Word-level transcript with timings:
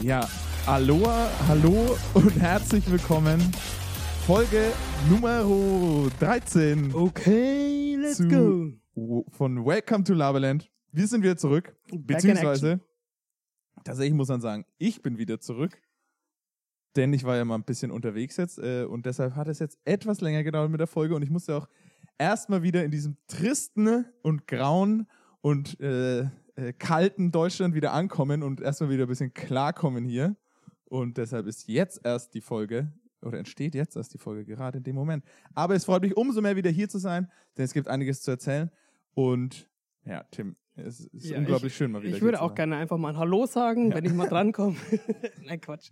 Ja, 0.00 0.28
Aloha, 0.66 1.28
hallo 1.48 1.96
und 2.14 2.30
herzlich 2.40 2.90
willkommen. 2.90 3.40
Folge 4.26 4.72
Nummer 5.08 5.42
13 6.20 6.94
Okay, 6.94 7.96
let's 7.98 8.16
Zu- 8.18 8.28
go. 8.94 9.24
von 9.30 9.64
Welcome 9.64 10.04
to 10.04 10.14
Laberland. 10.14 10.70
Wir 10.92 11.06
sind 11.06 11.22
wieder 11.22 11.36
zurück, 11.36 11.74
beziehungsweise, 11.90 12.80
tatsächlich 13.84 14.14
muss 14.14 14.28
man 14.28 14.40
sagen, 14.40 14.64
ich 14.78 15.02
bin 15.02 15.18
wieder 15.18 15.40
zurück, 15.40 15.80
denn 16.96 17.12
ich 17.12 17.24
war 17.24 17.36
ja 17.36 17.44
mal 17.44 17.56
ein 17.56 17.64
bisschen 17.64 17.90
unterwegs 17.90 18.36
jetzt 18.36 18.58
äh, 18.58 18.84
und 18.84 19.06
deshalb 19.06 19.34
hat 19.36 19.48
es 19.48 19.58
jetzt 19.58 19.78
etwas 19.84 20.20
länger 20.20 20.44
gedauert 20.44 20.70
mit 20.70 20.80
der 20.80 20.86
Folge 20.86 21.14
und 21.14 21.22
ich 21.22 21.30
musste 21.30 21.56
auch 21.56 21.68
erstmal 22.18 22.62
wieder 22.62 22.84
in 22.84 22.90
diesem 22.90 23.16
tristen 23.26 24.04
und 24.22 24.46
grauen 24.46 25.06
und 25.40 25.80
äh, 25.80 26.26
äh, 26.56 26.72
kalten 26.72 27.32
Deutschland 27.32 27.74
wieder 27.74 27.92
ankommen 27.92 28.42
und 28.42 28.60
erstmal 28.60 28.90
wieder 28.90 29.04
ein 29.04 29.08
bisschen 29.08 29.34
klarkommen 29.34 30.04
hier. 30.04 30.36
Und 30.84 31.16
deshalb 31.18 31.46
ist 31.46 31.66
jetzt 31.68 32.00
erst 32.04 32.34
die 32.34 32.40
Folge, 32.40 32.92
oder 33.22 33.38
entsteht 33.38 33.74
jetzt 33.74 33.96
erst 33.96 34.14
die 34.14 34.18
Folge, 34.18 34.44
gerade 34.44 34.78
in 34.78 34.84
dem 34.84 34.94
Moment. 34.94 35.24
Aber 35.54 35.74
es 35.74 35.84
freut 35.84 36.02
mich 36.02 36.16
umso 36.16 36.40
mehr, 36.40 36.56
wieder 36.56 36.70
hier 36.70 36.88
zu 36.88 36.98
sein, 36.98 37.30
denn 37.56 37.64
es 37.64 37.72
gibt 37.72 37.88
einiges 37.88 38.22
zu 38.22 38.30
erzählen. 38.30 38.70
Und 39.14 39.68
ja, 40.04 40.24
Tim, 40.30 40.56
es 40.76 41.00
ist 41.00 41.30
Ja, 41.30 41.38
unglaublich 41.38 41.74
schön, 41.74 41.90
mal 41.90 42.02
wieder 42.02 42.14
Ich 42.16 42.22
würde 42.22 42.40
auch 42.40 42.48
sein. 42.50 42.56
gerne 42.56 42.76
einfach 42.76 42.98
mal 42.98 43.10
ein 43.10 43.16
Hallo 43.16 43.46
sagen, 43.46 43.94
wenn 43.94 44.04
ich 44.04 44.12
mal 44.12 44.28
drankomme. 44.28 44.76
Nein, 45.42 45.60
Quatsch. 45.60 45.90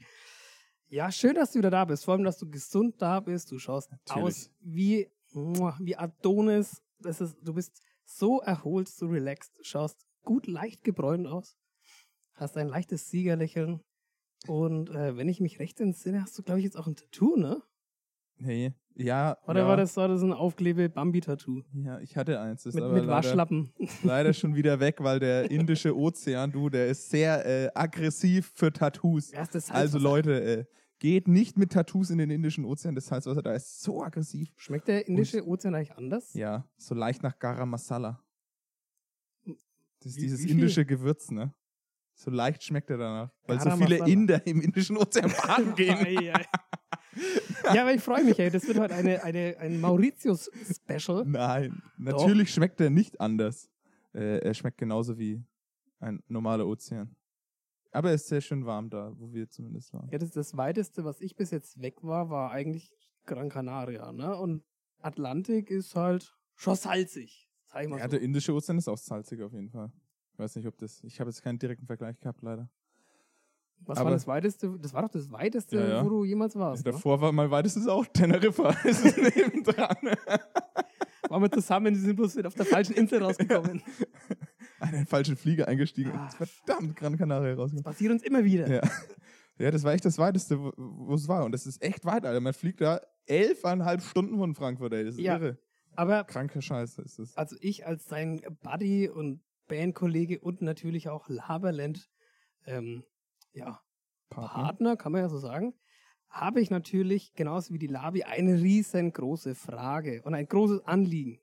Ja, 0.89 1.11
schön, 1.11 1.35
dass 1.35 1.53
du 1.53 1.59
wieder 1.61 1.71
da 1.71 1.87
bist. 1.87 2.05
Vor 2.05 2.15
allem, 2.15 2.25
dass 2.25 2.39
du 2.39 2.51
gesund 2.51 3.01
da 3.01 3.21
bist. 3.21 3.51
Du 3.51 3.59
schaust 3.59 3.91
Natürlich. 3.91 4.23
aus 4.23 4.51
wie, 4.61 5.09
wie 5.33 5.97
Adonis. 5.97 6.83
Das 7.01 7.21
ist, 7.23 7.37
du 7.43 7.55
bist 7.55 7.81
so 8.05 8.41
erholt, 8.41 8.89
so 8.89 9.07
relaxed. 9.07 9.59
Schaust 9.63 10.07
gut 10.23 10.47
leicht 10.47 10.85
gebräunt 10.85 11.27
aus. 11.27 11.57
Hast 12.35 12.57
ein 12.57 12.69
leichtes 12.69 13.11
Siegerlächeln. 13.11 13.81
Und 14.47 14.91
äh, 14.91 15.17
wenn 15.17 15.29
ich 15.29 15.41
mich 15.41 15.59
recht 15.59 15.81
entsinne, 15.81 16.23
hast 16.23 16.37
du, 16.39 16.43
glaube 16.43 16.59
ich, 16.59 16.65
jetzt 16.65 16.77
auch 16.77 16.87
ein 16.87 16.97
Tattoo, 16.97 17.37
ne? 17.37 17.63
Hey, 18.39 18.75
ja. 18.95 19.37
Oder 19.47 19.61
ja, 19.61 19.69
war, 19.69 19.77
das, 19.77 19.97
war 19.97 20.09
das 20.09 20.23
ein 20.23 20.33
Aufklebe-Bambi-Tattoo? 20.33 21.63
Ja, 21.75 22.01
ich 22.01 22.17
hatte 22.17 22.41
eins. 22.41 22.65
Das 22.65 22.75
Mit, 22.75 22.85
mit 22.85 22.93
leider, 22.95 23.09
Waschlappen. 23.09 23.73
leider 24.03 24.33
schon 24.33 24.55
wieder 24.55 24.81
weg, 24.81 24.97
weil 25.01 25.21
der 25.21 25.51
Indische 25.51 25.97
Ozean, 25.97 26.51
du, 26.51 26.69
der 26.69 26.89
ist 26.89 27.11
sehr 27.11 27.47
äh, 27.47 27.71
aggressiv 27.75 28.53
für 28.55 28.73
Tattoos. 28.73 29.31
Erstes 29.31 29.71
Also 29.71 29.99
Leute, 29.99 30.43
äh, 30.43 30.65
geht 30.99 31.29
nicht 31.29 31.59
mit 31.59 31.73
Tattoos 31.73 32.11
in 32.11 32.19
den 32.19 32.31
Indischen 32.31 32.65
Ozean. 32.65 32.95
Das 32.95 33.07
Salzwasser 33.07 33.43
da 33.43 33.55
ist 33.55 33.83
so 33.83 34.03
aggressiv. 34.03 34.53
Schmeckt 34.57 34.89
der 34.89 35.07
Indische 35.07 35.47
Ozean 35.47 35.75
eigentlich 35.75 35.97
anders? 35.97 36.35
Ja, 36.35 36.69
so 36.77 36.95
leicht 36.95 37.23
nach 37.23 37.39
Garam 37.39 37.71
Masala. 37.71 38.23
Das 40.03 40.13
ist 40.13 40.17
Wie- 40.17 40.21
dieses 40.23 40.45
wie 40.45 40.51
indische 40.51 40.85
Gewürz, 40.85 41.31
ne? 41.31 41.55
So 42.15 42.31
leicht 42.31 42.63
schmeckt 42.63 42.91
er 42.91 42.99
danach. 42.99 43.31
Weil 43.47 43.59
so 43.59 43.65
Garam 43.65 43.79
viele 43.81 43.99
Masala. 43.99 44.13
Inder 44.13 44.47
im 44.47 44.61
Indischen 44.61 44.97
Ozean 44.97 45.33
baden 45.47 45.75
gehen. 45.75 46.33
Ja, 47.75 47.83
aber 47.83 47.95
ich 47.95 48.01
freue 48.01 48.25
mich, 48.25 48.39
ey. 48.39 48.51
Das 48.51 48.67
wird 48.67 48.79
heute 48.79 48.95
eine, 48.95 49.23
eine, 49.23 49.57
ein 49.59 49.81
Mauritius-Special. 49.81 51.25
Nein, 51.27 51.83
natürlich 51.99 52.53
schmeckt 52.53 52.81
er 52.81 52.91
nicht 52.91 53.21
anders. 53.21 53.71
Äh, 54.15 54.39
er 54.39 54.55
schmeckt 54.55 54.79
genauso 54.79 55.19
wie 55.19 55.43
ein 56.01 56.23
normaler 56.27 56.67
Ozean. 56.67 57.15
Aber 57.93 58.09
er 58.09 58.15
ist 58.15 58.29
sehr 58.29 58.41
schön 58.41 58.65
warm 58.65 58.89
da, 58.89 59.13
wo 59.17 59.33
wir 59.33 59.49
zumindest 59.49 59.93
waren. 59.93 60.09
Ja, 60.11 60.19
das, 60.19 60.31
das 60.31 60.57
weiteste, 60.57 61.05
was 61.05 61.21
ich 61.21 61.37
bis 61.37 61.51
jetzt 61.51 61.81
weg 61.81 62.03
war, 62.03 62.31
war 62.31 62.51
eigentlich 62.51 62.93
Gran 63.27 63.51
Canaria, 63.51 64.11
ne? 64.13 64.35
Und 64.37 64.65
Atlantik 64.99 65.71
ist 65.71 65.95
halt 65.95 66.35
schon 66.57 66.75
salzig. 66.77 67.51
Sag 67.73 67.83
ich 67.85 67.89
mal 67.89 67.99
Ja, 67.99 68.05
so. 68.05 68.11
der 68.11 68.21
Indische 68.21 68.53
Ozean 68.55 68.79
ist 68.79 68.89
auch 68.89 68.99
salzig 68.99 69.43
auf 69.43 69.53
jeden 69.53 69.71
Fall. 69.71 69.91
Ich 70.33 70.39
weiß 70.39 70.57
nicht, 70.57 70.67
ob 70.67 70.77
das. 70.79 71.03
Ich 71.05 71.21
habe 71.21 71.31
jetzt 71.31 71.43
keinen 71.43 71.59
direkten 71.59 71.87
Vergleich 71.87 72.19
gehabt, 72.21 72.43
leider. 72.43 72.69
Was 73.85 73.99
aber- 73.99 74.07
war 74.07 74.13
das 74.13 74.27
weiteste? 74.27 74.79
Das 74.81 74.93
war 74.95 75.03
doch 75.03 75.11
das 75.11 75.31
weiteste, 75.33 75.77
Ja, 75.77 75.89
ja. 75.89 76.05
wo 76.05 76.09
du 76.09 76.25
jemals 76.25 76.55
warst. 76.57 76.85
Ne? 76.85 76.93
Davor 76.93 77.21
war 77.21 77.33
mal 77.33 77.51
weitestes 77.51 77.87
auch 77.89 78.07
Teneriffa. 78.07 78.75
Es 78.85 79.05
ist 79.05 79.17
nebendran. 79.19 79.97
Waren 81.29 81.43
wir 81.43 81.51
zusammen, 81.51 81.93
die 81.95 82.01
sind 82.01 82.17
bloß 82.17 82.37
wieder 82.37 82.49
auf 82.49 82.55
der 82.55 82.67
falschen 82.67 82.95
Insel 82.95 83.23
rausgekommen. 83.23 83.83
Einen 84.81 85.07
falschen 85.07 85.37
Flieger 85.37 85.67
eingestiegen 85.69 86.11
Ah, 86.13 86.25
und 86.25 86.33
verdammt 86.35 86.97
Gran 86.97 87.17
Canaria 87.17 87.51
Das 87.51 87.59
rausgekommen. 87.59 87.85
passiert 87.85 88.13
uns 88.13 88.23
immer 88.23 88.45
wieder. 88.45 88.69
Ja. 88.69 88.81
ja, 89.59 89.71
das 89.71 89.83
war 89.85 89.93
echt 89.93 90.05
das 90.05 90.19
weiteste, 90.19 90.61
wo- 90.61 90.73
wo 90.77 91.15
es 91.15 91.27
war. 91.29 91.45
Und 91.45 91.53
das 91.53 91.67
ist 91.67 91.83
echt 91.83 92.05
weit, 92.05 92.25
Alter. 92.27 92.41
Man 92.41 92.53
fliegt 92.53 92.81
da 92.81 93.01
elfeinhalb 93.27 94.03
Stunden 94.03 94.37
von 94.39 94.55
Frankfurt, 94.55 94.93
ey. 94.93 95.05
Das 95.05 95.15
ist 95.15 95.21
Ja. 95.21 95.37
irre. 95.37 95.59
Aber 95.95 96.25
Kranker 96.25 96.63
Scheiße 96.63 97.03
ist 97.03 97.19
das. 97.19 97.37
also 97.37 97.57
ich 97.61 97.87
als 97.87 98.07
sein 98.07 98.41
Buddy 98.63 99.09
und 99.09 99.43
Bandkollege 99.69 100.41
und 100.41 100.63
natürlich 100.63 101.09
auch 101.09 101.29
Laberland, 101.29 102.09
ähm, 102.67 103.05
ja, 103.53 103.81
Partner, 104.31 104.97
kann 104.97 105.13
man 105.13 105.21
ja 105.21 105.29
so 105.29 105.39
sagen, 105.39 105.75
habe 106.29 106.61
ich 106.61 106.71
natürlich, 106.71 107.35
genauso 107.35 107.75
wie 107.75 107.79
die 107.79 107.87
Labi, 107.87 108.25
eine 108.25 108.61
riesengroße 108.61 109.55
Frage 109.55 110.23
und 110.25 110.35
ein 110.35 110.47
großes 110.47 110.87
Anliegen. 110.87 111.41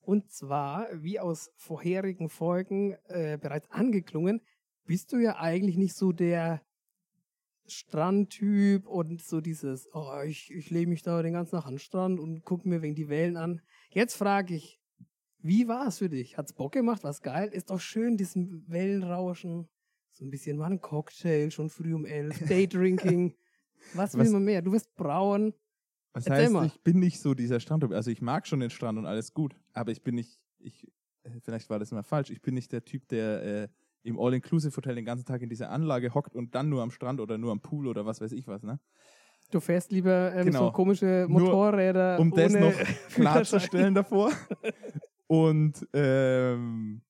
Und 0.00 0.30
zwar, 0.30 0.88
wie 0.92 1.18
aus 1.18 1.50
vorherigen 1.56 2.28
Folgen 2.28 2.96
äh, 3.06 3.38
bereits 3.40 3.70
angeklungen, 3.70 4.42
bist 4.84 5.12
du 5.12 5.18
ja 5.18 5.36
eigentlich 5.38 5.76
nicht 5.76 5.94
so 5.94 6.12
der 6.12 6.62
Strandtyp 7.70 8.86
und 8.86 9.22
so 9.22 9.40
dieses, 9.40 9.88
oh, 9.92 10.20
ich, 10.26 10.50
ich 10.50 10.70
lehne 10.70 10.88
mich 10.88 11.02
da 11.02 11.22
den 11.22 11.32
ganzen 11.34 11.52
Tag 11.56 11.66
an 11.66 11.74
den 11.74 11.78
Strand 11.78 12.20
und 12.20 12.44
gucke 12.44 12.68
mir 12.68 12.82
wegen 12.82 12.94
die 12.94 13.08
Wellen 13.08 13.36
an. 13.36 13.60
Jetzt 13.90 14.16
frage 14.16 14.54
ich, 14.54 14.80
wie 15.42 15.68
war 15.68 15.86
es 15.86 15.98
für 15.98 16.08
dich? 16.08 16.36
Hat's 16.36 16.52
Bock 16.52 16.72
gemacht? 16.72 17.02
War's 17.02 17.22
geil? 17.22 17.48
Ist 17.52 17.70
doch 17.70 17.80
schön, 17.80 18.16
diesen 18.16 18.64
Wellenrauschen. 18.68 19.68
So 20.12 20.24
ein 20.24 20.30
bisschen 20.30 20.58
mal 20.58 20.70
ein 20.70 20.80
Cocktail, 20.80 21.50
schon 21.50 21.70
früh 21.70 21.94
um 21.94 22.04
elf, 22.04 22.38
Daydrinking. 22.48 23.34
Was 23.94 24.14
will 24.14 24.20
Was- 24.24 24.30
man 24.32 24.44
mehr? 24.44 24.60
Du 24.62 24.72
wirst 24.72 24.94
braun. 24.96 25.54
Was 26.12 26.26
Erzähl 26.26 26.44
heißt, 26.44 26.52
mal. 26.52 26.66
ich 26.66 26.80
bin 26.82 26.98
nicht 26.98 27.20
so 27.20 27.34
dieser 27.34 27.60
Strandtyp. 27.60 27.92
Also 27.92 28.10
ich 28.10 28.20
mag 28.20 28.46
schon 28.46 28.60
den 28.60 28.70
Strand 28.70 28.98
und 28.98 29.06
alles 29.06 29.32
gut, 29.32 29.54
aber 29.72 29.92
ich 29.92 30.02
bin 30.02 30.16
nicht, 30.16 30.40
ich, 30.58 30.86
vielleicht 31.42 31.70
war 31.70 31.78
das 31.78 31.92
immer 31.92 32.02
falsch, 32.02 32.30
ich 32.30 32.42
bin 32.42 32.54
nicht 32.54 32.72
der 32.72 32.84
Typ, 32.84 33.06
der 33.08 33.42
äh, 33.42 33.68
im 34.02 34.18
All-Inclusive-Hotel 34.18 34.94
den 34.94 35.04
ganzen 35.04 35.26
Tag 35.26 35.42
in 35.42 35.48
dieser 35.48 35.70
Anlage 35.70 36.14
hockt 36.14 36.34
und 36.34 36.54
dann 36.54 36.68
nur 36.68 36.82
am 36.82 36.90
Strand 36.90 37.20
oder 37.20 37.38
nur 37.38 37.52
am 37.52 37.60
Pool 37.60 37.86
oder 37.86 38.06
was 38.06 38.20
weiß 38.20 38.32
ich 38.32 38.46
was, 38.46 38.62
ne? 38.62 38.80
Du 39.50 39.60
fährst 39.60 39.90
lieber 39.90 40.32
ähm, 40.34 40.46
Genau. 40.46 40.66
so 40.66 40.72
komische 40.72 41.26
Nur 41.28 41.40
Motorräder. 41.40 42.18
Um 42.20 42.30
das 42.30 42.52
noch 42.52 42.72
klarzustellen 43.14 43.94
davor. 43.94 44.30
Und, 45.26 45.86
ähm, 45.92 47.02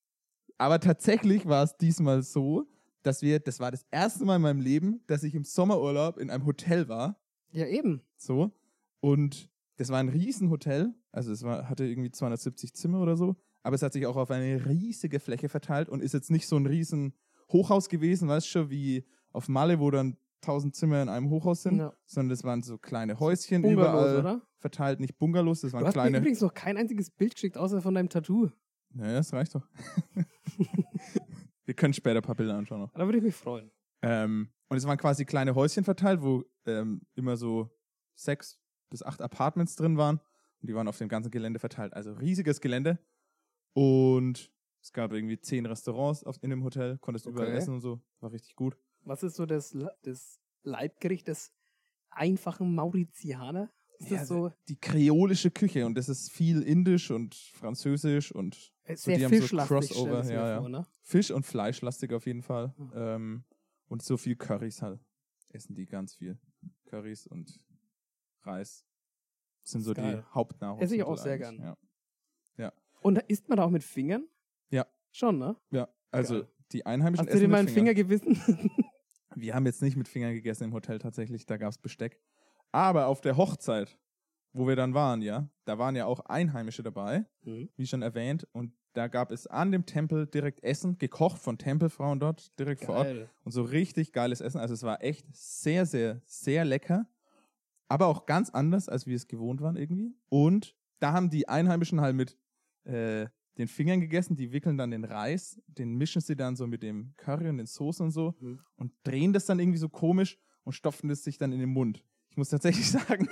aber 0.59 0.81
tatsächlich 0.81 1.47
war 1.47 1.65
es 1.65 1.77
diesmal 1.77 2.23
so, 2.23 2.67
dass 3.03 3.23
wir, 3.23 3.41
das 3.41 3.61
war 3.61 3.71
das 3.71 3.87
erste 3.91 4.25
Mal 4.25 4.37
in 4.37 4.43
meinem 4.43 4.61
Leben, 4.61 5.01
dass 5.07 5.23
ich 5.23 5.35
im 5.35 5.45
Sommerurlaub 5.45 6.19
in 6.19 6.31
einem 6.31 6.45
Hotel 6.47 6.89
war. 6.89 7.19
Ja, 7.53 7.67
eben. 7.67 8.03
So. 8.17 8.51
Und 9.01 9.49
das 9.77 9.89
war 9.89 9.99
ein 9.99 10.09
Riesenhotel. 10.09 10.95
Also 11.13 11.33
es 11.33 11.43
war, 11.43 11.69
hatte 11.69 11.85
irgendwie 11.85 12.11
270 12.11 12.75
Zimmer 12.75 13.01
oder 13.01 13.17
so. 13.17 13.37
Aber 13.63 13.75
es 13.75 13.83
hat 13.83 13.93
sich 13.93 14.07
auch 14.07 14.17
auf 14.17 14.31
eine 14.31 14.65
riesige 14.67 15.21
Fläche 15.21 15.49
verteilt 15.49 15.89
und 15.89 16.03
ist 16.03 16.15
jetzt 16.15 16.31
nicht 16.31 16.47
so 16.49 16.57
ein 16.57 16.67
riesen 16.67 17.15
Hochhaus 17.53 17.89
gewesen, 17.89 18.29
weißt 18.29 18.47
du 18.47 18.51
schon, 18.51 18.71
wie 18.71 19.05
auf 19.33 19.49
Malle, 19.49 19.79
wo 19.81 19.91
dann 19.91 20.17
1000 20.43 20.75
Zimmer 20.75 21.03
in 21.03 21.09
einem 21.11 21.29
Hochhaus 21.31 21.63
sind, 21.63 21.79
Ja. 21.79 21.93
sondern 22.07 22.31
das 22.31 22.45
waren 22.45 22.63
so 22.63 22.79
kleine 22.79 23.21
Häuschen 23.21 23.61
Bungalows, 23.63 23.93
überall 23.93 24.19
oder? 24.19 24.43
verteilt, 24.59 25.01
nicht 25.01 25.19
Bungalows, 25.19 25.61
das 25.61 25.73
Du 25.73 25.77
waren 25.77 25.87
hast 25.87 25.95
mir 25.97 26.03
kleine. 26.03 26.19
übrigens 26.19 26.41
noch 26.41 26.55
kein 26.55 26.77
einziges 26.79 27.11
Bild 27.11 27.35
geschickt, 27.35 27.59
außer 27.59 27.83
von 27.83 27.95
deinem 27.95 28.09
Tattoo. 28.09 28.49
Naja, 28.93 29.15
das 29.19 29.33
reicht 29.33 29.55
doch. 29.55 29.67
Wir 31.65 31.75
können 31.75 31.95
später 31.95 32.17
ein 32.21 32.23
paar 32.23 32.35
Bilder 32.35 32.57
anschauen 32.57 32.81
noch. 32.81 32.93
Da 32.93 33.05
würde 33.05 33.19
ich 33.19 33.25
mich 33.25 33.35
freuen. 33.35 33.71
Ähm, 34.03 34.49
und 34.69 34.77
es 34.77 34.87
waren 34.87 34.99
quasi 34.99 35.25
kleine 35.25 35.55
Häuschen 35.55 35.85
verteilt, 35.85 36.23
wo 36.23 36.45
ähm, 36.67 37.03
immer 37.15 37.37
so 37.37 37.71
sechs 38.15 38.59
bis 38.89 39.03
acht 39.03 39.21
Apartments 39.23 39.77
drin 39.77 39.97
waren. 39.97 40.17
Und 40.61 40.69
die 40.69 40.75
waren 40.75 40.89
auf 40.89 40.99
dem 40.99 41.09
ganzen 41.09 41.31
Gelände 41.31 41.59
verteilt. 41.61 41.93
Also 41.93 42.13
riesiges 42.15 42.61
Gelände. 42.61 42.99
Und 43.73 44.53
es 44.83 44.93
gab 44.93 45.13
irgendwie 45.13 45.39
zehn 45.41 45.67
Restaurants 45.67 46.25
auf, 46.25 46.43
in 46.43 46.51
dem 46.51 46.65
Hotel. 46.65 46.99
Konntest 46.99 47.27
überall 47.27 47.49
Okay. 47.49 47.57
essen 47.59 47.75
und 47.75 47.81
so. 47.81 48.01
War 48.21 48.33
richtig 48.33 48.57
gut. 48.57 48.77
Was 49.05 49.23
ist 49.23 49.37
so 49.37 49.47
das, 49.47 49.77
das 50.03 50.41
Leibgericht 50.63 51.29
des 51.29 51.53
einfachen 52.11 52.75
Mauritianer? 52.75 53.71
Ist 53.99 54.11
Ja, 54.11 54.19
das 54.19 54.29
so 54.29 54.51
Die 54.69 54.77
kreolische 54.77 55.51
Küche. 55.51 55.85
Und 55.87 55.95
das 55.95 56.09
ist 56.09 56.31
viel 56.33 56.63
Indisch 56.63 57.11
und 57.11 57.35
Französisch 57.35 58.33
und 58.33 58.73
äh, 58.85 58.97
so, 58.97 59.05
sehr 59.11 59.19
die 59.19 59.25
haben 59.27 59.41
so 59.41 59.57
Crossover, 59.59 60.25
ja, 60.25 60.49
ja. 60.49 60.61
vor, 60.61 60.69
ne? 60.71 60.87
Fisch- 61.03 61.31
und 61.31 61.45
Fleischlastig 61.45 62.13
auf 62.13 62.27
jeden 62.27 62.43
Fall. 62.43 62.75
Mhm. 62.79 62.93
Ähm, 62.95 63.45
und 63.89 64.03
so 64.03 64.17
viel 64.17 64.37
Currys 64.37 64.83
halt. 64.83 65.01
Essen 65.51 65.75
die 65.75 65.85
ganz 65.87 66.15
viel. 66.15 66.39
Currys 66.87 67.27
und 67.27 67.61
Reis. 68.43 68.87
sind 69.63 69.81
ist 69.81 69.87
so 69.87 69.95
die 69.95 70.01
geil. 70.01 70.25
Hauptnahrungsmittel. 70.33 70.87
Esse 70.87 70.97
ich 70.97 71.03
auch 71.03 71.19
sehr 71.19 71.39
gern. 71.39 71.59
Ja. 71.59 71.77
Und 73.01 73.19
isst 73.29 73.49
man 73.49 73.57
da 73.57 73.65
auch 73.65 73.71
mit 73.71 73.83
Fingern? 73.83 74.27
Ja. 74.71 74.87
Schon, 75.13 75.39
ne? 75.39 75.57
ja, 75.71 75.89
also 76.11 76.35
Geil. 76.41 76.49
die 76.73 76.87
Einheimischen 76.87 77.27
Hast 77.27 77.35
du 77.35 77.39
dir 77.39 77.45
essen 77.45 77.51
mal 77.51 77.59
einen 77.59 77.69
Finger 77.69 77.95
gewissen? 77.95 78.37
Wir 79.35 79.55
haben 79.55 79.67
jetzt 79.67 79.81
nicht 79.83 79.97
mit 79.97 80.09
Fingern 80.09 80.35
gegessen 80.35 80.65
im 80.65 80.73
Hotel 80.75 80.99
tatsächlich, 80.99 81.47
da 81.47 81.57
gab's 81.57 81.79
Besteck. 81.79 82.21
Aber 82.73 83.07
auf 83.07 83.21
der 83.21 83.37
Hochzeit 83.37 83.99
wo 84.53 84.67
wir 84.67 84.77
dann 84.77 84.95
waren, 84.95 85.23
ja, 85.23 85.49
da 85.65 85.79
waren 85.79 85.95
ja 85.97 86.07
auch 86.07 86.21
Einheimische 86.21 86.83
dabei, 86.83 87.25
Mhm. 87.43 87.69
wie 87.77 87.87
schon 87.87 88.03
erwähnt. 88.03 88.47
Und 88.53 88.73
da 88.95 89.07
gab 89.07 89.31
es 89.31 89.47
an 89.47 89.71
dem 89.71 89.87
Tempel 89.87 90.27
direkt 90.27 90.63
Essen, 90.65 90.99
gekocht 90.99 91.39
von 91.41 91.59
Tempelfrauen 91.59 92.19
dort, 92.19 92.59
direkt 92.59 92.85
vor 92.85 92.97
Ort. 92.97 93.07
Geil. 93.07 93.31
Und 93.45 93.53
so 93.53 93.63
richtig 93.63 94.13
geiles 94.13 94.41
Essen. 94.41 94.59
Also 94.59 94.75
es 94.75 94.83
war 94.83 95.03
echt 95.03 95.25
sehr, 95.33 95.87
sehr, 95.87 96.21
sehr 96.25 96.65
lecker. 96.65 97.07
Aber 97.89 98.07
auch 98.07 98.27
ganz 98.27 98.51
anders, 98.51 98.89
als 98.89 99.07
wir 99.07 99.17
es 99.17 99.29
gewohnt 99.29 99.61
waren 99.61 99.77
irgendwie. 99.77 100.17
Und 100.29 100.77
da 100.99 101.13
haben 101.13 101.31
die 101.31 101.49
Einheimischen 101.49 102.01
halt 102.01 102.17
mit 102.17 102.37
äh, 102.85 103.27
den 103.59 103.69
Fingern 103.69 104.01
gegessen. 104.01 104.37
Die 104.37 104.53
wickeln 104.53 104.79
dann 104.79 104.91
den 104.91 105.05
Reis, 105.05 105.61
den 105.67 105.95
mischen 105.97 106.21
sie 106.23 106.37
dann 106.37 106.57
so 106.57 106.67
mit 106.67 106.83
dem 106.83 107.15
Curry 107.17 107.49
und 107.49 107.59
den 107.59 107.67
Soßen 107.67 108.05
und 108.07 108.13
so 108.13 108.35
Mhm. 108.41 108.61
und 108.77 108.93
drehen 109.03 109.33
das 109.33 109.47
dann 109.47 109.59
irgendwie 109.59 109.79
so 109.79 109.89
komisch 109.89 110.39
und 110.65 110.73
stopfen 110.73 111.09
das 111.09 111.23
sich 111.25 111.39
dann 111.39 111.53
in 111.53 111.61
den 111.61 111.71
Mund. 111.71 112.05
Ich 112.31 112.37
muss 112.37 112.49
tatsächlich 112.49 112.91
sagen, 112.91 113.29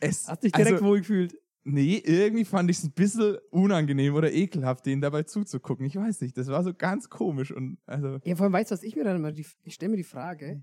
es, 0.00 0.28
Hast 0.28 0.42
dich 0.44 0.52
direkt 0.52 0.72
also, 0.74 0.84
wohl 0.84 0.98
gefühlt. 1.00 1.36
Nee, 1.62 1.98
irgendwie 2.04 2.44
fand 2.46 2.70
ich 2.70 2.78
es 2.78 2.84
ein 2.84 2.92
bisschen 2.92 3.36
unangenehm 3.50 4.14
oder 4.14 4.32
ekelhaft, 4.32 4.86
denen 4.86 5.02
dabei 5.02 5.24
zuzugucken. 5.24 5.84
Ich 5.84 5.94
weiß 5.96 6.22
nicht, 6.22 6.36
das 6.38 6.46
war 6.48 6.64
so 6.64 6.72
ganz 6.72 7.10
komisch 7.10 7.52
und 7.52 7.78
also 7.84 8.18
Ja, 8.24 8.34
vor 8.34 8.44
allem 8.44 8.52
weißt 8.54 8.70
du, 8.70 8.74
was 8.74 8.82
ich 8.82 8.96
mir 8.96 9.04
dann 9.04 9.16
immer, 9.16 9.30
die, 9.32 9.44
ich 9.64 9.74
stelle 9.74 9.90
mir 9.90 9.98
die 9.98 10.04
Frage, 10.04 10.62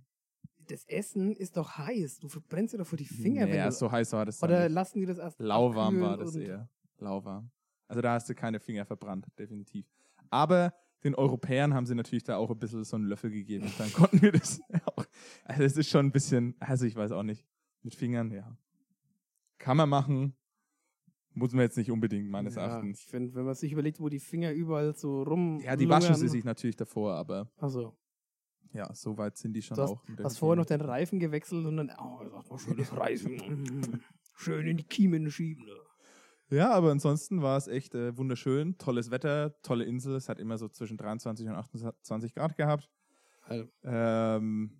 das 0.68 0.86
Essen 0.86 1.36
ist 1.36 1.56
doch 1.56 1.78
heiß, 1.78 2.20
du 2.20 2.28
verbrennst 2.30 2.74
dir 2.74 2.80
doch 2.80 2.88
vor 2.88 2.98
die 2.98 3.06
Finger, 3.06 3.48
wenn 3.48 3.56
ja, 3.56 3.66
du, 3.70 3.72
so 3.76 3.92
heiß 3.92 4.12
war 4.14 4.26
das. 4.26 4.42
oder 4.42 4.64
nicht. 4.64 4.74
lassen 4.74 5.00
die 5.00 5.06
das 5.06 5.20
erst 5.20 5.40
Lauwarm 5.40 6.00
war 6.00 6.18
das 6.18 6.36
eher. 6.36 6.68
Lauwarm. 7.02 7.52
Also 7.88 8.02
da 8.02 8.14
hast 8.14 8.30
du 8.30 8.36
keine 8.36 8.60
Finger 8.60 8.86
verbrannt, 8.86 9.28
definitiv. 9.38 9.86
Aber 10.30 10.74
den 11.04 11.16
Europäern 11.16 11.74
haben 11.74 11.86
sie 11.86 11.96
natürlich 11.96 12.24
da 12.24 12.38
auch 12.38 12.50
ein 12.50 12.60
bisschen 12.60 12.84
so 12.84 12.96
einen 12.96 13.06
Löffel 13.06 13.32
gegeben. 13.32 13.66
Und 13.66 13.80
dann 13.80 13.94
konnten 13.94 14.22
wir 14.22 14.32
das 14.32 14.60
auch. 14.86 15.06
Also 15.46 15.64
es 15.64 15.78
ist 15.78 15.90
schon 15.90 16.08
ein 16.08 16.12
bisschen, 16.12 16.56
also 16.60 16.86
ich 16.86 16.96
weiß 16.96 17.12
auch 17.12 17.24
nicht. 17.24 17.46
Mit 17.84 17.96
Fingern, 17.96 18.32
ja. 18.32 18.58
Kann 19.60 19.78
man 19.78 19.88
machen. 19.90 20.36
Muss 21.34 21.54
man 21.54 21.62
jetzt 21.62 21.78
nicht 21.78 21.92
unbedingt, 21.92 22.30
meines 22.30 22.56
ja, 22.56 22.64
Erachtens. 22.64 23.00
Ich 23.00 23.06
finde, 23.06 23.36
wenn 23.36 23.46
man 23.46 23.54
sich 23.54 23.72
überlegt, 23.72 24.00
wo 24.00 24.10
die 24.10 24.20
Finger 24.20 24.52
überall 24.52 24.96
so 24.96 25.22
rum. 25.22 25.60
Ja, 25.60 25.76
die 25.76 25.88
waschen 25.88 26.16
sie 26.16 26.28
sich 26.28 26.44
natürlich 26.44 26.76
davor, 26.76 27.14
aber 27.14 27.52
Also, 27.58 27.96
ja, 28.74 28.92
so 28.96 29.18
weit 29.18 29.38
sind 29.38 29.54
die 29.54 29.62
schon 29.62 29.76
du 29.78 29.84
hast, 29.84 29.92
auch. 29.92 30.04
der 30.18 30.26
hast 30.26 30.40
vorher 30.40 30.56
noch 30.56 30.66
den 30.66 30.82
Reifen 30.82 31.20
gewechselt 31.20 31.66
und 31.66 31.78
dann, 31.78 31.92
oh, 32.00 32.22
sag 32.28 32.50
mal, 32.50 32.58
schönes 32.58 32.96
Reifen. 32.98 34.04
Schön 34.36 34.68
in 34.68 34.78
die 34.78 34.84
Kiemen 34.84 35.30
schieben. 35.30 35.66
ne? 35.66 35.72
Ja, 36.50 36.72
aber 36.72 36.92
ansonsten 36.92 37.42
war 37.42 37.58
es 37.58 37.68
echt 37.68 37.94
äh, 37.94 38.18
wunderschön. 38.18 38.78
Tolles 38.78 39.12
Wetter, 39.12 39.60
tolle 39.64 39.84
Insel. 39.84 40.16
Es 40.16 40.30
hat 40.30 40.40
immer 40.40 40.58
so 40.58 40.70
zwischen 40.70 40.96
23 40.98 41.48
und 41.48 41.56
28 41.56 42.34
Grad 42.34 42.56
gehabt. 42.56 42.90
Also, 43.44 43.70
Ähm, 43.84 44.80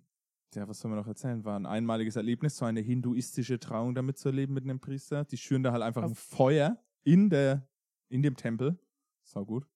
ja, 0.54 0.66
was 0.66 0.80
soll 0.80 0.90
man 0.90 0.98
noch 0.98 1.06
erzählen? 1.06 1.44
War 1.44 1.58
ein 1.58 1.66
einmaliges 1.66 2.16
Erlebnis, 2.16 2.56
so 2.56 2.64
eine 2.64 2.80
hinduistische 2.80 3.58
Trauung 3.58 3.94
damit 3.94 4.16
zu 4.18 4.28
erleben 4.30 4.54
mit 4.54 4.64
einem 4.64 4.80
Priester. 4.80 5.24
Die 5.24 5.36
schüren 5.36 5.62
da 5.62 5.72
halt 5.72 5.82
einfach 5.82 6.02
ein 6.02 6.12
Auf- 6.12 6.18
Feuer 6.18 6.78
in, 7.04 7.28
der, 7.28 7.68
in 8.08 8.22
dem 8.22 8.36
Tempel. 8.36 8.78
War 9.34 9.44
gut. 9.44 9.66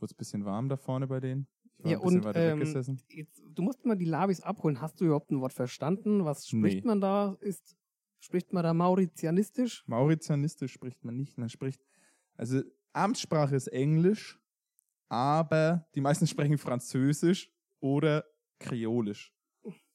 Wurde 0.00 0.12
ein 0.12 0.18
bisschen 0.18 0.44
warm 0.44 0.68
da 0.68 0.76
vorne 0.76 1.06
bei 1.06 1.20
denen. 1.20 1.46
Ja, 1.84 1.98
ein 1.98 2.02
bisschen 2.02 2.18
und, 2.20 2.24
weiter 2.24 2.40
ähm, 2.52 2.58
weggesessen. 2.58 3.00
jetzt, 3.10 3.40
du 3.54 3.62
musst 3.62 3.84
mal 3.84 3.96
die 3.96 4.06
Labis 4.06 4.40
abholen. 4.40 4.80
Hast 4.80 5.00
du 5.00 5.04
überhaupt 5.04 5.30
ein 5.30 5.40
Wort 5.40 5.52
verstanden? 5.52 6.24
Was 6.24 6.48
spricht 6.48 6.84
Nee. 6.84 6.88
man 6.88 7.00
da? 7.00 7.36
Ist, 7.40 7.76
spricht 8.20 8.52
man 8.52 8.62
da 8.64 8.74
mauritianistisch? 8.74 9.84
Mauritianistisch 9.86 10.72
spricht 10.72 11.04
man 11.04 11.16
nicht. 11.16 11.38
Man 11.38 11.48
spricht, 11.48 11.84
also 12.36 12.62
Amtssprache 12.92 13.54
ist 13.56 13.68
Englisch, 13.68 14.38
aber 15.08 15.86
die 15.94 16.00
meisten 16.00 16.26
sprechen 16.26 16.58
Französisch 16.58 17.50
oder 17.80 18.24
Kreolisch. 18.58 19.32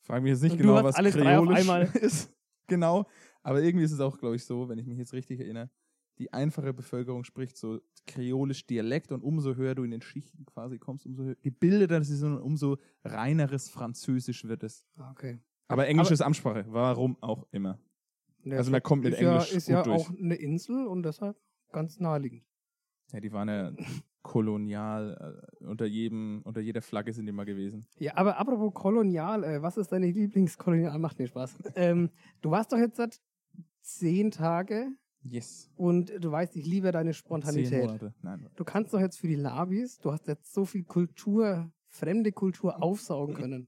Frage 0.02 0.24
mich 0.24 0.32
jetzt 0.32 0.44
nicht 0.44 0.54
Und 0.54 0.58
genau, 0.60 0.84
was 0.84 0.96
Kreolisch 0.96 1.60
einmal. 1.60 1.84
ist. 2.02 2.32
Genau. 2.68 3.06
Aber 3.44 3.62
irgendwie 3.62 3.86
ist 3.86 3.92
es 3.92 4.00
auch, 4.00 4.18
glaube 4.18 4.36
ich, 4.36 4.46
so, 4.46 4.70
wenn 4.70 4.78
ich 4.80 4.86
mich 4.88 4.98
jetzt 4.98 5.14
richtig 5.14 5.40
erinnere, 5.40 5.70
die 6.18 6.32
einfache 6.34 6.74
Bevölkerung 6.74 7.24
spricht 7.24 7.58
so 7.58 7.80
kreolisch 8.06 8.66
Dialekt 8.68 9.12
und 9.12 9.22
umso 9.24 9.56
höher 9.56 9.74
du 9.76 9.84
in 9.84 9.92
den 9.92 10.02
Schichten 10.02 10.46
quasi 10.46 10.78
kommst, 10.78 11.06
umso 11.06 11.24
höher, 11.24 11.36
gebildeter 11.42 12.00
das 12.00 12.10
ist 12.10 12.22
und 12.24 12.38
umso 12.40 12.78
reineres 13.04 13.70
Französisch 13.70 14.44
wird 14.46 14.64
es. 14.64 14.86
Ah, 14.98 15.12
Okay. 15.12 15.40
Aber 15.68 15.88
Englisch 15.88 16.08
Aber- 16.08 16.14
ist 16.14 16.22
Amtssprache. 16.22 16.66
Warum 16.68 17.18
auch 17.22 17.48
immer. 17.52 17.80
Ja, 18.44 18.58
Also 18.58 18.72
man 18.72 18.82
kommt 18.84 19.04
mit 19.04 19.14
ist 19.14 19.20
Englisch 19.22 19.52
Ja, 19.52 19.58
ist 19.58 19.66
gut 19.68 19.74
ja 19.74 19.84
durch. 19.84 20.02
auch 20.02 20.10
eine 20.18 20.36
Insel 20.36 20.88
und 20.88 21.04
deshalb 21.04 21.38
ganz 21.72 22.00
naheliegend. 22.00 22.44
Ja, 23.12 23.20
die 23.20 23.32
waren 23.32 23.48
ja 23.50 23.72
kolonial, 24.24 25.42
äh, 25.62 25.66
unter 25.66 25.86
jedem, 25.86 26.42
unter 26.44 26.62
jeder 26.62 26.82
Flagge 26.82 27.12
sind 27.14 27.26
die 27.26 27.32
mal 27.32 27.46
gewesen. 27.46 27.86
Ja, 28.00 28.16
aber 28.18 28.38
apropos 28.38 28.74
kolonial, 28.74 29.44
äh, 29.44 29.62
was 29.62 29.78
ist 29.78 29.92
deine 29.92 30.10
Lieblingskolonial? 30.12 30.98
Macht 31.00 31.20
mir 31.20 31.28
Spaß. 31.28 31.56
ähm, 31.76 32.10
du 32.42 32.52
warst 32.52 32.72
doch 32.72 32.78
jetzt 32.78 32.98
seit 32.98 33.20
zehn 33.82 34.32
Tage 34.32 34.90
Yes. 35.24 35.70
und 35.76 36.12
du 36.24 36.32
weißt, 36.32 36.56
ich 36.56 36.66
liebe 36.66 36.92
deine 36.92 37.12
Zehn 37.12 37.14
Spontanität. 37.14 37.86
Monate. 37.86 38.14
Nein. 38.22 38.48
Du 38.56 38.64
kannst 38.64 38.94
doch 38.94 39.00
jetzt 39.00 39.20
für 39.20 39.28
die 39.28 39.36
Labis, 39.36 40.00
du 40.00 40.12
hast 40.12 40.28
jetzt 40.28 40.52
so 40.54 40.66
viel 40.66 40.84
Kultur, 40.84 41.72
fremde 41.88 42.32
Kultur 42.32 42.82
aufsaugen 42.82 43.36
können. 43.36 43.68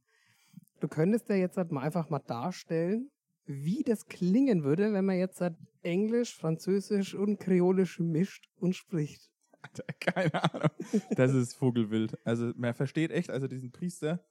Du 0.80 0.88
könntest 0.88 1.30
ja 1.30 1.36
jetzt 1.36 1.58
halt 1.58 1.72
mal 1.72 1.82
einfach 1.82 2.10
mal 2.10 2.20
darstellen, 2.20 3.10
wie 3.46 3.84
das 3.84 4.06
klingen 4.08 4.64
würde, 4.64 4.94
wenn 4.94 5.06
man 5.06 5.18
jetzt 5.18 5.42
halt 5.42 5.56
Englisch, 5.82 6.36
Französisch 6.36 7.14
und 7.14 7.40
Kreolisch 7.40 8.00
mischt 8.00 8.50
und 8.60 8.76
spricht. 8.76 9.30
Keine 10.00 10.54
Ahnung. 10.54 10.70
Das 11.16 11.34
ist 11.34 11.54
Vogelwild. 11.54 12.18
Also 12.26 12.52
man 12.56 12.74
versteht 12.74 13.12
echt, 13.12 13.30
also 13.30 13.48
diesen 13.48 13.72
Priester, 13.72 14.24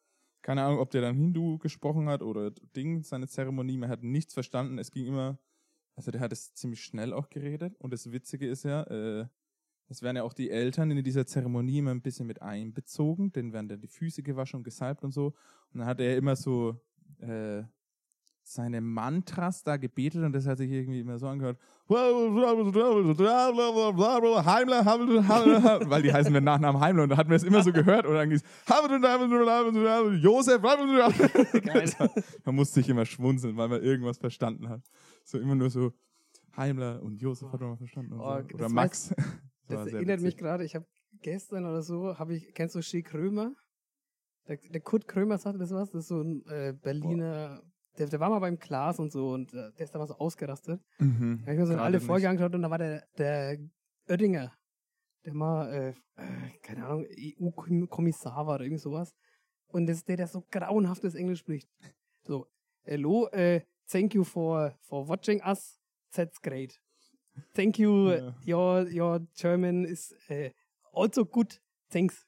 keine 0.43 0.65
Ahnung, 0.65 0.81
ob 0.81 0.91
der 0.91 1.03
dann 1.03 1.15
Hindu 1.15 1.59
gesprochen 1.59 2.09
hat 2.09 2.21
oder 2.21 2.51
Ding, 2.51 3.03
seine 3.05 3.29
Zeremonie, 3.29 3.77
man 3.77 3.89
hat 3.89 4.03
nichts 4.03 4.35
verstanden. 4.35 4.79
Es 4.79 4.91
ging 4.91 5.07
immer, 5.07 5.39
also 5.95 6.11
der 6.11 6.21
hat 6.21 6.33
es 6.33 6.53
ziemlich 6.55 6.83
schnell 6.83 7.13
auch 7.13 7.31
geredet. 7.31 7.77
Und 7.79 7.93
das 7.93 8.11
Witzige 8.11 8.49
ist 8.49 8.65
ja, 8.65 8.83
äh, 8.83 9.27
es 9.89 10.03
werden 10.03 10.17
ja 10.17 10.25
auch 10.25 10.33
die 10.33 10.51
Eltern 10.51 10.91
in 10.91 11.05
dieser 11.05 11.27
Zeremonie 11.27 11.79
immer 11.79 11.93
ein 11.93 12.03
bisschen 12.03 12.27
mit 12.27 12.43
einbezogen, 12.43 13.33
denen 13.33 13.53
werden 13.53 13.69
dann 13.69 13.81
die 13.81 13.89
Füße 13.89 14.23
gewaschen 14.23 14.59
und 14.59 14.65
gesalbt 14.65 15.05
und 15.05 15.13
so. 15.13 15.27
Und 15.73 15.79
dann 15.79 15.87
hat 15.87 16.01
er 16.01 16.17
immer 16.17 16.35
so 16.35 16.81
äh, 17.19 17.63
seine 18.45 18.81
Mantras 18.81 19.63
da 19.63 19.77
gebetet 19.77 20.23
und 20.25 20.33
das 20.33 20.47
hat 20.47 20.59
sich 20.59 20.71
irgendwie 20.71 21.01
immer 21.01 21.19
so 21.19 21.27
angehört. 21.29 21.59
Heimler, 24.45 24.85
Heimler, 24.85 25.91
weil 25.91 26.03
die 26.03 26.13
heißen 26.13 26.33
mit 26.33 26.45
Nachnamen 26.45 26.81
Heimler 26.81 27.05
und 27.05 27.09
da 27.11 27.17
hat 27.17 27.29
man 27.29 27.37
es 27.37 27.43
immer 27.45 27.63
so 27.63 27.73
gehört 27.73 28.07
und 28.07 28.15
dann 28.15 28.29
ging 28.29 28.39
es 28.39 28.45
Josef. 30.23 30.63
Man 32.45 32.55
musste 32.55 32.75
sich 32.81 32.89
immer 32.89 33.05
schmunzeln, 33.07 33.57
weil 33.57 33.69
man 33.69 33.83
irgendwas 33.83 34.19
verstanden 34.19 34.69
hat. 34.69 34.83
So 35.25 35.39
immer 35.39 35.55
nur 35.55 35.71
so 35.71 35.93
Heimler 36.57 37.03
und 37.03 37.21
Josef 37.21 37.53
hat 37.53 37.61
man 37.61 37.77
verstanden. 37.77 38.13
Oh, 38.15 38.19
so. 38.19 38.55
Oder 38.55 38.67
weiß- 38.67 38.69
Max. 38.73 39.15
Das 39.69 39.85
Das 39.85 39.93
erinnert 39.93 40.21
mich 40.21 40.33
witzig. 40.33 40.39
gerade, 40.39 40.65
ich 40.65 40.75
habe 40.75 40.87
gestern 41.23 41.65
oder 41.65 41.83
so, 41.83 42.19
habe 42.19 42.35
ich, 42.35 42.53
kennst 42.55 42.75
du 42.75 42.83
Schick 42.83 43.07
Krömer? 43.07 43.53
Der, 44.49 44.57
der 44.57 44.81
Kurt 44.81 45.07
Krömer 45.07 45.39
sagte 45.39 45.59
das 45.61 45.71
was, 45.71 45.91
das 45.91 46.03
ist 46.03 46.09
so 46.09 46.21
ein 46.21 46.45
äh, 46.47 46.75
Berliner, 46.83 47.63
der, 47.99 48.07
der 48.09 48.21
war 48.21 48.31
mal 48.31 48.39
beim 48.39 48.59
Klaas 48.59 48.99
und 48.99 49.13
so 49.13 49.31
und 49.33 49.53
äh, 49.53 49.73
der 49.73 49.85
ist 49.85 49.95
da 49.95 49.99
mal 49.99 50.07
so 50.09 50.15
ausgerastet. 50.17 50.81
Mhm. 50.99 51.39
Da 51.41 51.43
habe 51.43 51.53
ich 51.53 51.59
mir 51.59 51.67
so 51.67 51.73
Gerade 51.73 51.83
alte 51.85 51.99
nicht. 51.99 52.07
Folge 52.07 52.29
angeschaut 52.29 52.55
und 52.55 52.63
da 52.63 52.71
war 52.71 52.79
der, 52.79 53.07
der 53.19 53.59
Oettinger, 54.09 54.53
der 55.25 55.35
mal, 55.35 55.73
äh, 55.73 55.89
äh, 55.91 56.59
keine 56.63 56.87
Ahnung, 56.87 57.07
EU-Kommissar 57.07 58.47
war 58.47 58.55
oder 58.57 58.65
irgend 58.65 58.81
sowas. 58.81 59.15
Und 59.69 59.87
das 59.87 59.99
ist 59.99 60.09
der, 60.09 60.17
der 60.17 60.27
so 60.27 60.45
grauenhaftes 60.51 61.15
Englisch 61.15 61.41
spricht. 61.41 61.69
So, 62.23 62.47
hello, 62.83 63.29
äh, 63.29 63.63
thank 63.91 64.15
you 64.15 64.25
for, 64.25 64.75
for 64.81 65.09
watching 65.09 65.41
us, 65.43 65.79
that's 66.15 66.41
great. 66.41 66.81
Thank 67.55 67.79
you, 67.79 68.11
Ja. 68.11 68.35
your, 68.47 68.87
your 68.93 69.21
German 69.35 69.85
is 69.87 70.13
äh, 70.29 70.51
also 70.93 71.25
good, 71.25 71.61
thanks. 71.91 72.27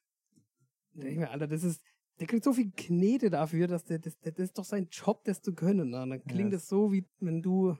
Da 0.94 1.02
denk 1.02 1.12
ich 1.12 1.18
mir, 1.18 1.30
Alter, 1.30 1.46
das 1.48 1.62
ist, 1.64 1.82
der 2.20 2.26
kriegt 2.26 2.44
so 2.44 2.52
viel 2.52 2.70
Knete 2.72 3.30
dafür, 3.30 3.66
dass 3.66 3.84
der, 3.84 3.98
das, 3.98 4.18
das 4.20 4.34
ist 4.38 4.58
doch 4.58 4.64
sein 4.64 4.88
Job, 4.90 5.24
das 5.24 5.42
zu 5.42 5.54
können. 5.54 5.90
Ne? 5.90 6.06
Dann 6.08 6.24
klingt 6.24 6.52
Ja. 6.52 6.58
das 6.58 6.68
so, 6.68 6.92
wie 6.92 7.04
wenn 7.20 7.42
du 7.42 7.76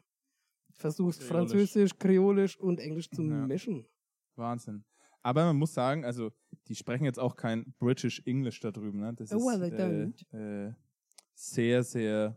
versuchst, 0.73 1.21
Kreolisch. 1.21 1.29
Französisch, 1.51 1.99
Kreolisch 1.99 2.59
und 2.59 2.81
Englisch 2.81 3.11
zu 3.11 3.23
Ja. 3.23 3.47
mischen. 3.47 3.87
Wahnsinn. 4.37 4.85
Aber 5.23 5.45
man 5.47 5.57
muss 5.57 5.73
sagen, 5.73 6.05
also 6.05 6.33
die 6.69 6.75
sprechen 6.75 7.05
jetzt 7.05 7.19
auch 7.19 7.37
kein 7.37 7.73
British 7.79 8.21
English 8.27 8.61
da 8.61 8.71
drüben. 8.73 9.01
Ne? 9.01 9.15
Das 9.15 9.33
Oh, 9.33 9.37
ist 9.37 9.47
well, 9.47 9.71
they 9.71 9.79
don't. 9.79 10.35
äh, 10.35 10.67
äh, 10.69 10.75
sehr, 11.35 11.83
sehr 11.85 12.37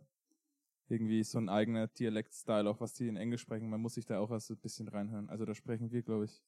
irgendwie 0.87 1.23
so 1.23 1.37
ein 1.37 1.49
eigener 1.49 1.87
Dialekt-Style, 1.87 2.69
auch 2.69 2.79
was 2.79 2.93
die 2.93 3.07
in 3.07 3.17
Englisch 3.17 3.41
sprechen. 3.41 3.69
Man 3.69 3.81
muss 3.81 3.95
sich 3.95 4.05
da 4.05 4.19
auch 4.19 4.31
erst 4.31 4.51
ein 4.51 4.57
bisschen 4.57 4.87
reinhören. 4.87 5.29
Also 5.29 5.43
da 5.45 5.53
sprechen 5.53 5.91
wir, 5.91 6.01
glaube 6.01 6.25
ich, 6.25 6.41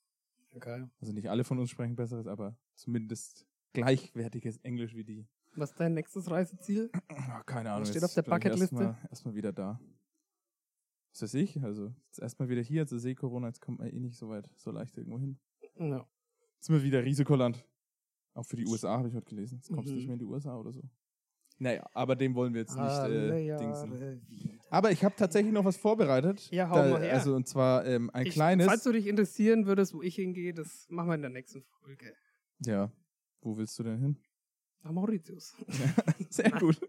Okay. 0.51 0.88
also 1.00 1.13
nicht 1.13 1.29
alle 1.29 1.44
von 1.44 1.60
uns 1.60 1.70
sprechen 1.70 1.96
besseres, 1.96 2.25
aber 2.25 2.58
zumindest 2.75 3.46
gleichwertiges 3.74 4.58
Englisch 4.58 4.96
wie 4.96 5.03
die. 5.03 5.27
Was 5.56 5.72
ist 5.72 5.79
dein 5.79 5.94
nächstes 5.94 6.29
Reiseziel? 6.29 6.89
Ah, 7.10 7.44
keine 7.44 7.72
Ahnung. 7.72 7.86
steht 7.86 7.96
jetzt 7.96 8.03
auf 8.06 8.13
der 8.13 8.22
Bucketliste? 8.24 8.75
Erstmal 8.75 9.08
erst 9.10 9.34
wieder 9.36 9.51
da. 9.51 9.79
Was 11.13 11.24
weiß 11.24 11.34
ich? 11.36 11.62
Also 11.63 11.94
jetzt 12.08 12.20
erstmal 12.20 12.50
wieder 12.50 12.62
hier, 12.62 12.82
also 12.82 12.98
sehe 12.98 13.15
Corona, 13.15 13.48
jetzt 13.48 13.60
kommt 13.62 13.79
man 13.79 13.88
eh 13.89 14.00
nicht 14.00 14.15
so 14.18 14.29
weit, 14.29 14.50
so 14.56 14.72
leicht 14.72 14.96
irgendwo 14.98 15.20
hin. 15.20 15.39
Ja. 15.77 16.08
Jetzt 16.56 16.68
sind 16.68 16.75
wir 16.75 16.84
wieder 16.84 17.03
Risikoland. 17.03 17.65
Auch 18.36 18.44
für 18.46 18.56
die 18.58 18.65
USA 18.68 18.98
habe 18.98 19.08
ich 19.10 19.15
heute 19.15 19.25
gelesen. 19.25 19.56
Jetzt 19.58 19.70
kommst 19.70 19.88
du 19.89 19.91
Mhm. 19.94 19.98
nicht 19.98 20.08
mehr 20.08 20.13
in 20.13 20.20
die 20.20 20.25
USA 20.25 20.56
oder 20.58 20.72
so. 20.72 20.82
Naja, 21.58 21.86
aber 21.94 22.15
dem 22.15 22.36
wollen 22.36 22.53
wir 22.53 22.62
jetzt 22.62 22.75
nicht 22.77 22.88
äh, 23.10 23.58
dingsen. 23.58 24.22
Aber 24.70 24.91
ich 24.91 25.03
habe 25.03 25.15
tatsächlich 25.18 25.51
noch 25.51 25.65
was 25.65 25.75
vorbereitet. 25.75 26.50
Ja, 26.51 26.70
hau 26.70 26.75
da, 26.75 26.89
mal 26.91 27.01
her. 27.01 27.13
Also 27.13 27.36
und 27.36 27.48
zwar 27.50 27.86
ähm, 27.86 28.10
ein 28.13 28.27
Ich- 28.27 28.34
kleines. 28.34 28.65
Falls 28.68 28.84
du 28.84 28.94
dich 28.94 29.08
interessieren 29.08 29.65
würdest, 29.65 29.94
wo 29.94 30.01
ich 30.01 30.15
hingehe, 30.15 30.53
das 30.53 30.88
machen 30.89 31.10
wir 31.10 31.15
in 31.15 31.22
der 31.22 31.32
nächsten 31.32 31.63
Folge. 31.63 32.13
ja. 32.60 32.91
Wo 33.41 33.58
willst 33.58 33.77
du 33.79 33.84
denn 33.84 34.00
hin? 34.00 34.18
Nach 34.84 34.92
Mauritius. 34.92 35.56
Sehr 36.30 36.52
gut. 36.52 36.80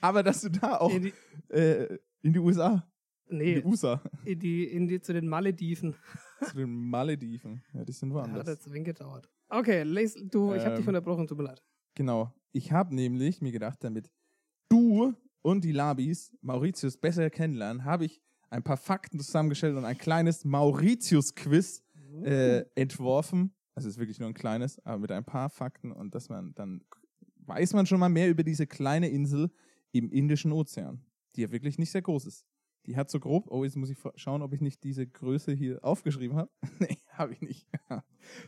Aber 0.00 0.22
dass 0.22 0.40
du 0.42 0.48
da 0.50 0.78
auch 0.78 0.90
In 0.94 1.02
die, 1.02 1.12
äh, 1.54 1.98
in 2.22 2.32
die 2.32 2.38
USA, 2.38 2.86
in 3.26 3.38
nee, 3.38 3.54
die 3.60 3.64
USA, 3.64 4.00
in 4.24 4.38
die, 4.38 4.64
in 4.64 4.86
die, 4.88 5.00
zu 5.00 5.12
den 5.12 5.26
Malediven. 5.28 5.94
zu 6.48 6.56
den 6.56 6.70
Malediven. 6.88 7.62
Ja, 7.72 7.84
die 7.84 7.92
sind 7.92 8.10
Ja, 8.10 8.14
woanders. 8.16 8.40
hat 8.40 8.48
jetzt 8.48 8.72
wenig 8.72 8.84
gedauert. 8.86 9.28
Okay, 9.48 9.82
les, 9.82 10.14
du, 10.14 10.54
ich 10.54 10.64
habe 10.64 10.76
dich 10.76 10.84
Ähm, 10.84 10.88
unterbrochen, 10.88 11.26
tut 11.26 11.38
mir 11.38 11.44
leid. 11.44 11.62
Genau. 11.94 12.32
Ich 12.52 12.70
habe 12.72 12.94
nämlich 12.94 13.40
mir 13.42 13.52
gedacht, 13.52 13.78
damit 13.82 14.10
du 14.68 15.14
und 15.42 15.64
die 15.64 15.72
Labis 15.72 16.32
Mauritius 16.42 16.96
besser 16.96 17.28
kennenlernen, 17.30 17.84
habe 17.84 18.04
ich 18.04 18.22
ein 18.50 18.62
paar 18.62 18.76
Fakten 18.76 19.18
zusammengestellt 19.18 19.76
und 19.76 19.84
ein 19.84 19.96
kleines 19.98 20.44
Mauritius-Quiz 20.44 21.82
äh, 22.22 22.64
entworfen. 22.74 23.54
Also 23.74 23.88
es 23.88 23.94
ist 23.94 23.98
wirklich 23.98 24.18
nur 24.20 24.28
ein 24.28 24.34
kleines, 24.34 24.78
aber 24.84 24.98
mit 24.98 25.10
ein 25.12 25.24
paar 25.24 25.48
Fakten 25.48 25.90
und 25.92 26.14
dass 26.14 26.28
man 26.28 26.54
dann 26.54 26.84
weiß 27.46 27.74
man 27.74 27.86
schon 27.86 28.00
mal 28.00 28.08
mehr 28.08 28.28
über 28.28 28.42
diese 28.42 28.66
kleine 28.66 29.08
Insel 29.08 29.50
im 29.92 30.10
Indischen 30.10 30.52
Ozean, 30.52 31.04
die 31.36 31.42
ja 31.42 31.50
wirklich 31.50 31.78
nicht 31.78 31.90
sehr 31.90 32.02
groß 32.02 32.26
ist. 32.26 32.46
Die 32.86 32.96
hat 32.96 33.10
so 33.10 33.20
grob, 33.20 33.46
oh, 33.50 33.64
jetzt 33.64 33.76
muss 33.76 33.90
ich 33.90 33.98
schauen, 34.16 34.42
ob 34.42 34.52
ich 34.52 34.60
nicht 34.60 34.82
diese 34.82 35.06
Größe 35.06 35.52
hier 35.52 35.84
aufgeschrieben 35.84 36.36
habe. 36.36 36.50
nee, 36.80 36.98
habe 37.10 37.34
ich 37.34 37.40
nicht. 37.40 37.68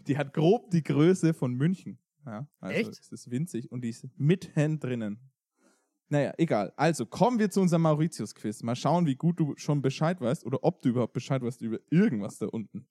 die 0.08 0.18
hat 0.18 0.34
grob 0.34 0.70
die 0.70 0.82
Größe 0.82 1.34
von 1.34 1.54
München. 1.54 1.98
Ja, 2.26 2.48
also 2.58 2.80
Echt? 2.80 2.98
Es 2.98 3.12
ist 3.12 3.30
winzig 3.30 3.70
und 3.70 3.82
die 3.82 3.90
ist 3.90 4.08
mitten 4.16 4.80
drinnen. 4.80 5.20
Naja, 6.08 6.32
egal. 6.38 6.72
Also 6.76 7.06
kommen 7.06 7.38
wir 7.38 7.50
zu 7.50 7.60
unserem 7.60 7.82
Mauritius-Quiz. 7.82 8.62
Mal 8.62 8.76
schauen, 8.76 9.06
wie 9.06 9.16
gut 9.16 9.40
du 9.40 9.54
schon 9.56 9.82
Bescheid 9.82 10.20
weißt 10.20 10.44
oder 10.44 10.62
ob 10.62 10.82
du 10.82 10.90
überhaupt 10.90 11.12
Bescheid 11.12 11.42
weißt 11.42 11.62
über 11.62 11.78
irgendwas 11.90 12.38
da 12.38 12.46
unten. 12.46 12.86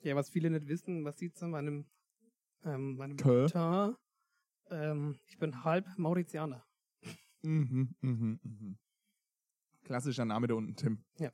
Ja, 0.00 0.16
was 0.16 0.30
viele 0.30 0.50
nicht 0.50 0.68
wissen, 0.68 1.04
was 1.04 1.18
sieht's 1.18 1.42
an 1.42 1.50
meinem, 1.50 1.86
ähm, 2.64 2.96
meinem. 2.96 3.16
Teint? 3.16 3.96
Ähm, 4.70 5.18
ich 5.26 5.38
bin 5.38 5.64
halb 5.64 5.86
Mauritianer. 5.96 6.64
Mhm, 7.42 7.94
mhm, 8.00 8.40
mhm. 8.42 8.78
Klassischer 9.82 10.24
Name 10.24 10.46
da 10.46 10.54
unten, 10.54 10.76
Tim. 10.76 11.04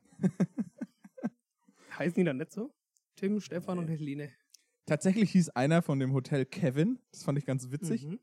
Heißen 1.97 2.15
die 2.15 2.23
dann 2.23 2.37
nicht 2.37 2.51
so? 2.51 2.73
Tim, 3.15 3.39
Stefan 3.39 3.79
und 3.79 3.87
Helene. 3.87 4.31
Tatsächlich 4.85 5.31
hieß 5.31 5.49
einer 5.49 5.81
von 5.81 5.99
dem 5.99 6.13
Hotel 6.13 6.45
Kevin. 6.45 6.99
Das 7.11 7.23
fand 7.23 7.37
ich 7.37 7.45
ganz 7.45 7.71
witzig. 7.71 8.05
Mhm. 8.05 8.19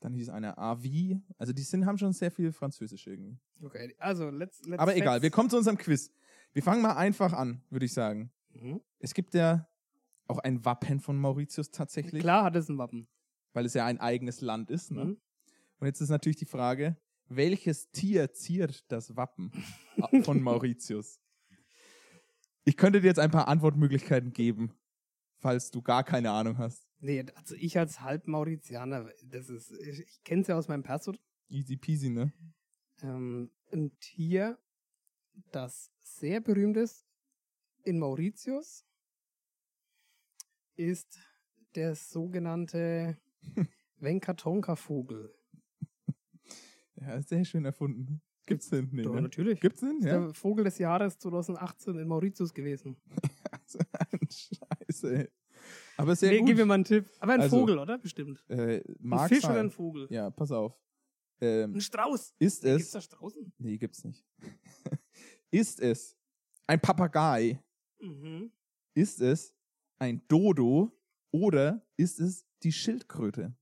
Dann 0.00 0.12
hieß 0.12 0.28
einer 0.28 0.58
Avi. 0.58 1.20
Also 1.38 1.52
die 1.52 1.62
sind, 1.62 1.86
haben 1.86 1.98
schon 1.98 2.12
sehr 2.12 2.30
viel 2.30 2.52
Französisch 2.52 3.06
irgendwie. 3.06 3.38
Okay, 3.62 3.94
also 3.98 4.30
let's, 4.30 4.62
let's 4.66 4.80
Aber 4.80 4.96
egal, 4.96 5.22
wir 5.22 5.30
kommen 5.30 5.50
zu 5.50 5.56
unserem 5.56 5.78
Quiz. 5.78 6.10
Wir 6.52 6.62
fangen 6.62 6.82
mal 6.82 6.96
einfach 6.96 7.32
an, 7.32 7.62
würde 7.70 7.86
ich 7.86 7.92
sagen. 7.92 8.30
Mhm. 8.50 8.80
Es 8.98 9.14
gibt 9.14 9.34
ja 9.34 9.68
auch 10.26 10.38
ein 10.38 10.64
Wappen 10.64 11.00
von 11.00 11.16
Mauritius 11.16 11.70
tatsächlich, 11.70 12.20
Klar 12.20 12.44
hat 12.44 12.56
es 12.56 12.68
ein 12.68 12.78
Wappen. 12.78 13.08
Weil 13.52 13.66
es 13.66 13.74
ja 13.74 13.86
ein 13.86 14.00
eigenes 14.00 14.40
Land 14.40 14.70
ist. 14.70 14.90
Ne? 14.90 15.04
Mhm. 15.04 15.20
Und 15.78 15.86
jetzt 15.86 16.00
ist 16.00 16.08
natürlich 16.08 16.36
die 16.36 16.44
Frage, 16.44 16.96
welches 17.28 17.90
Tier 17.90 18.32
ziert 18.32 18.90
das 18.90 19.16
Wappen 19.16 19.52
von 20.22 20.42
Mauritius? 20.42 21.20
Ich 22.64 22.76
könnte 22.76 23.00
dir 23.00 23.06
jetzt 23.06 23.18
ein 23.18 23.30
paar 23.30 23.48
Antwortmöglichkeiten 23.48 24.32
geben, 24.32 24.74
falls 25.38 25.70
du 25.70 25.82
gar 25.82 26.04
keine 26.04 26.30
Ahnung 26.30 26.58
hast. 26.58 26.86
Nee, 27.00 27.24
also 27.34 27.54
ich 27.54 27.78
als 27.78 28.00
halb 28.00 28.26
Mauritianer, 28.26 29.10
das 29.24 29.48
ist, 29.48 29.70
ich, 29.70 30.00
ich 30.00 30.24
kenne 30.24 30.42
es 30.42 30.48
ja 30.48 30.56
aus 30.56 30.68
meinem 30.68 30.82
Pass. 30.82 31.10
Easy 31.48 31.76
peasy, 31.76 32.10
ne? 32.10 32.32
Ähm, 33.02 33.50
ein 33.72 33.98
Tier, 34.00 34.58
das 35.52 35.92
sehr 36.00 36.40
berühmt 36.40 36.76
ist 36.76 37.06
in 37.84 37.98
Mauritius, 37.98 38.84
ist 40.74 41.18
der 41.74 41.94
sogenannte 41.94 43.16
Venkatonka-Vogel. 43.98 45.34
Ja, 47.00 47.22
sehr 47.22 47.44
schön 47.44 47.64
erfunden. 47.64 48.20
Gibt's 48.44 48.70
den? 48.70 48.88
Nee, 48.90 49.02
Doch, 49.02 49.14
ne? 49.14 49.22
natürlich. 49.22 49.60
Gibt's 49.60 49.78
den? 49.80 49.98
Ist 49.98 50.04
Ja. 50.06 50.18
der 50.18 50.34
Vogel 50.34 50.64
des 50.64 50.78
Jahres 50.78 51.16
2018 51.18 51.96
in 51.96 52.08
Mauritius 52.08 52.52
gewesen. 52.52 52.96
Also, 53.52 53.78
Scheiße, 54.30 55.16
ey. 55.16 55.28
Aber 55.96 56.16
sehr 56.16 56.30
nee, 56.32 56.38
gut. 56.38 56.46
gib 56.48 56.56
mir 56.56 56.66
mal 56.66 56.74
einen 56.74 56.84
Tipp. 56.84 57.06
Aber 57.20 57.32
ein 57.34 57.40
Also, 57.42 57.58
Vogel, 57.60 57.78
oder? 57.78 57.98
Bestimmt. 57.98 58.44
äh, 58.48 58.82
Ein 59.02 59.28
Fisch 59.28 59.42
sein. 59.42 59.50
oder 59.52 59.60
ein 59.60 59.70
Vogel? 59.70 60.06
Ja, 60.10 60.30
pass 60.30 60.50
auf. 60.52 60.74
Ähm, 61.40 61.74
Ein 61.74 61.80
Strauß. 61.80 62.34
ist 62.38 62.62
Gibt's 62.62 62.84
es. 62.86 62.90
da 62.90 63.00
Straußen? 63.00 63.52
Nee, 63.58 63.76
gibt's 63.78 64.02
nicht. 64.04 64.24
ist 65.50 65.80
es 65.80 66.16
ein 66.66 66.80
Papagei? 66.80 67.62
Mhm. 68.00 68.50
Ist 68.94 69.20
es 69.20 69.54
ein 69.98 70.20
Dodo? 70.28 70.90
Oder 71.30 71.86
ist 71.96 72.20
es 72.20 72.44
die 72.62 72.72
Schildkröte? 72.72 73.56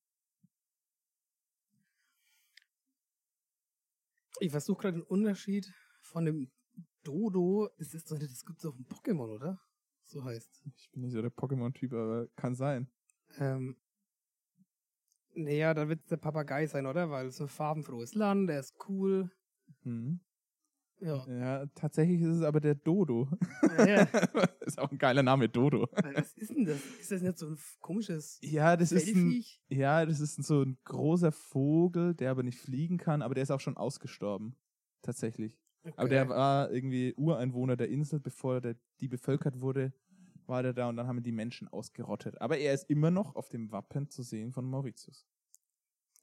Ich 4.41 4.51
versuche 4.51 4.83
gerade 4.83 4.99
den 4.99 5.07
Unterschied 5.07 5.73
von 6.01 6.25
dem 6.25 6.51
Dodo. 7.03 7.71
Das 7.79 7.95
ist 7.95 8.11
doch 8.11 8.19
nicht, 8.19 8.31
das 8.31 8.45
gibt's 8.45 8.65
auf 8.67 8.77
dem 8.77 8.87
Pokémon, 8.87 9.35
oder? 9.35 9.61
So 10.05 10.25
heißt. 10.25 10.63
Ich 10.77 10.91
bin 10.91 11.03
nicht 11.03 11.13
so 11.13 11.23
der 11.23 11.33
Pokémon-Typ, 11.33 11.93
aber 11.93 12.29
kann 12.37 12.55
sein. 12.55 12.91
Ähm, 13.39 13.77
naja, 15.35 15.75
da 15.75 15.89
wird 15.89 16.11
der 16.11 16.17
Papagei 16.17 16.67
sein, 16.67 16.87
oder? 16.87 17.11
Weil 17.11 17.27
es 17.27 17.41
ein 17.41 17.49
farbenfrohes 17.49 18.15
Land, 18.15 18.49
der 18.49 18.61
ist 18.61 18.75
cool. 18.89 19.31
Hm. 19.83 20.21
Ja. 21.01 21.27
Ja, 21.29 21.67
tatsächlich 21.75 22.21
ist 22.23 22.37
es 22.37 22.43
aber 22.43 22.61
der 22.61 22.75
Dodo. 22.75 23.29
ja. 23.79 24.03
ist 24.61 24.79
auch 24.79 24.91
ein 24.91 24.99
geiler 24.99 25.23
Name, 25.23 25.49
Dodo. 25.49 25.89
Was 26.15 26.33
ist 26.35 26.51
denn 26.55 26.65
das? 26.65 26.79
Ist 27.01 27.11
das 27.13 27.21
nicht 27.23 27.39
so 27.39 27.49
ein 27.49 27.59
komisches 27.81 28.39
Ja, 28.43 28.77
das 28.77 28.93
ist 28.93 29.07
ein, 29.15 29.45
ja, 29.69 30.07
das 30.07 30.21
ist 30.21 30.43
so 30.43 30.63
ein 30.63 30.79
großer 30.85 31.33
Vogel, 31.33 32.15
der 32.15 32.31
aber 32.31 32.43
nicht 32.43 32.59
fliegen 32.59 32.97
kann, 32.97 33.21
aber 33.23 33.35
der 33.35 33.43
ist 33.43 33.51
auch 33.51 33.61
schon 33.61 33.77
ausgestorben. 33.77 34.57
Tatsächlich. 35.03 35.59
Aber 35.85 36.05
Okay. 36.05 36.09
der 36.09 36.29
war 36.31 36.71
irgendwie 36.73 37.15
Ureinwohner 37.17 37.77
der 37.77 37.89
Insel, 37.91 38.19
bevor 38.19 38.61
der, 38.61 38.77
die 39.01 39.09
bevölkert 39.09 39.61
wurde, 39.61 39.93
war 40.47 40.63
der 40.63 40.73
da 40.73 40.89
und 40.89 40.97
dann 40.97 41.07
haben 41.07 41.23
die 41.23 41.31
Menschen 41.33 41.69
ausgerottet. 41.69 42.41
Aber 42.41 42.57
er 42.59 42.73
ist 42.73 42.89
immer 42.89 43.11
noch 43.11 43.37
auf 43.37 43.49
dem 43.51 43.71
Wappen 43.71 44.09
zu 44.09 44.23
sehen 44.23 44.51
von 44.53 44.65
Mauritius. 44.65 45.27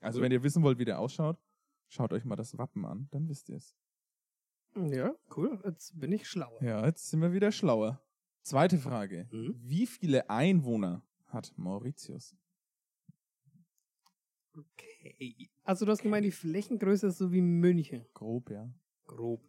Also 0.01 0.17
Cool. 0.19 0.23
wenn 0.25 0.31
ihr 0.31 0.43
wissen 0.43 0.63
wollt, 0.63 0.79
wie 0.79 0.85
der 0.85 0.99
ausschaut, 0.99 1.37
schaut 1.87 2.11
euch 2.11 2.25
mal 2.25 2.35
das 2.35 2.57
Wappen 2.57 2.85
an, 2.85 3.07
dann 3.11 3.29
wisst 3.29 3.49
ihr 3.49 3.57
es. 3.57 3.75
Ja, 4.75 5.15
cool. 5.35 5.61
Jetzt 5.65 5.99
bin 5.99 6.11
ich 6.11 6.27
schlauer. 6.27 6.61
Ja, 6.63 6.85
jetzt 6.85 7.09
sind 7.09 7.21
wir 7.21 7.33
wieder 7.33 7.51
schlauer. 7.51 8.01
Zweite 8.41 8.77
Frage. 8.77 9.27
Mhm. 9.31 9.55
Wie 9.59 9.85
viele 9.87 10.29
Einwohner 10.29 11.05
hat 11.27 11.53
Mauritius? 11.57 12.35
Okay. 14.55 15.49
Also 15.63 15.85
du 15.85 15.91
hast 15.91 16.01
gemeint, 16.01 16.25
die 16.25 16.31
Flächengröße 16.31 17.07
ist 17.07 17.17
so 17.17 17.31
wie 17.31 17.41
München. 17.41 18.05
Grob, 18.13 18.49
ja. 18.49 18.69
Grob. 19.05 19.41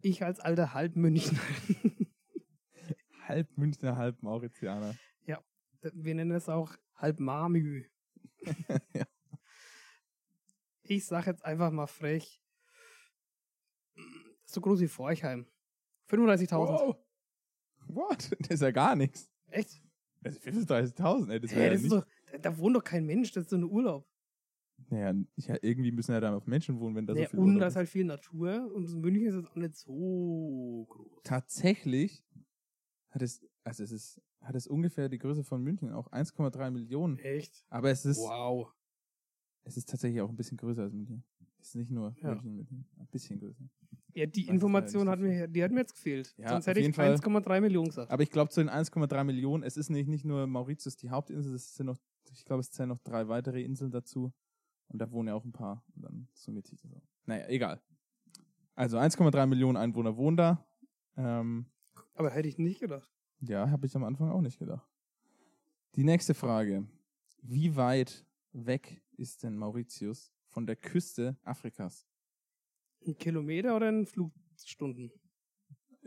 Ich 0.00 0.22
als 0.22 0.40
alter 0.40 0.74
Halbmünchner. 0.74 1.40
Halb 3.26 3.56
Münchner, 3.56 3.96
halb 3.96 4.22
Mauritianer. 4.22 4.94
Wir 5.92 6.14
nennen 6.14 6.30
es 6.32 6.48
auch 6.48 6.76
Halbmarmü. 6.96 7.84
Ja. 8.94 9.06
Ich 10.82 11.06
sag 11.06 11.26
jetzt 11.26 11.44
einfach 11.44 11.70
mal 11.70 11.86
frech. 11.86 12.43
So 14.54 14.60
groß 14.60 14.80
wie 14.80 14.86
Forchheim. 14.88 15.46
35.000. 16.08 16.56
Wow. 16.58 16.96
What? 17.88 18.30
Das 18.40 18.50
ist 18.50 18.62
ja 18.62 18.70
gar 18.70 18.94
nichts. 18.94 19.28
Echt? 19.50 19.82
Also 20.22 20.38
35.000, 20.40 21.30
ey, 21.32 21.40
das 21.40 21.50
wäre 21.50 21.64
ja 21.64 21.70
das 21.70 21.82
ist 21.82 21.90
nicht. 21.90 21.92
doch, 21.92 22.06
da, 22.32 22.38
da 22.38 22.56
wohnt 22.58 22.76
doch 22.76 22.84
kein 22.84 23.04
Mensch, 23.04 23.32
das 23.32 23.44
ist 23.44 23.50
so 23.50 23.56
ein 23.56 23.64
Urlaub. 23.64 24.08
Naja, 24.88 25.12
ja, 25.36 25.56
irgendwie 25.60 25.92
müssen 25.92 26.12
ja 26.12 26.20
dann 26.20 26.34
auch 26.34 26.46
Menschen 26.46 26.80
wohnen, 26.80 26.96
wenn 26.96 27.06
da 27.06 27.12
Nee, 27.14 27.24
so 27.24 27.30
viel 27.30 27.38
und 27.40 27.46
Urlaub 27.46 27.60
da 27.60 27.66
ist 27.66 27.76
halt 27.76 27.88
viel 27.88 28.04
Natur 28.04 28.72
und 28.74 28.94
München 28.94 29.26
ist 29.26 29.34
jetzt 29.34 29.50
auch 29.50 29.56
nicht 29.56 29.76
so 29.76 30.86
groß. 30.88 31.20
Tatsächlich 31.24 32.24
hat 33.10 33.22
es, 33.22 33.44
also 33.64 33.82
es 33.82 33.90
ist, 33.92 34.22
hat 34.40 34.54
es 34.54 34.66
ungefähr 34.66 35.08
die 35.08 35.18
Größe 35.18 35.44
von 35.44 35.62
München, 35.62 35.92
auch 35.92 36.10
1,3 36.10 36.70
Millionen. 36.70 37.18
Echt? 37.18 37.64
Aber 37.68 37.90
es 37.90 38.04
ist, 38.06 38.18
Wow. 38.18 38.72
es 39.64 39.76
ist 39.76 39.88
tatsächlich 39.90 40.22
auch 40.22 40.30
ein 40.30 40.36
bisschen 40.36 40.56
größer 40.56 40.82
als 40.82 40.92
München. 40.94 41.24
Es 41.58 41.68
ist 41.68 41.74
nicht 41.76 41.90
nur 41.90 42.14
Ja. 42.20 42.30
München, 42.30 42.54
München, 42.56 42.86
ein 42.98 43.06
bisschen 43.08 43.38
größer. 43.40 43.64
Ja, 44.14 44.26
die 44.26 44.46
Information 44.46 45.08
hat 45.08 45.18
mir, 45.18 45.48
die 45.48 45.62
hat 45.62 45.72
mir 45.72 45.80
jetzt 45.80 45.94
gefehlt. 45.94 46.34
Ja, 46.38 46.50
Sonst 46.50 46.68
hätte 46.68 46.78
ich 46.78 46.84
jeden 46.86 46.94
Fall. 46.94 47.14
1,3 47.14 47.60
Millionen 47.60 47.88
gesagt. 47.88 48.10
Aber 48.12 48.22
ich 48.22 48.30
glaube, 48.30 48.50
zu 48.50 48.60
den 48.60 48.70
1,3 48.70 49.24
Millionen, 49.24 49.64
es 49.64 49.76
ist 49.76 49.90
nicht, 49.90 50.08
nicht 50.08 50.24
nur 50.24 50.46
Mauritius 50.46 50.96
die 50.96 51.10
Hauptinsel, 51.10 51.52
es 51.54 51.74
sind 51.74 51.86
noch, 51.86 51.98
ich 52.30 52.44
glaube, 52.44 52.60
es 52.60 52.70
zählen 52.70 52.88
noch 52.88 53.00
drei 53.00 53.26
weitere 53.28 53.62
Inseln 53.62 53.90
dazu. 53.90 54.32
Und 54.88 54.98
da 55.00 55.10
wohnen 55.10 55.28
ja 55.28 55.34
auch 55.34 55.44
ein 55.44 55.52
paar. 55.52 55.84
Und 55.96 56.02
dann 56.04 56.28
summiert 56.32 56.66
sich 56.68 56.80
das 56.80 56.92
auch. 56.92 57.02
Naja, 57.26 57.48
egal. 57.48 57.82
Also 58.76 58.98
1,3 58.98 59.46
Millionen 59.46 59.76
Einwohner 59.76 60.16
wohnen 60.16 60.36
da. 60.36 60.64
Ähm, 61.16 61.66
Aber 62.14 62.30
hätte 62.30 62.48
ich 62.48 62.58
nicht 62.58 62.80
gedacht. 62.80 63.10
ja, 63.40 63.70
habe 63.70 63.86
ich 63.86 63.96
am 63.96 64.04
Anfang 64.04 64.30
auch 64.30 64.40
nicht 64.40 64.58
gedacht. 64.58 64.88
Die 65.96 66.04
nächste 66.04 66.34
Frage. 66.34 66.86
Wie 67.42 67.76
weit 67.76 68.26
weg 68.52 69.02
ist 69.16 69.42
denn 69.42 69.56
Mauritius 69.56 70.32
von 70.48 70.66
der 70.66 70.76
Küste 70.76 71.36
Afrikas? 71.44 72.06
Ein 73.06 73.16
Kilometer 73.18 73.76
oder 73.76 73.88
in 73.88 74.06
Flugstunden? 74.06 75.10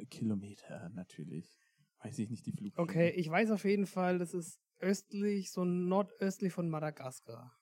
Kilometer, 0.09 0.89
natürlich. 0.89 1.57
Weiß 2.03 2.17
ich 2.19 2.29
nicht 2.29 2.45
die 2.45 2.51
Flugstunden. 2.51 2.89
Okay, 2.89 3.09
ich 3.11 3.29
weiß 3.29 3.51
auf 3.51 3.65
jeden 3.65 3.85
Fall, 3.87 4.19
das 4.19 4.33
ist 4.33 4.59
östlich, 4.79 5.51
so 5.51 5.65
nordöstlich 5.65 6.53
von 6.53 6.69
Madagaskar. 6.69 7.53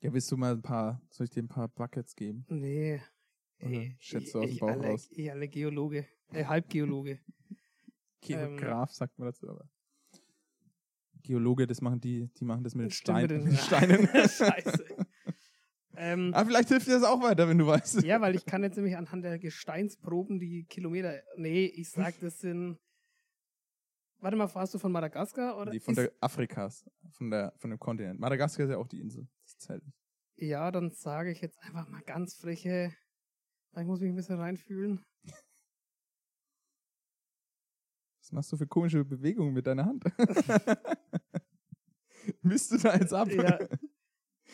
Ja, 0.00 0.12
willst 0.12 0.30
du 0.30 0.36
mal 0.36 0.52
ein 0.52 0.62
paar, 0.62 1.02
soll 1.10 1.24
ich 1.24 1.30
dir 1.30 1.42
ein 1.42 1.48
paar 1.48 1.68
Buckets 1.68 2.14
geben? 2.14 2.44
Nee. 2.48 3.00
Oder 3.60 3.70
Ey, 3.70 3.96
schätzt 3.98 4.26
ich- 4.26 4.32
du 4.32 4.38
aus 4.38 4.44
dem 4.46 4.52
ich 4.52 4.60
Bauch 4.60 4.68
alle, 4.68 4.86
raus? 4.88 5.08
Ich 5.10 5.30
alle 5.30 5.48
Geologe. 5.48 6.06
Äh, 6.32 6.44
Halbgeologe. 6.44 7.20
Geograf 8.20 8.92
sagt 8.92 9.18
man 9.18 9.28
dazu, 9.28 9.48
aber. 9.48 9.68
Geologe, 11.22 11.66
das 11.66 11.80
machen 11.80 12.00
die, 12.00 12.28
die 12.38 12.44
machen 12.44 12.62
das 12.62 12.74
mit 12.74 12.84
den 12.84 12.90
Steinen. 12.90 13.44
mit 13.44 13.52
den 13.52 13.58
Steinen. 13.58 14.06
Scheiße. 14.28 15.05
Ähm, 15.96 16.32
Aber 16.34 16.46
vielleicht 16.46 16.68
hilft 16.68 16.86
dir 16.86 16.92
das 16.92 17.04
auch 17.04 17.22
weiter, 17.22 17.48
wenn 17.48 17.58
du 17.58 17.66
weißt. 17.66 18.02
ja, 18.02 18.20
weil 18.20 18.34
ich 18.34 18.44
kann 18.46 18.62
jetzt 18.62 18.76
nämlich 18.76 18.96
anhand 18.96 19.24
der 19.24 19.38
Gesteinsproben 19.38 20.38
die 20.38 20.64
Kilometer. 20.68 21.22
Nee, 21.36 21.66
ich 21.66 21.90
sag, 21.90 22.18
das 22.20 22.40
sind. 22.40 22.78
Warte 24.18 24.36
mal, 24.36 24.52
warst 24.54 24.74
du 24.74 24.78
von 24.78 24.92
Madagaskar? 24.92 25.58
Oder 25.58 25.70
Die 25.70 25.80
von 25.80 25.94
der 25.94 26.10
Afrikas, 26.20 26.88
von, 27.10 27.30
der, 27.30 27.52
von 27.58 27.70
dem 27.70 27.78
Kontinent. 27.78 28.18
Madagaskar 28.18 28.64
ist 28.66 28.70
ja 28.70 28.78
auch 28.78 28.88
die 28.88 29.00
Insel. 29.00 29.28
Das 29.44 29.58
zählt 29.58 29.84
nicht. 29.84 29.96
ja, 30.36 30.70
dann 30.70 30.90
sage 30.90 31.30
ich 31.30 31.40
jetzt 31.42 31.58
einfach 31.62 31.86
mal 31.88 32.00
ganz 32.02 32.34
freche. 32.34 32.94
Ich 33.78 33.84
muss 33.84 34.00
mich 34.00 34.08
ein 34.10 34.16
bisschen 34.16 34.38
reinfühlen. 34.38 35.04
Was 38.20 38.32
machst 38.32 38.50
du 38.52 38.56
für 38.56 38.66
komische 38.66 39.04
Bewegungen 39.04 39.52
mit 39.52 39.66
deiner 39.66 39.84
Hand? 39.84 40.04
Misst 42.42 42.72
du 42.72 42.78
da 42.78 42.96
jetzt 42.96 43.12
ab? 43.12 43.28
Ja, 43.30 43.58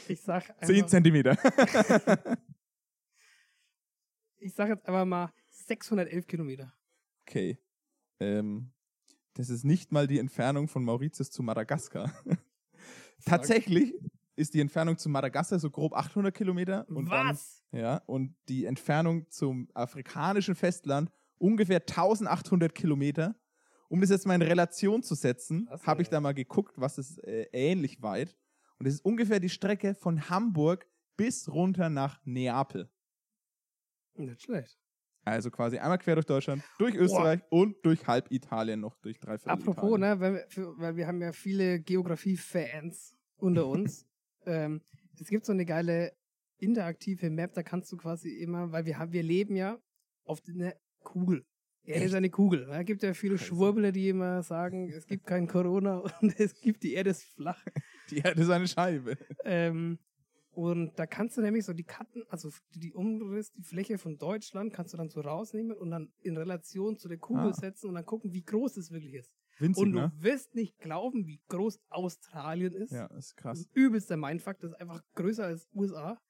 Ich 0.09 0.21
sag 0.21 0.51
einfach, 0.51 0.67
10 0.67 0.89
Zentimeter. 0.89 1.37
ich 4.39 4.55
sag 4.55 4.69
jetzt 4.69 4.87
einfach 4.87 5.05
mal 5.05 5.33
611 5.51 6.27
Kilometer. 6.27 6.73
okay. 7.27 7.59
Ähm, 8.21 8.73
das 9.35 9.49
ist 9.49 9.65
nicht 9.65 9.93
mal 9.93 10.07
die 10.07 10.19
Entfernung 10.19 10.69
von 10.69 10.85
Mauritius 10.85 11.31
zu 11.31 11.43
Madagaskar. 11.43 12.13
Tatsächlich 13.25 13.95
ist 14.37 14.55
die 14.55 14.61
Entfernung 14.61 14.99
zu 14.99 15.09
Madagaskar 15.09 15.59
so 15.59 15.71
grob 15.71 15.95
800 15.95 16.35
Kilometer. 16.35 16.89
Und 16.89 17.09
Was? 17.11 17.65
Dann, 17.71 17.81
ja, 17.81 17.97
und 18.07 18.35
die 18.49 18.67
Entfernung 18.67 19.29
zum 19.31 19.69
afrikanischen 19.75 20.55
Festland 20.55 21.11
ungefähr 21.39 21.81
1800 21.81 22.75
Kilometer. 22.75 23.35
Um 23.89 24.01
das 24.01 24.11
jetzt 24.11 24.27
mal 24.27 24.35
in 24.35 24.43
Relation 24.43 25.03
zu 25.03 25.15
setzen, 25.15 25.69
habe 25.83 26.01
ich 26.01 26.09
da 26.09 26.21
mal 26.21 26.33
geguckt, 26.33 26.75
was 26.77 26.97
ist 26.97 27.19
äh, 27.25 27.47
ähnlich 27.53 28.01
weit. 28.03 28.35
Und 28.83 28.89
es 28.89 28.95
ist 28.95 29.05
ungefähr 29.05 29.39
die 29.39 29.49
Strecke 29.49 29.95
von 29.95 30.29
Hamburg 30.29 30.89
bis 31.17 31.49
runter 31.49 31.89
nach 31.89 32.21
Neapel. 32.25 32.91
Nicht 34.15 34.43
schlecht. 34.43 34.77
Also 35.23 35.53
quasi 35.53 35.79
einmal 35.79 35.99
quer 35.99 36.17
durch 36.17 36.27
Deutschland, 36.27 36.65
durch 36.81 36.97
Österreich 36.97 37.43
und 37.49 37.77
durch 37.87 38.09
halb 38.09 38.33
Italien 38.33 38.81
noch, 38.81 38.97
durch 38.97 39.21
drei 39.21 39.39
Viertel 39.39 39.51
Apropos, 39.51 39.99
Italien. 39.99 40.01
ne, 40.01 40.21
weil 40.21 40.35
wir, 40.35 40.47
für, 40.49 40.79
weil 40.79 40.97
wir 40.97 41.07
haben 41.07 41.23
ja 41.23 41.31
viele 41.31 41.79
Geografie-Fans 41.79 43.15
unter 43.37 43.69
uns. 43.69 44.05
ähm, 44.47 44.83
es 45.17 45.29
gibt 45.29 45.47
so 45.47 45.53
eine 45.53 45.65
geile 45.65 46.17
interaktive 46.59 47.31
Map, 47.31 47.55
da 47.55 47.63
kannst 47.63 47.93
du 47.93 47.97
quasi 47.97 48.31
immer, 48.31 48.73
weil 48.73 48.85
wir 48.85 48.99
haben, 48.99 49.13
wir 49.13 49.23
leben 49.23 49.55
ja 49.55 49.81
auf 50.25 50.43
einer 50.49 50.75
Kugel. 51.05 51.47
Erde 51.85 52.05
ist 52.05 52.15
eine 52.15 52.31
Kugel. 52.31 52.67
Da 52.67 52.83
gibt 52.83 53.03
ja 53.05 53.15
viele. 53.15 53.39
Schwurbler, 53.39 53.93
die 53.93 54.09
immer 54.09 54.43
sagen, 54.43 54.89
es 54.91 55.07
gibt 55.07 55.27
kein 55.27 55.47
Corona 55.47 55.99
und 56.21 56.39
es 56.41 56.61
gibt 56.61 56.83
die 56.83 56.95
Erde 56.95 57.11
ist 57.11 57.23
flach. 57.23 57.65
Die 58.11 58.19
Erde 58.19 58.43
ist 58.43 58.51
eine 58.51 58.69
Scheibe. 58.69 59.17
Ähm, 59.45 59.99
und 60.51 60.99
da 60.99 61.07
kannst 61.07 61.37
du 61.39 61.41
nämlich 61.41 61.65
so 61.65 61.73
die 61.73 61.85
Karten, 61.85 62.25
also 62.29 62.51
die 62.75 62.93
Umriss, 62.93 63.53
die 63.53 63.63
Fläche 63.63 63.97
von 63.97 64.19
Deutschland, 64.19 64.73
kannst 64.73 64.93
du 64.93 64.99
dann 64.99 65.09
so 65.09 65.21
rausnehmen 65.23 65.75
und 65.77 65.91
dann 65.91 66.13
in 66.21 66.37
Relation 66.37 66.99
zu 66.99 67.09
der 67.09 67.17
Kugel 67.19 67.51
Ah. 67.51 67.53
setzen 67.55 67.89
und 67.89 67.95
dann 67.95 68.05
gucken, 68.05 68.33
wie 68.35 68.43
groß 68.43 68.77
es 68.77 68.91
wirklich 68.91 69.15
ist. 69.15 69.33
Winzig, 69.59 69.83
Und 69.83 69.93
du 69.93 70.01
ne? 70.01 70.13
wirst 70.17 70.55
nicht 70.55 70.79
glauben, 70.79 71.27
wie 71.27 71.41
groß 71.49 71.81
Australien 71.89 72.75
ist. 72.75 72.91
Ja, 72.93 73.07
ist 73.07 73.17
Das 73.31 73.37
krass. 73.37 73.59
ist 73.61 73.71
übelster 73.77 74.17
Mindfuck, 74.17 74.59
das 74.61 74.73
ist 74.73 74.81
einfach 74.81 75.03
größer 75.15 75.45
als 75.45 75.69
USA. 75.75 76.21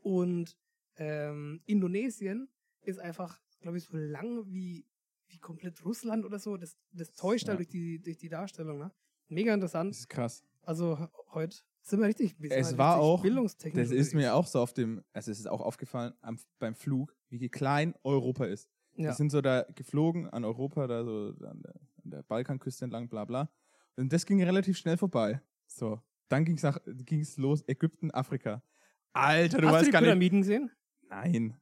Und 0.00 0.56
ähm, 0.96 1.60
Indonesien 1.66 2.48
ist 2.82 2.98
einfach, 2.98 3.38
glaube 3.60 3.78
ich, 3.78 3.84
so 3.84 3.96
lang 3.96 4.44
wie, 4.52 4.86
wie 5.28 5.38
komplett 5.38 5.84
Russland 5.84 6.24
oder 6.24 6.38
so. 6.38 6.56
Das, 6.56 6.76
das 6.92 7.12
täuscht 7.12 7.44
Ja. 7.44 7.50
halt 7.50 7.58
durch 7.60 7.68
die, 7.68 8.00
durch 8.00 8.16
die 8.18 8.28
Darstellung. 8.28 8.78
Ne? 8.78 8.90
Mega 9.28 9.54
interessant. 9.54 9.90
Das 9.92 9.98
ist 10.00 10.08
krass. 10.08 10.44
Also 10.68 10.98
he- 10.98 11.06
heute 11.32 11.56
sind 11.80 12.00
wir 12.00 12.08
richtig 12.08 12.36
sind 12.38 12.50
Es 12.52 12.76
war 12.76 12.98
auch- 12.98 13.22
bildungstechnisch 13.22 13.88
Das 13.88 13.90
ist 13.90 14.14
mir 14.14 14.34
auch 14.34 14.46
so 14.46 14.60
auf 14.60 14.74
dem, 14.74 15.02
also 15.14 15.30
es 15.30 15.38
ist 15.40 15.46
auch 15.46 15.62
aufgefallen 15.62 16.12
am, 16.20 16.38
beim 16.58 16.74
Flug, 16.74 17.14
wie 17.30 17.48
klein 17.48 17.94
Europa 18.04 18.44
ist. 18.44 18.68
Ja. 18.96 19.04
Wir 19.06 19.12
sind 19.14 19.30
so 19.30 19.40
da 19.40 19.64
geflogen 19.74 20.28
an 20.28 20.44
Europa, 20.44 20.86
da 20.86 21.04
so 21.04 21.32
an 21.46 21.62
der, 21.62 21.74
an 22.04 22.10
der 22.10 22.22
Balkanküste 22.24 22.84
entlang, 22.84 23.08
bla 23.08 23.24
bla. 23.24 23.48
Und 23.96 24.12
das 24.12 24.26
ging 24.26 24.42
relativ 24.42 24.76
schnell 24.76 24.96
vorbei. 24.98 25.40
So, 25.66 26.00
dann 26.28 26.44
ging's 26.44 26.62
nach, 26.62 26.78
ging's 26.84 27.38
los, 27.38 27.62
Ägypten, 27.66 28.10
Afrika. 28.10 28.62
Alter, 29.14 29.58
du 29.62 29.68
Hast 29.68 29.72
du 29.72 29.76
weißt 29.78 29.86
die 29.88 29.90
gar 29.92 30.00
nicht. 30.00 30.08
Pyramiden 30.08 30.40
gesehen? 30.42 30.70
Nein. 31.08 31.56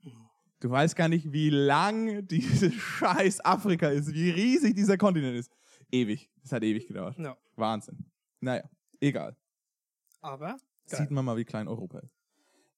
Du 0.59 0.69
weißt 0.71 0.97
gar 0.97 1.09
nicht, 1.09 1.33
wie 1.33 1.51
lang 1.51 2.27
dieses 2.29 2.75
scheiß 2.75 3.45
Afrika 3.45 3.89
ist, 3.89 4.13
wie 4.13 4.31
riesig 4.31 4.75
dieser 4.75 4.97
Kontinent 4.99 5.37
ist. 5.39 5.53
Ewig. 5.93 6.29
Das 6.43 6.51
hat 6.53 6.65
ewig 6.65 6.89
gedauert. 6.89 7.17
Ja. 7.19 7.37
Wahnsinn. 7.55 8.05
Naja, 8.41 8.69
egal. 9.01 9.37
Aber 10.21 10.57
Geil. 10.89 11.01
Sieht 11.01 11.11
man 11.11 11.25
mal, 11.25 11.37
wie 11.37 11.45
klein 11.45 11.67
Europa 11.69 11.99
ist. 11.99 12.17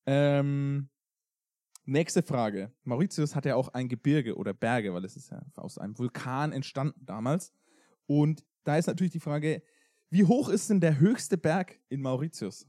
Ähm, 0.05 0.89
nächste 1.85 2.23
Frage. 2.23 2.73
Mauritius 2.83 3.35
hat 3.35 3.45
ja 3.45 3.55
auch 3.55 3.69
ein 3.69 3.87
Gebirge 3.87 4.35
oder 4.35 4.53
Berge, 4.53 4.93
weil 4.93 5.05
es 5.05 5.15
ist 5.15 5.29
ja 5.29 5.45
aus 5.55 5.77
einem 5.77 5.97
Vulkan 5.97 6.51
entstanden 6.51 7.05
damals. 7.05 7.53
Und 8.07 8.43
da 8.63 8.77
ist 8.77 8.87
natürlich 8.87 9.11
die 9.11 9.19
Frage, 9.19 9.61
wie 10.09 10.25
hoch 10.25 10.49
ist 10.49 10.69
denn 10.71 10.81
der 10.81 10.99
höchste 10.99 11.37
Berg 11.37 11.79
in 11.89 12.01
Mauritius? 12.01 12.67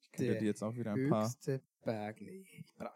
Ich 0.00 0.12
könnte 0.12 0.30
Der 0.30 0.40
dir 0.40 0.46
jetzt 0.46 0.62
auch 0.62 0.76
wieder 0.76 0.92
ein 0.92 1.08
paar 1.08 1.24
höchste 1.24 1.60
Berg. 1.84 2.20
Nee, 2.20 2.46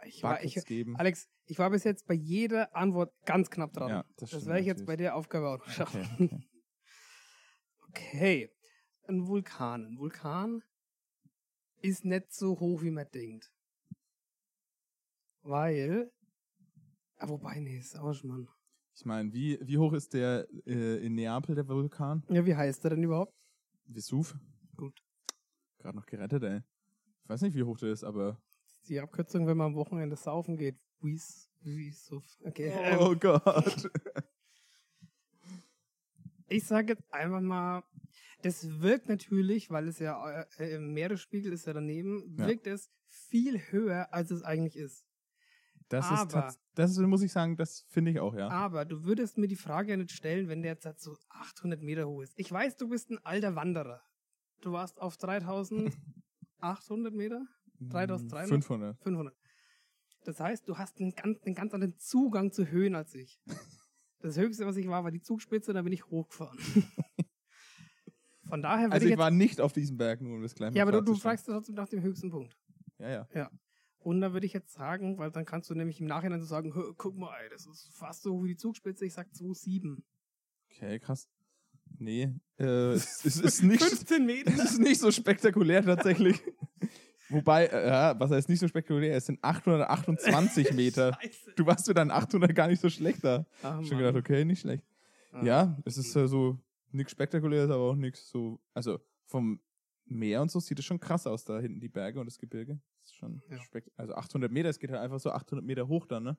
ich, 0.05 0.23
war, 0.23 0.45
ich, 0.45 0.65
geben. 0.65 0.97
Alex, 0.97 1.29
ich 1.47 1.59
war 1.59 1.71
bis 1.71 1.83
jetzt 1.83 2.07
bei 2.07 2.15
jeder 2.15 2.77
Antwort 2.77 3.13
ganz 3.25 3.51
knapp 3.51 3.73
dran. 3.73 3.89
Ja, 3.89 4.05
das 4.17 4.31
das 4.31 4.47
werde 4.47 4.61
ich 4.61 4.67
jetzt 4.67 4.87
bei 4.87 4.93
natürlich. 4.93 5.07
der 5.07 5.17
Aufgabe 5.17 5.49
auch 5.49 5.59
noch 5.59 5.69
schaffen. 5.69 6.03
Okay, 6.03 6.25
okay. 6.25 6.49
Okay. 7.93 8.51
Ein 9.07 9.27
Vulkan. 9.27 9.85
Ein 9.85 9.99
Vulkan 9.99 10.63
ist 11.83 12.05
nicht 12.05 12.33
so 12.33 12.59
hoch, 12.59 12.83
wie 12.83 12.91
man 12.91 13.07
denkt. 13.13 13.53
Weil. 15.43 16.11
Ah, 17.19 17.29
wobei, 17.29 17.61
nee, 17.61 17.77
ist 17.77 17.99
auch 17.99 18.15
schon 18.15 18.31
mal. 18.31 18.47
Ich 18.95 19.05
meine, 19.05 19.33
wie, 19.33 19.59
wie 19.63 19.79
hoch 19.79 19.93
ist 19.93 20.15
der 20.15 20.47
äh, 20.67 21.05
in 21.05 21.15
Neapel, 21.15 21.55
der 21.55 21.69
Vulkan? 21.69 22.25
Ja, 22.29 22.45
wie 22.47 22.55
heißt 22.55 22.83
der 22.85 22.93
denn 22.93 23.03
überhaupt? 23.03 23.35
Vesuv. 23.87 24.37
Gut. 24.77 25.03
Gerade 25.79 25.97
noch 25.97 26.07
gerettet, 26.07 26.43
ey. 26.45 26.61
Ich 27.25 27.29
weiß 27.29 27.43
nicht, 27.43 27.55
wie 27.55 27.63
hoch 27.63 27.79
der 27.79 27.93
ist, 27.93 28.05
aber. 28.05 28.41
Die 28.89 29.01
Abkürzung, 29.01 29.47
wenn 29.47 29.57
man 29.57 29.69
am 29.69 29.75
Wochenende 29.75 30.17
saufen 30.17 30.57
geht. 30.57 30.79
Wies, 31.01 31.51
Wiesuf. 31.61 32.25
Okay. 32.45 32.73
ähm, 32.75 32.99
Oh 33.01 33.15
Gott. 33.17 33.91
Ich 36.53 36.67
sage 36.67 36.93
jetzt 36.93 37.13
einfach 37.13 37.41
mal, 37.41 37.83
das 38.43 38.81
wirkt 38.81 39.09
natürlich, 39.09 39.71
weil 39.71 39.89
es 39.89 39.99
ja 39.99 40.43
äh, 40.59 40.75
im 40.75 40.93
Meeresspiegel 40.93 41.53
ist 41.53 41.67
ja 41.67 41.73
daneben, 41.73 42.35
Ja. 42.39 42.47
wirkt 42.47 42.67
es 42.67 42.91
viel 43.07 43.59
höher, 43.71 44.13
als 44.13 44.31
es 44.31 44.43
eigentlich 44.43 44.77
ist. 44.77 45.05
Das 45.89 46.07
ist 46.07 46.13
Aber- 46.13 46.31
tats- 46.31 46.59
das 46.75 46.91
ist, 46.93 46.99
muss 47.01 47.23
ich 47.23 47.33
sagen, 47.33 47.57
das 47.57 47.85
finde 47.89 48.11
ich 48.13 48.19
auch, 48.21 48.35
ja. 48.35 48.49
Aber 48.49 48.85
du 48.87 49.05
würdest 49.05 49.37
mir 49.37 49.47
die 49.49 49.57
Frage 49.57 49.91
ja 49.91 49.97
nicht 49.99 50.13
stellen, 50.13 50.49
wenn 50.49 50.63
der 50.63 50.73
jetzt 50.73 50.87
halt 50.87 50.99
so 51.01 51.17
800 51.29 51.83
Meter 51.83 52.07
hoch 52.09 52.23
ist. 52.23 52.33
Ich 52.39 52.51
weiß, 52.51 52.77
du 52.79 52.89
bist 52.89 53.11
ein 53.11 53.19
alter 53.25 53.55
Wanderer. 53.57 54.03
Du 54.63 54.73
warst 54.73 55.01
auf 55.01 55.17
3800 55.19 57.13
Meter? 57.15 57.47
3300? 57.81 58.49
500. 58.49 59.03
500. 59.03 59.37
Das 60.25 60.39
heißt, 60.41 60.69
du 60.69 60.79
hast 60.79 60.99
einen 61.01 61.15
ganz, 61.15 61.43
einen 61.43 61.55
ganz 61.55 61.75
anderen 61.75 61.99
Zugang 61.99 62.53
zu 62.53 62.67
Höhen 62.71 62.95
als 62.95 63.15
ich. 63.15 63.41
Das 64.23 64.37
höchste, 64.39 64.65
was 64.67 64.77
ich 64.77 64.87
war, 64.89 65.03
war 65.05 65.11
die 65.11 65.21
Zugspitze, 65.21 65.73
da 65.73 65.83
bin 65.83 65.93
ich 65.93 66.07
hochgefahren. 66.07 66.59
Von 68.49 68.63
daher 68.63 68.93
Also 68.93 69.07
ich 69.07 69.13
ich 69.13 69.19
war 69.19 69.31
nicht 69.31 69.61
auf 69.61 69.73
diesem 69.73 69.97
Berg, 69.97 70.21
nur 70.21 70.37
um 70.37 70.43
das 70.43 70.59
mal 70.59 70.75
Ja, 70.75 70.83
aber 70.83 70.93
du, 70.93 71.01
du 71.01 71.15
fragst 71.15 71.47
trotzdem 71.47 71.75
nach 71.75 71.89
dem 71.89 72.03
höchsten 72.03 72.31
Punkt. 72.31 72.57
Ja, 72.99 73.27
ja. 73.35 73.51
Und 73.99 74.21
da 74.21 74.33
würde 74.33 74.47
ich 74.47 74.53
jetzt 74.53 74.73
sagen, 74.73 75.19
weil 75.19 75.31
dann 75.31 75.45
kannst 75.45 75.71
du 75.71 75.75
nämlich 75.75 76.01
im 76.01 76.07
Nachhinein 76.07 76.41
so 76.41 76.47
sagen, 76.47 76.75
"Hö, 76.75 76.93
guck 76.97 77.17
mal, 77.17 77.35
ey, 77.43 77.49
das 77.51 77.67
ist 77.67 77.89
fast 77.93 78.23
so 78.23 78.43
wie 78.45 78.49
die 78.49 78.57
Zugspitze, 78.57 79.07
ich 79.07 79.13
sag 79.13 79.29
2,7. 79.33 80.03
Okay, 80.71 80.99
krass. 80.99 81.29
Nee, 81.99 82.35
äh, 82.59 82.93
es, 82.93 83.25
es 83.25 83.41
ist 83.41 83.63
nicht, 83.63 83.83
15 83.83 84.27
Meter. 84.27 84.53
es 84.55 84.73
ist 84.73 84.81
nicht 84.81 85.01
so 85.01 85.11
spektakulär 85.11 85.85
tatsächlich. 85.85 86.41
Wobei, 87.29 87.67
äh, 87.67 87.89
ja, 87.89 88.19
was 88.21 88.31
heißt 88.31 88.49
nicht 88.49 88.61
so 88.61 88.69
spektakulär? 88.69 89.17
Es 89.17 89.27
sind 89.27 89.43
828 89.43 90.73
Meter. 90.75 91.19
Du 91.57 91.67
warst 91.67 91.87
für 91.87 91.95
deinen 91.95 92.11
800 92.11 92.55
gar 92.55 92.69
nicht 92.69 92.81
so 92.81 92.91
schlecht 92.91 93.25
da. 93.25 93.47
Ach, 93.63 93.83
Schon 93.85 93.99
gedacht, 93.99 94.17
okay, 94.17 94.45
nicht 94.45 94.61
schlecht. 94.61 94.85
Ah. 95.33 95.45
Ja, 95.45 95.79
es 95.85 95.97
ist 95.97 96.15
äh, 96.17 96.29
so 96.29 96.59
nichts 96.91 97.13
Spektakuläres, 97.13 97.71
aber 97.71 97.83
auch 97.91 97.97
nichts 97.97 98.29
so, 98.29 98.61
also 98.75 99.01
vom 99.27 99.61
Meer 100.05 100.43
und 100.43 100.51
so 100.51 100.61
sieht 100.61 100.79
es 100.79 100.85
schon 100.85 101.01
krass 101.01 101.27
aus, 101.27 101.45
da 101.45 101.59
hinten 101.59 101.81
die 101.81 101.89
Berge 101.89 102.21
und 102.21 102.27
das 102.27 102.37
Gebirge. 102.39 102.81
Das 103.01 103.11
ist 103.11 103.15
schon 103.17 103.43
Ja. 103.49 103.59
Also 103.97 104.15
800 104.15 104.53
Meter, 104.53 104.69
es 104.69 104.79
geht 104.79 104.91
halt 104.91 105.01
einfach 105.01 105.21
so 105.21 105.31
800 105.31 105.65
Meter 105.65 105.89
hoch 105.89 106.07
dann, 106.07 106.25
ne? 106.25 106.37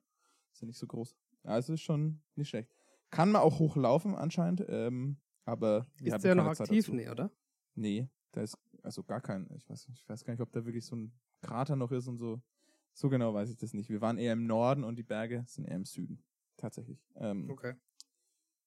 Ist 0.52 0.60
ja 0.62 0.66
nicht 0.66 0.78
so 0.78 0.86
groß. 0.86 1.16
Also 1.42 1.72
ist 1.72 1.80
schon 1.80 2.20
nicht 2.36 2.50
schlecht. 2.50 2.70
Kann 3.10 3.32
man 3.32 3.42
auch 3.42 3.58
hochlaufen 3.58 4.14
anscheinend, 4.14 4.64
ähm, 4.68 5.16
aber 5.44 5.86
Ist 6.00 6.22
der 6.24 6.34
noch 6.36 6.46
aktiv? 6.46 6.84
dazu. 6.86 6.94
Nee, 6.94 7.08
oder? 7.08 7.30
Nee, 7.74 8.08
da 8.34 8.42
ist 8.42 8.58
also 8.82 9.02
gar 9.02 9.20
kein, 9.20 9.48
ich 9.56 9.68
weiß, 9.68 9.88
ich 9.92 10.08
weiß 10.08 10.24
gar 10.24 10.32
nicht, 10.32 10.40
ob 10.42 10.52
da 10.52 10.64
wirklich 10.64 10.84
so 10.84 10.96
ein 10.96 11.12
Krater 11.40 11.76
noch 11.76 11.92
ist 11.92 12.08
und 12.08 12.18
so. 12.18 12.42
So 12.92 13.08
genau 13.08 13.32
weiß 13.34 13.50
ich 13.50 13.56
das 13.56 13.72
nicht. 13.72 13.88
Wir 13.90 14.00
waren 14.00 14.18
eher 14.18 14.32
im 14.32 14.46
Norden 14.46 14.84
und 14.84 14.96
die 14.96 15.02
Berge 15.02 15.44
sind 15.46 15.64
eher 15.66 15.76
im 15.76 15.84
Süden. 15.84 16.22
Tatsächlich. 16.56 16.98
Ähm, 17.16 17.48
Okay. 17.50 17.74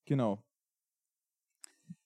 Genau. 0.05 0.43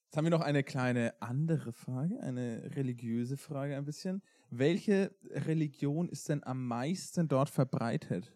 Jetzt 0.05 0.17
haben 0.17 0.25
wir 0.25 0.31
noch 0.31 0.41
eine 0.41 0.63
kleine 0.63 1.13
andere 1.21 1.71
Frage, 1.71 2.19
eine 2.19 2.75
religiöse 2.75 3.37
Frage 3.37 3.77
ein 3.77 3.85
bisschen. 3.85 4.21
Welche 4.49 5.15
Religion 5.29 6.09
ist 6.09 6.27
denn 6.27 6.43
am 6.43 6.67
meisten 6.67 7.27
dort 7.27 7.49
verbreitet? 7.49 8.33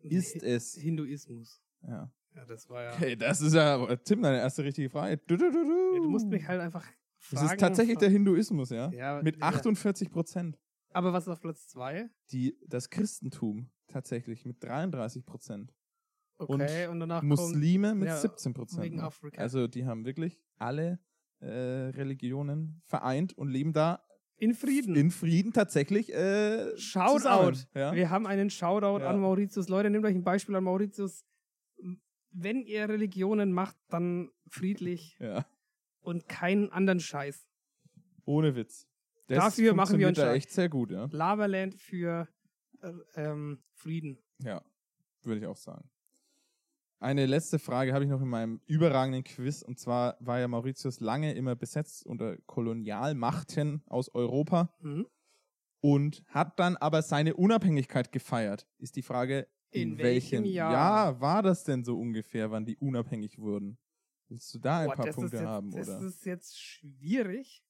Ist 0.00 0.42
es? 0.42 0.74
Hinduismus. 0.74 1.62
Ja. 1.82 2.10
Ja, 2.34 2.44
das 2.46 2.68
war 2.68 2.82
ja. 2.82 2.92
Okay, 2.94 3.14
das 3.16 3.40
ist 3.40 3.54
ja, 3.54 3.96
Tim, 3.96 4.22
deine 4.22 4.38
erste 4.38 4.64
richtige 4.64 4.90
Frage. 4.90 5.18
Du, 5.18 5.36
du, 5.36 5.50
du, 5.50 5.64
du. 5.64 5.94
Ja, 5.94 6.00
Du 6.02 6.08
musst 6.10 6.26
mich 6.26 6.46
halt 6.46 6.60
einfach 6.60 6.86
fragen. 7.18 7.44
Das 7.46 7.52
ist 7.52 7.60
tatsächlich 7.60 7.98
der 7.98 8.10
Hinduismus, 8.10 8.70
ja? 8.70 8.90
Ja, 8.90 9.22
Mit 9.22 9.36
ja. 9.36 9.42
48 9.42 10.10
Prozent. 10.10 10.58
Aber 10.92 11.12
was 11.12 11.24
ist 11.24 11.28
auf 11.28 11.40
Platz 11.40 11.68
2? 11.68 12.08
Die, 12.32 12.56
das 12.66 12.90
Christentum 12.90 13.70
tatsächlich 13.88 14.44
mit 14.44 14.62
33 14.62 15.24
Prozent. 15.24 15.74
Okay, 16.38 16.86
und, 16.86 17.00
danach 17.00 17.20
kommt 17.20 17.30
Muslime 17.30 17.94
mit 17.94 18.08
ja, 18.08 18.16
17 18.16 18.54
Prozent. 18.54 19.00
Also 19.36 19.66
die 19.66 19.86
haben 19.86 20.04
wirklich 20.04 20.40
alle 20.56 21.00
äh, 21.40 21.46
Religionen 21.46 22.80
vereint 22.84 23.36
und 23.36 23.48
leben 23.48 23.72
da 23.72 24.04
in 24.36 24.54
Frieden. 24.54 24.94
in 24.94 25.10
Frieden 25.10 25.52
tatsächlich 25.52 26.14
äh, 26.14 26.76
Shoutout. 26.76 27.18
zusammen. 27.18 27.58
Ja? 27.74 27.92
Wir 27.92 28.10
haben 28.10 28.26
einen 28.26 28.50
Shoutout 28.50 29.00
Ja. 29.00 29.10
an 29.10 29.20
Mauritius. 29.20 29.68
Leute, 29.68 29.90
nehmt 29.90 30.04
euch 30.04 30.14
ein 30.14 30.22
Beispiel 30.22 30.54
an 30.54 30.64
Mauritius. 30.64 31.24
Wenn 32.30 32.62
ihr 32.62 32.88
Religionen 32.88 33.52
macht, 33.52 33.76
dann 33.88 34.30
friedlich 34.48 35.16
ja. 35.18 35.44
Und 36.00 36.28
keinen 36.28 36.70
anderen 36.70 37.00
Scheiß. 37.00 37.46
Ohne 38.24 38.54
Witz. 38.56 38.86
Das 39.26 39.38
Dafür 39.38 39.74
machen 39.74 39.98
wir 39.98 40.08
uns 40.08 40.16
da 40.18 40.32
echt 40.34 40.50
sehr 40.50 40.68
gut, 40.68 40.90
ja. 40.90 41.08
Lavaland 41.10 41.74
für 41.74 42.28
äh, 42.80 42.92
ähm, 43.14 43.62
Frieden. 43.74 44.18
Ja, 44.42 44.62
würde 45.22 45.40
ich 45.40 45.46
auch 45.46 45.56
sagen. 45.56 45.90
Eine 47.00 47.26
letzte 47.26 47.58
Frage 47.58 47.92
habe 47.92 48.04
ich 48.04 48.10
noch 48.10 48.20
in 48.20 48.28
meinem 48.28 48.60
überragenden 48.66 49.22
Quiz. 49.22 49.62
Und 49.62 49.78
zwar 49.78 50.16
war 50.20 50.40
ja 50.40 50.48
Mauritius 50.48 50.98
lange 51.00 51.32
immer 51.34 51.54
besetzt 51.54 52.04
unter 52.06 52.36
Kolonialmachten 52.46 53.82
aus 53.86 54.12
Europa 54.14 54.74
Mhm. 54.80 55.06
und 55.80 56.24
hat 56.28 56.58
dann 56.58 56.76
aber 56.76 57.02
seine 57.02 57.36
Unabhängigkeit 57.36 58.10
gefeiert. 58.10 58.66
Ist 58.78 58.96
die 58.96 59.02
Frage, 59.02 59.46
in, 59.70 59.92
In 59.92 59.98
welchem 59.98 60.44
Jahr? 60.46 60.72
Jahr 60.72 61.20
war 61.20 61.42
das 61.42 61.62
denn 61.64 61.84
so 61.84 61.98
ungefähr, 61.98 62.50
wann 62.50 62.64
die 62.64 62.78
unabhängig 62.78 63.38
wurden? 63.38 63.78
Willst 64.28 64.52
du 64.54 64.58
da 64.58 64.80
ein 64.80 64.86
Boah, 64.88 64.94
paar 64.96 65.06
das 65.06 65.16
Punkte 65.16 65.36
jetzt, 65.36 65.46
haben, 65.46 65.70
das 65.70 65.88
oder? 65.88 66.00
ist 66.06 66.24
jetzt 66.26 66.60
schwierig. 66.60 67.64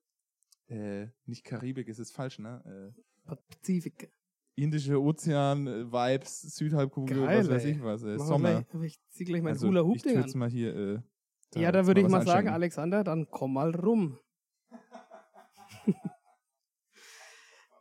Äh, 0.67 1.07
nicht 1.25 1.45
Karibik, 1.45 1.87
ist 1.87 1.99
es 1.99 2.11
falsch, 2.11 2.37
ne? 2.37 2.93
Pazifik. 3.23 4.11
Indische 4.55 5.01
Ozean, 5.01 5.65
äh, 5.67 5.91
Vibes, 5.91 6.41
Südhalbkugel, 6.55 7.25
Geil, 7.25 7.39
was 7.39 7.49
weiß 7.49 7.65
ey. 7.65 7.71
ich 7.71 7.81
was. 7.83 8.03
Wir 8.03 8.19
Sommer. 8.19 8.63
Gleich, 8.63 8.85
ich 8.85 8.99
zieh 9.09 9.23
gleich 9.23 9.41
mein 9.41 9.53
Also, 9.53 9.67
Hula 9.67 9.81
Hoop 9.81 10.01
Ding 10.03 10.17
an. 10.17 10.29
mal 10.35 10.49
hier. 10.49 10.75
Äh, 10.75 10.99
Ja, 11.59 11.71
da 11.71 11.87
würde 11.87 12.01
ich 12.01 12.07
mal 12.07 12.19
sagen, 12.19 12.29
einschenken. 12.29 12.53
Alexander, 12.53 13.03
dann 13.03 13.27
komm 13.29 13.53
mal 13.53 13.73
rum. 13.75 14.19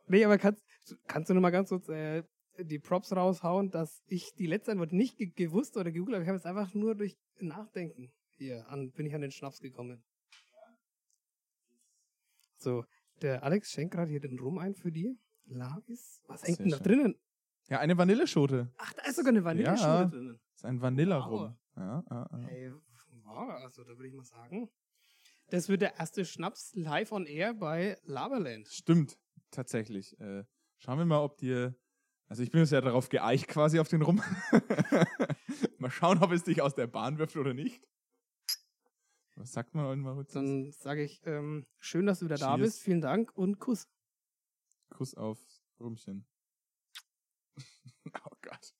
nee, 0.07 0.25
aber 0.25 0.39
kannst, 0.39 0.63
kannst 1.07 1.31
du 1.31 1.35
noch 1.35 1.41
mal 1.41 1.51
ganz 1.51 1.69
kurz 1.71 1.89
äh, 1.89 2.23
die 2.59 2.79
Props 2.79 3.15
raushauen, 3.15 3.71
dass 3.71 4.03
ich 4.07 4.35
die 4.35 4.47
letzte 4.47 4.73
Antwort 4.73 4.93
nicht 4.93 5.17
ge 5.19 5.31
gewusst 5.35 5.77
oder 5.77 5.91
gegoogelt 5.91 6.15
habe. 6.17 6.25
Ich 6.25 6.29
habe 6.29 6.37
jetzt 6.39 6.47
einfach 6.47 6.75
nur 6.75 6.95
durch 6.95 7.17
Nachdenken 7.41 8.13
hier 8.37 8.69
an, 8.69 8.93
bin 8.93 9.07
ich 9.07 9.15
an 9.15 9.23
den 9.23 9.31
Schnaps 9.33 9.61
gekommen. 9.61 10.03
So, 12.59 12.85
der 13.23 13.43
Alex 13.43 13.71
schenkt 13.71 13.95
gerade 13.95 14.11
hier 14.11 14.21
den 14.21 14.39
Rum 14.39 14.59
ein 14.59 14.75
für 14.75 14.93
die. 14.93 15.19
Lavis? 15.55 16.23
Was 16.27 16.43
hängt 16.45 16.59
denn 16.61 16.69
da 16.71 16.77
schön. 16.79 16.85
drinnen? 16.85 17.15
Ja, 17.69 17.79
eine 17.79 17.97
Vanilleschote. 17.97 18.73
Ach, 18.79 18.93
da 18.95 19.03
ist 19.05 19.17
sogar 19.17 19.31
eine 19.31 19.45
Vanilleschote 19.45 19.83
Ja. 19.83 20.05
drinnen. 20.07 20.41
Das 20.53 20.57
ist 20.61 20.65
ein 20.65 20.81
Vanillarum. 20.81 21.41
Wow. 21.41 21.55
Ja, 21.77 22.05
ja, 22.11 22.29
ja. 22.33 22.49
Ey, 22.49 22.73
wow, 23.25 23.51
also 23.63 23.85
da 23.85 23.91
würde 23.91 24.09
ich 24.09 24.15
mal 24.15 24.25
sagen, 24.25 24.69
das 25.49 25.69
wird 25.69 25.83
der 25.83 25.97
erste 25.99 26.25
Schnaps 26.25 26.73
live 26.75 27.13
on 27.13 27.27
air 27.27 27.55
bei 27.55 27.99
Laberland. 28.05 28.69
Stimmt, 28.69 29.19
tatsächlich. 29.51 30.19
Äh, 30.21 30.45
schauen 30.79 30.99
wir 30.99 31.05
mal, 31.07 31.23
ob 31.23 31.39
dir. 31.39 31.75
Also 32.29 32.43
ich 32.45 32.51
bin 32.53 32.61
jetzt 32.61 32.71
ja 32.71 32.81
darauf 32.81 33.09
geeicht 33.09 33.49
quasi 33.49 33.81
auf 33.81 33.89
den 33.89 34.03
Rum. 34.03 34.23
mal 35.79 35.91
schauen, 35.91 36.23
ob 36.23 36.31
es 36.33 36.45
dich 36.45 36.63
aus 36.63 36.75
der 36.77 36.87
Bahn 36.87 37.19
wirft 37.19 37.37
oder 37.37 37.55
nicht. 37.55 37.83
Was 39.37 39.53
sagt 39.53 39.75
man 39.75 39.93
in 39.93 40.01
Mauritius? 40.01 40.35
Dann 40.35 40.71
sage 40.73 41.03
ich, 41.03 41.21
ähm, 41.25 41.67
schön, 41.79 42.07
dass 42.07 42.19
du 42.21 42.27
wieder 42.27 42.37
da 42.37 42.55
Cheers. 42.57 42.61
bist, 42.61 42.83
vielen 42.83 43.01
Dank 43.01 43.33
und 43.37 43.59
Kuss. 43.59 43.89
Kuss 45.01 45.15
aufs 45.15 45.63
Rumchen. 45.81 46.27
oh 47.57 48.37
Gott. 48.43 48.75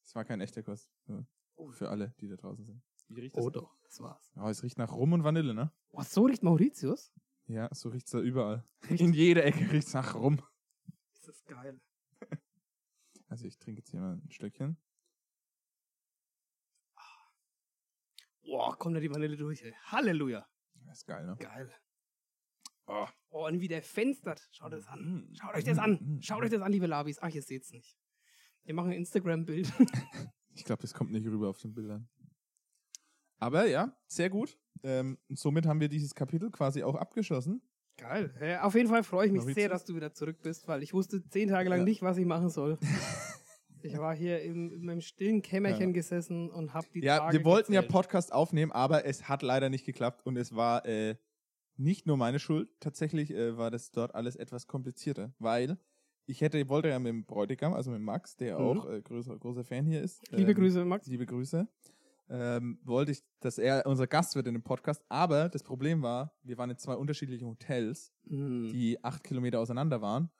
Das 0.00 0.14
war 0.14 0.24
kein 0.24 0.40
echter 0.40 0.62
Kuss. 0.62 0.90
Nur 1.04 1.26
Für 1.72 1.90
alle, 1.90 2.14
die 2.20 2.28
da 2.28 2.36
draußen 2.36 2.64
sind. 2.64 2.82
Wie 3.08 3.20
riecht 3.20 3.36
das? 3.36 3.44
Oh 3.44 3.50
doch, 3.50 3.76
das 3.82 4.00
war's. 4.00 4.32
Oh, 4.36 4.48
es 4.48 4.62
riecht 4.62 4.78
nach 4.78 4.92
Rum 4.92 5.12
und 5.12 5.22
Vanille, 5.22 5.52
ne? 5.52 5.70
Oh, 5.90 6.00
so 6.02 6.22
riecht 6.24 6.42
Mauritius? 6.42 7.12
Ja, 7.48 7.68
so 7.74 7.90
riecht's 7.90 8.12
da 8.12 8.20
überall. 8.20 8.64
Riecht- 8.88 9.02
In 9.02 9.12
jeder 9.12 9.44
Ecke 9.44 9.70
riecht's 9.70 9.92
nach 9.92 10.14
Rum. 10.14 10.40
Das 11.12 11.28
ist 11.28 11.44
geil. 11.44 11.78
Also 13.28 13.44
ich 13.46 13.58
trinke 13.58 13.80
jetzt 13.80 13.90
hier 13.90 14.00
mal 14.00 14.14
ein 14.16 14.30
Stückchen. 14.30 14.78
Boah, 18.42 18.78
kommt 18.78 18.96
da 18.96 19.00
die 19.00 19.10
Vanille 19.10 19.36
durch, 19.36 19.60
ey. 19.62 19.74
Halleluja. 19.84 20.48
Das 20.86 20.98
ist 20.98 21.06
geil, 21.06 21.26
ne? 21.26 21.36
Geil. 21.36 21.74
Oh. 22.86 23.06
oh, 23.30 23.46
und 23.46 23.60
wie 23.60 23.68
der 23.68 23.82
fenstert. 23.82 24.46
Schaut 24.52 24.72
das 24.72 24.86
an. 24.86 25.00
Mm. 25.00 25.34
Schaut 25.34 25.54
euch 25.54 25.64
das 25.64 25.78
an. 25.78 25.92
Mm. 25.92 26.22
Schaut 26.22 26.42
euch 26.42 26.50
das 26.50 26.60
an, 26.60 26.70
liebe 26.70 26.86
Labis. 26.86 27.18
Ach, 27.20 27.30
ihr 27.30 27.42
seht's 27.42 27.72
nicht. 27.72 27.96
Wir 28.64 28.74
machen 28.74 28.90
ein 28.90 28.98
Instagram-Bild. 28.98 29.72
ich 30.54 30.64
glaube, 30.64 30.82
das 30.82 30.92
kommt 30.92 31.10
nicht 31.12 31.26
rüber 31.26 31.48
auf 31.48 31.58
den 31.58 31.72
Bildern. 31.72 32.08
Aber 33.38 33.66
ja, 33.66 33.96
sehr 34.06 34.30
gut. 34.30 34.58
Ähm, 34.82 35.18
somit 35.28 35.66
haben 35.66 35.80
wir 35.80 35.88
dieses 35.88 36.14
Kapitel 36.14 36.50
quasi 36.50 36.82
auch 36.82 36.94
abgeschlossen. 36.94 37.62
Geil. 37.96 38.34
Ja, 38.40 38.62
auf 38.62 38.74
jeden 38.74 38.88
Fall 38.88 39.04
freue 39.04 39.26
ich 39.26 39.32
mich 39.32 39.54
sehr, 39.54 39.68
dass 39.68 39.84
du 39.84 39.94
wieder 39.94 40.12
zurück 40.12 40.42
bist, 40.42 40.66
weil 40.66 40.82
ich 40.82 40.92
wusste 40.92 41.26
zehn 41.28 41.48
Tage 41.48 41.68
lang 41.68 41.80
ja. 41.80 41.84
nicht, 41.84 42.02
was 42.02 42.18
ich 42.18 42.26
machen 42.26 42.48
soll. 42.48 42.78
ich 43.82 43.96
war 43.98 44.14
hier 44.14 44.42
im, 44.42 44.72
in 44.72 44.84
meinem 44.84 45.00
stillen 45.00 45.42
Kämmerchen 45.42 45.88
ja. 45.88 45.92
gesessen 45.92 46.50
und 46.50 46.74
habe 46.74 46.86
die 46.92 47.00
Ja, 47.00 47.18
Tage 47.18 47.38
wir 47.38 47.44
wollten 47.44 47.72
gezählt. 47.72 47.90
ja 47.90 47.92
Podcast 47.92 48.32
aufnehmen, 48.32 48.72
aber 48.72 49.04
es 49.04 49.28
hat 49.28 49.42
leider 49.42 49.68
nicht 49.68 49.84
geklappt 49.84 50.26
und 50.26 50.36
es 50.36 50.54
war 50.56 50.84
äh, 50.86 51.16
nicht 51.76 52.06
nur 52.06 52.16
meine 52.16 52.38
Schuld. 52.38 52.68
Tatsächlich 52.80 53.32
äh, 53.32 53.56
war 53.56 53.70
das 53.70 53.90
dort 53.90 54.14
alles 54.14 54.36
etwas 54.36 54.66
komplizierter, 54.66 55.34
weil 55.38 55.78
ich 56.26 56.40
hätte, 56.40 56.68
wollte 56.68 56.88
ja 56.88 56.98
mit 56.98 57.10
dem 57.10 57.24
Bräutigam, 57.24 57.74
also 57.74 57.90
mit 57.90 58.00
Max, 58.00 58.36
der 58.36 58.58
mhm. 58.58 58.64
auch 58.64 58.88
äh, 58.88 59.02
größer, 59.02 59.38
großer 59.38 59.64
Fan 59.64 59.84
hier 59.84 60.02
ist. 60.02 60.22
Liebe 60.30 60.52
ähm, 60.52 60.56
Grüße, 60.56 60.84
Max. 60.84 61.06
Liebe 61.06 61.26
Grüße 61.26 61.68
ähm, 62.30 62.78
wollte 62.84 63.12
ich, 63.12 63.22
dass 63.40 63.58
er 63.58 63.86
unser 63.86 64.06
Gast 64.06 64.34
wird 64.34 64.46
in 64.46 64.54
dem 64.54 64.62
Podcast. 64.62 65.02
Aber 65.08 65.48
das 65.48 65.62
Problem 65.62 66.02
war, 66.02 66.34
wir 66.42 66.56
waren 66.58 66.70
in 66.70 66.78
zwei 66.78 66.94
unterschiedlichen 66.94 67.46
Hotels, 67.46 68.12
mhm. 68.24 68.70
die 68.72 69.02
acht 69.02 69.24
Kilometer 69.24 69.60
auseinander 69.60 70.00
waren. 70.00 70.30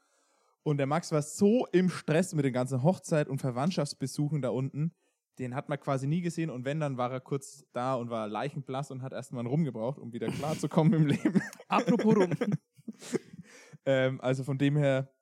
Und 0.62 0.78
der 0.78 0.86
Max 0.86 1.12
war 1.12 1.20
so 1.20 1.66
im 1.72 1.90
Stress 1.90 2.34
mit 2.34 2.44
den 2.44 2.54
ganzen 2.54 2.82
Hochzeit- 2.82 3.28
und 3.28 3.38
Verwandtschaftsbesuchen 3.38 4.40
da 4.40 4.48
unten. 4.48 4.94
Den 5.38 5.54
hat 5.54 5.68
man 5.68 5.80
quasi 5.80 6.06
nie 6.06 6.20
gesehen 6.20 6.50
und 6.50 6.64
wenn, 6.64 6.78
dann 6.80 6.96
war 6.96 7.10
er 7.10 7.20
kurz 7.20 7.66
da 7.72 7.94
und 7.94 8.08
war 8.10 8.28
leichenblass 8.28 8.90
und 8.90 9.02
hat 9.02 9.12
erstmal 9.12 9.40
einen 9.40 9.48
Rum 9.48 9.64
gebraucht, 9.64 9.98
um 9.98 10.12
wieder 10.12 10.28
klarzukommen 10.28 10.94
im 10.94 11.06
Leben. 11.06 11.42
Apropos 11.68 12.16
Rum. 12.16 12.30
ähm, 13.84 14.20
also 14.20 14.44
von 14.44 14.58
dem 14.58 14.76
her, 14.76 15.12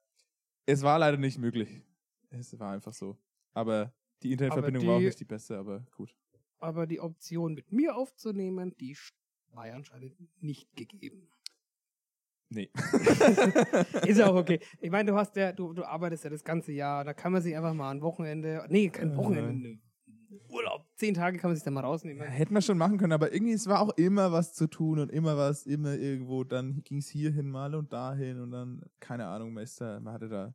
es 0.66 0.82
war 0.82 0.98
leider 0.98 1.16
nicht 1.16 1.38
möglich. 1.38 1.82
Es 2.30 2.58
war 2.58 2.72
einfach 2.72 2.92
so. 2.92 3.18
Aber 3.54 3.94
die 4.22 4.32
Internetverbindung 4.32 4.82
die, 4.82 4.88
war 4.88 4.96
auch 4.96 5.00
nicht 5.00 5.20
die 5.20 5.24
beste, 5.24 5.56
aber 5.56 5.86
gut 5.96 6.14
aber 6.62 6.86
die 6.86 7.00
Option 7.00 7.54
mit 7.54 7.72
mir 7.72 7.96
aufzunehmen, 7.96 8.74
die 8.78 8.96
war 9.48 9.66
ja 9.66 9.74
anscheinend 9.74 10.16
nicht 10.40 10.74
gegeben. 10.76 11.28
Nee. 12.48 12.70
ist 14.06 14.18
ja 14.18 14.30
auch 14.30 14.36
okay. 14.36 14.60
Ich 14.80 14.90
meine, 14.90 15.10
du 15.10 15.16
hast 15.16 15.34
ja, 15.36 15.52
du, 15.52 15.72
du 15.72 15.84
arbeitest 15.84 16.24
ja 16.24 16.30
das 16.30 16.44
ganze 16.44 16.72
Jahr, 16.72 17.02
da 17.02 17.14
kann 17.14 17.32
man 17.32 17.42
sich 17.42 17.56
einfach 17.56 17.74
mal 17.74 17.90
ein 17.90 18.02
Wochenende, 18.02 18.64
nee, 18.68 18.90
kein 18.90 19.12
äh. 19.12 19.16
Wochenende, 19.16 19.68
äh. 19.70 19.78
Urlaub, 20.48 20.86
zehn 20.96 21.14
Tage 21.14 21.38
kann 21.38 21.50
man 21.50 21.56
sich 21.56 21.64
da 21.64 21.70
mal 21.70 21.80
rausnehmen. 21.80 22.26
Hätten 22.26 22.54
wir 22.54 22.62
schon 22.62 22.78
machen 22.78 22.98
können, 22.98 23.12
aber 23.12 23.32
irgendwie, 23.32 23.52
es 23.52 23.66
war 23.66 23.80
auch 23.80 23.96
immer 23.96 24.32
was 24.32 24.54
zu 24.54 24.66
tun 24.66 24.98
und 24.98 25.10
immer 25.10 25.36
was, 25.36 25.66
immer 25.66 25.94
irgendwo, 25.94 26.44
dann 26.44 26.82
ging 26.82 26.98
es 26.98 27.08
hierhin 27.08 27.50
mal 27.50 27.74
und 27.74 27.92
dahin 27.92 28.40
und 28.40 28.50
dann, 28.50 28.82
keine 29.00 29.26
Ahnung, 29.26 29.52
Meister, 29.52 30.00
man 30.00 30.14
hatte 30.14 30.28
da, 30.28 30.54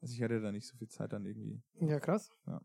also 0.00 0.14
ich 0.14 0.22
hatte 0.22 0.40
da 0.40 0.52
nicht 0.52 0.66
so 0.66 0.76
viel 0.76 0.88
Zeit 0.88 1.12
dann 1.12 1.24
irgendwie. 1.24 1.62
Ja, 1.80 2.00
krass. 2.00 2.30
Ja. 2.46 2.60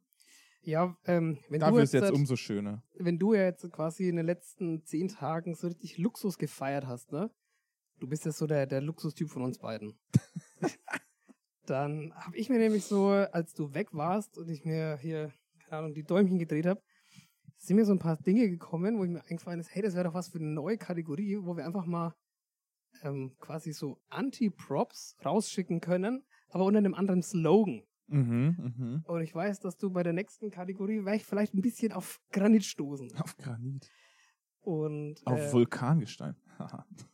Ja, 0.62 0.97
ähm, 1.06 1.39
wenn 1.49 1.62
Dafür 1.62 1.75
du 1.75 1.80
jetzt, 1.80 1.93
ist 1.93 2.02
jetzt 2.02 2.12
umso 2.12 2.36
schöner. 2.36 2.84
Wenn 2.95 3.17
du 3.17 3.34
ja 3.34 3.43
jetzt 3.43 3.69
quasi 3.71 4.10
in 4.10 4.17
den 4.17 4.25
letzten 4.25 4.84
zehn 4.84 5.08
Tagen 5.08 5.56
so 5.56 5.67
richtig 5.67 5.97
Luxus 5.97 6.38
gefeiert 6.38 6.86
hast, 6.86 7.12
ne? 7.12 7.32
Du 7.99 8.08
bist 8.08 8.25
ja 8.25 8.32
so 8.32 8.45
der, 8.45 8.65
der 8.65 8.82
Luxustyp 8.82 9.30
von 9.30 9.41
uns 9.41 9.58
beiden. 9.58 9.97
Dann 11.65 12.13
habe 12.15 12.36
ich 12.36 12.49
mir 12.49 12.58
nämlich 12.58 12.86
so, 12.86 13.10
als 13.10 13.54
du 13.54 13.73
weg 13.73 13.89
warst 13.93 14.38
und 14.38 14.49
ich 14.49 14.65
mir 14.65 14.97
hier, 14.97 15.32
keine 15.69 15.79
Ahnung, 15.84 15.93
die 15.93 16.03
Däumchen 16.03 16.39
gedreht 16.39 16.65
habe, 16.65 16.82
sind 17.58 17.75
mir 17.75 17.86
so 17.86 17.93
ein 17.93 17.99
paar 17.99 18.17
Dinge 18.17 18.49
gekommen, 18.49 18.97
wo 18.97 19.03
ich 19.03 19.10
mir 19.10 19.23
eingefallen 19.25 19.60
ist, 19.60 19.73
hey, 19.73 19.82
das 19.82 19.93
wäre 19.93 20.05
doch 20.05 20.13
was 20.13 20.29
für 20.29 20.39
eine 20.39 20.47
neue 20.47 20.77
Kategorie, 20.77 21.38
wo 21.41 21.55
wir 21.55 21.65
einfach 21.65 21.86
mal 21.86 22.15
ähm, 23.03 23.36
quasi 23.39 23.73
so 23.73 24.01
Anti-Props 24.10 25.17
rausschicken 25.23 25.79
können, 25.79 26.23
aber 26.49 26.65
unter 26.65 26.79
einem 26.79 26.95
anderen 26.95 27.21
Slogan. 27.21 27.84
Mhm, 28.08 28.55
mh. 28.77 29.01
Und 29.05 29.21
ich 29.21 29.36
weiß, 29.36 29.60
dass 29.60 29.77
du 29.77 29.91
bei 29.91 30.01
der 30.01 30.13
nächsten 30.13 30.49
Kategorie 30.49 31.05
werde 31.05 31.17
ich 31.17 31.25
vielleicht 31.25 31.53
ein 31.53 31.62
bisschen 31.62 31.91
auf 31.91 32.19
Granit 32.32 32.65
stoßen. 32.65 33.12
Auf 33.17 33.38
Granit. 33.38 33.88
Und, 34.62 35.21
auf 35.25 35.39
äh, 35.39 35.53
Vulkangestein. 35.53 36.36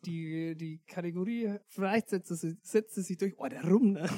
die, 0.06 0.56
die 0.56 0.82
Kategorie, 0.88 1.58
vielleicht 1.68 2.10
setzt 2.10 2.32
es, 2.32 2.41
setzt 2.62 2.98
es 2.98 3.08
sich 3.08 3.18
durch, 3.18 3.34
oh, 3.38 3.48
der 3.48 3.68
Rum, 3.68 3.91
ne? 3.91 4.10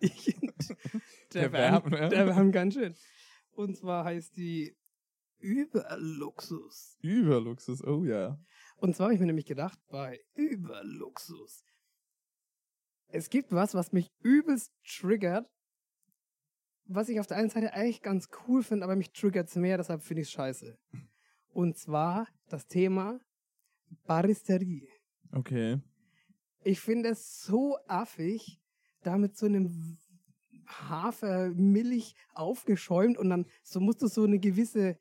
ich, 0.00 0.36
der, 1.34 1.48
der 1.48 1.52
Wärm, 1.52 1.90
ne? 1.90 2.08
Der 2.08 2.26
Wärm 2.28 2.52
ganz 2.52 2.74
schön. 2.74 2.94
Und 3.62 3.76
zwar 3.76 4.04
heißt 4.04 4.36
die 4.36 4.76
Überluxus. 5.38 6.98
Überluxus, 7.02 7.82
oh 7.84 8.04
ja. 8.04 8.38
Und 8.76 8.96
zwar 8.96 9.06
habe 9.06 9.14
ich 9.14 9.20
mir 9.20 9.26
nämlich 9.26 9.46
gedacht, 9.46 9.78
bei 9.88 10.20
Überluxus. 10.34 11.64
Es 13.08 13.28
gibt 13.28 13.52
was, 13.52 13.74
was 13.74 13.92
mich 13.92 14.10
übelst 14.20 14.72
triggert, 14.84 15.46
was 16.84 17.08
ich 17.08 17.20
auf 17.20 17.26
der 17.26 17.36
einen 17.36 17.50
Seite 17.50 17.72
eigentlich 17.74 18.02
ganz 18.02 18.28
cool 18.46 18.62
finde, 18.62 18.84
aber 18.84 18.96
mich 18.96 19.12
triggert 19.12 19.48
es 19.48 19.56
mehr, 19.56 19.76
deshalb 19.76 20.02
finde 20.02 20.22
ich 20.22 20.28
es 20.28 20.32
scheiße. 20.32 20.78
Und 21.48 21.76
zwar 21.76 22.26
das 22.48 22.66
Thema 22.66 23.20
Baristerie. 24.04 24.88
Okay. 25.32 25.80
Ich 26.64 26.80
finde 26.80 27.10
es 27.10 27.42
so 27.42 27.76
affig, 27.86 28.60
da 29.02 29.18
mit 29.18 29.36
so 29.36 29.46
einem 29.46 29.98
Hafermilch 30.80 32.14
aufgeschäumt 32.34 33.18
und 33.18 33.30
dann 33.30 33.46
so 33.62 33.80
musst 33.80 34.02
du 34.02 34.06
so 34.08 34.24
eine 34.24 34.38
gewisse 34.38 34.96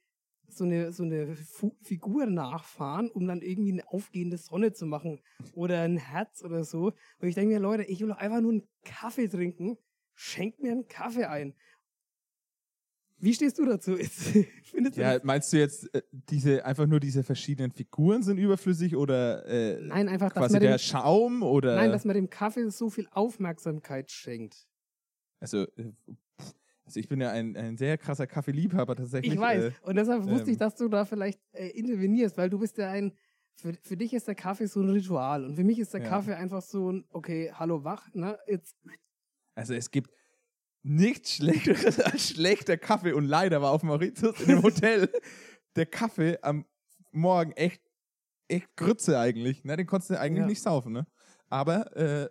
so 0.53 0.65
eine, 0.65 0.91
so 0.91 1.03
eine 1.03 1.35
Fu 1.35 1.75
Figur 1.81 2.25
nachfahren, 2.25 3.09
um 3.09 3.27
dann 3.27 3.41
irgendwie 3.41 3.71
eine 3.71 3.87
aufgehende 3.87 4.37
Sonne 4.37 4.73
zu 4.73 4.85
machen 4.85 5.19
oder 5.53 5.81
ein 5.81 5.97
Herz 5.97 6.43
oder 6.43 6.63
so. 6.63 6.93
Und 7.19 7.27
ich 7.27 7.35
denke 7.35 7.53
mir, 7.53 7.59
Leute, 7.59 7.83
ich 7.83 8.01
will 8.01 8.09
doch 8.09 8.17
einfach 8.17 8.41
nur 8.41 8.51
einen 8.51 8.67
Kaffee 8.83 9.27
trinken. 9.27 9.77
Schenkt 10.13 10.61
mir 10.61 10.71
einen 10.71 10.87
Kaffee 10.87 11.25
ein. 11.25 11.53
Wie 13.17 13.33
stehst 13.35 13.59
du 13.59 13.65
dazu? 13.65 13.97
Findest 14.63 14.97
ja, 14.97 15.13
das? 15.13 15.23
meinst 15.23 15.53
du 15.53 15.57
jetzt, 15.57 15.93
äh, 15.93 16.01
diese, 16.11 16.65
einfach 16.65 16.87
nur 16.87 16.99
diese 16.99 17.23
verschiedenen 17.23 17.71
Figuren 17.71 18.23
sind 18.23 18.39
überflüssig 18.39 18.95
oder 18.95 19.45
äh, 19.45 19.79
nein, 19.79 20.09
einfach, 20.09 20.33
quasi 20.33 20.59
der 20.59 20.77
dem, 20.77 20.79
Schaum 20.79 21.43
oder? 21.43 21.75
Nein, 21.75 21.91
dass 21.91 22.03
man 22.03 22.15
dem 22.15 22.31
Kaffee 22.31 22.67
so 22.69 22.89
viel 22.89 23.07
Aufmerksamkeit 23.11 24.09
schenkt. 24.09 24.67
Also, 25.41 25.63
äh, 25.75 25.91
also 26.85 26.99
ich 26.99 27.09
bin 27.09 27.19
ja 27.19 27.31
ein, 27.31 27.57
ein 27.57 27.75
sehr 27.75 27.97
krasser 27.97 28.25
Kaffeeliebhaber 28.25 28.95
tatsächlich. 28.95 29.33
Ich 29.33 29.39
weiß. 29.39 29.65
Äh, 29.65 29.71
und 29.83 29.95
deshalb 29.95 30.23
wusste 30.23 30.47
ähm, 30.47 30.51
ich, 30.51 30.57
dass 30.57 30.75
du 30.75 30.87
da 30.87 31.03
vielleicht 31.03 31.41
äh, 31.51 31.67
intervenierst, 31.67 32.37
weil 32.37 32.49
du 32.49 32.59
bist 32.59 32.77
ja 32.77 32.89
ein, 32.89 33.11
für, 33.55 33.73
für 33.81 33.97
dich 33.97 34.13
ist 34.13 34.29
der 34.29 34.35
Kaffee 34.35 34.67
so 34.67 34.79
ein 34.79 34.89
Ritual 34.89 35.43
und 35.43 35.55
für 35.55 35.65
mich 35.65 35.79
ist 35.79 35.93
der 35.93 36.01
ja. 36.01 36.07
Kaffee 36.07 36.35
einfach 36.35 36.61
so 36.61 36.93
ein, 36.93 37.05
okay, 37.09 37.51
hallo 37.53 37.83
wach, 37.83 38.07
ne, 38.13 38.39
jetzt. 38.47 38.77
Also 39.55 39.73
es 39.73 39.91
gibt, 39.91 40.09
nichts 40.83 41.35
Schlechteres 41.35 41.99
als 41.99 42.29
schlechter 42.29 42.77
Kaffee. 42.77 43.13
Und 43.13 43.25
leider 43.25 43.61
war 43.61 43.71
auf 43.71 43.83
Mauritius 43.83 44.39
in 44.41 44.47
dem 44.47 44.63
Hotel 44.63 45.09
der 45.75 45.85
Kaffee 45.85 46.37
am 46.41 46.65
Morgen 47.11 47.51
echt, 47.53 47.81
echt 48.47 48.75
Grütze 48.75 49.19
eigentlich. 49.19 49.63
Ne? 49.63 49.77
Den 49.77 49.87
konntest 49.87 50.11
du 50.11 50.19
eigentlich 50.19 50.41
ja. 50.41 50.47
nicht 50.47 50.61
saufen. 50.61 50.93
Ne? 50.93 51.07
Aber 51.49 51.95
äh, 51.95 52.29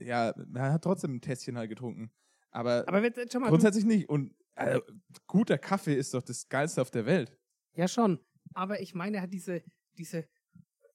ja, 0.00 0.34
er 0.54 0.72
hat 0.72 0.82
trotzdem 0.82 1.14
ein 1.14 1.20
Tässchen 1.20 1.56
halt 1.56 1.70
getrunken. 1.70 2.10
Aber, 2.52 2.84
Aber 2.86 3.02
jetzt, 3.02 3.34
mal, 3.34 3.48
grundsätzlich 3.48 3.84
nicht. 3.84 4.08
Und 4.08 4.34
äh, 4.54 4.80
guter 5.26 5.58
Kaffee 5.58 5.94
ist 5.94 6.14
doch 6.14 6.22
das 6.22 6.48
Geilste 6.48 6.80
auf 6.80 6.90
der 6.90 7.06
Welt. 7.06 7.36
Ja, 7.74 7.88
schon. 7.88 8.20
Aber 8.54 8.80
ich 8.80 8.94
meine, 8.94 9.16
er 9.16 9.22
hat 9.24 9.32
diese, 9.32 9.62
diese 9.98 10.28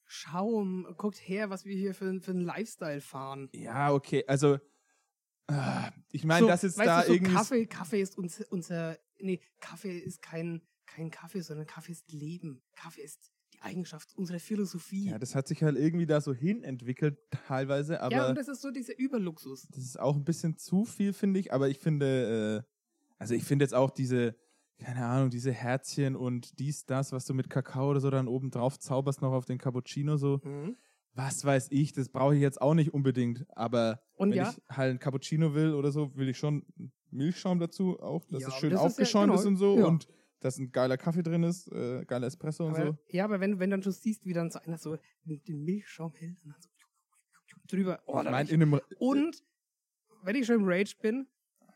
Schaum, 0.05 0.87
guckt 0.97 1.17
her, 1.17 1.49
was 1.49 1.65
wir 1.65 1.75
hier 1.75 1.93
für, 1.93 2.21
für 2.21 2.31
einen 2.31 2.41
Lifestyle 2.41 3.01
fahren. 3.01 3.49
Ja, 3.51 3.91
okay. 3.91 4.23
Also 4.27 4.59
Ah, 5.49 5.91
ich 6.11 6.25
meine, 6.25 6.41
so, 6.41 6.47
das 6.47 6.63
ist 6.63 6.77
da 6.77 7.01
du, 7.01 7.07
so 7.07 7.13
irgendwie. 7.13 7.33
Kaffee, 7.33 7.65
Kaffee 7.65 8.01
ist 8.01 8.17
unser, 8.17 8.45
unser. 8.51 8.97
Nee, 9.19 9.39
Kaffee 9.61 9.97
ist 9.97 10.21
kein, 10.21 10.61
kein 10.85 11.09
Kaffee, 11.09 11.41
sondern 11.41 11.65
Kaffee 11.65 11.93
ist 11.93 12.11
Leben. 12.11 12.61
Kaffee 12.75 13.01
ist 13.01 13.31
die 13.57 13.63
Eigenschaft 13.63 14.15
unserer 14.15 14.39
Philosophie. 14.39 15.09
Ja, 15.09 15.19
das 15.19 15.35
hat 15.35 15.47
sich 15.47 15.63
halt 15.63 15.77
irgendwie 15.77 16.05
da 16.05 16.21
so 16.21 16.33
hin 16.33 16.63
entwickelt, 16.63 17.17
teilweise, 17.47 18.01
aber. 18.01 18.15
Ja, 18.15 18.29
und 18.29 18.37
das 18.37 18.47
ist 18.47 18.61
so 18.61 18.71
dieser 18.71 18.97
Überluxus. 18.97 19.67
Das 19.69 19.83
ist 19.83 19.99
auch 19.99 20.15
ein 20.15 20.23
bisschen 20.23 20.57
zu 20.57 20.85
viel, 20.85 21.13
finde 21.13 21.39
ich, 21.39 21.53
aber 21.53 21.69
ich 21.69 21.79
finde, 21.79 22.65
äh, 22.65 22.71
also 23.17 23.33
ich 23.33 23.43
finde 23.43 23.63
jetzt 23.63 23.73
auch 23.73 23.91
diese, 23.91 24.35
keine 24.77 25.05
Ahnung, 25.05 25.29
diese 25.29 25.51
Herzchen 25.51 26.15
und 26.15 26.59
dies, 26.59 26.85
das, 26.85 27.11
was 27.11 27.25
du 27.25 27.33
mit 27.33 27.49
Kakao 27.49 27.89
oder 27.89 27.99
so 27.99 28.09
dann 28.09 28.27
oben 28.27 28.51
drauf 28.51 28.79
zauberst, 28.79 29.21
noch 29.21 29.33
auf 29.33 29.45
den 29.45 29.57
Cappuccino 29.57 30.17
so. 30.17 30.39
Mhm 30.43 30.75
was 31.17 31.43
weiß 31.43 31.69
ich, 31.71 31.93
das 31.93 32.09
brauche 32.09 32.35
ich 32.35 32.41
jetzt 32.41 32.61
auch 32.61 32.75
nicht 32.75 32.93
unbedingt. 32.93 33.45
Aber 33.57 33.99
und 34.15 34.29
wenn 34.29 34.37
ja? 34.37 34.51
ich 34.51 34.75
halt 34.75 34.91
ein 34.91 34.99
Cappuccino 34.99 35.53
will 35.55 35.73
oder 35.73 35.91
so, 35.91 36.15
will 36.15 36.29
ich 36.29 36.37
schon 36.37 36.63
Milchschaum 37.09 37.59
dazu 37.59 37.99
auch, 37.99 38.23
dass 38.25 38.43
ja, 38.43 38.49
es 38.49 38.55
schön 38.55 38.69
das 38.69 38.81
aufgeschäumt 38.81 39.33
ist, 39.33 39.39
ja, 39.39 39.41
genau. 39.41 39.41
ist, 39.41 39.45
und 39.45 39.55
so. 39.57 39.73
Und 39.87 40.07
dass 40.39 40.57
ein 40.57 40.71
geiler 40.71 40.97
Kaffee 40.97 41.23
drin 41.23 41.43
ist, 41.43 41.71
äh, 41.71 42.05
geiler 42.05 42.27
Espresso 42.27 42.67
aber, 42.67 42.77
und 42.77 42.85
so. 42.85 42.97
Ja, 43.09 43.25
aber 43.25 43.39
wenn, 43.39 43.59
wenn 43.59 43.69
dann 43.69 43.83
schon 43.83 43.91
siehst, 43.91 44.25
wie 44.25 44.33
dann 44.33 44.51
so 44.51 44.59
einer 44.59 44.77
so 44.77 44.97
den 45.25 45.63
Milchschaum 45.63 46.13
hält 46.15 46.37
und 46.43 46.51
dann 46.51 46.61
so 46.61 46.69
drüber. 47.67 47.99
Oh, 48.05 48.21
mein, 48.23 48.47
in 48.47 48.61
einem, 48.61 48.79
und 48.99 49.43
wenn 50.23 50.35
ich 50.35 50.45
schon 50.45 50.57
im 50.57 50.65
Rage 50.65 50.95
bin, 51.01 51.27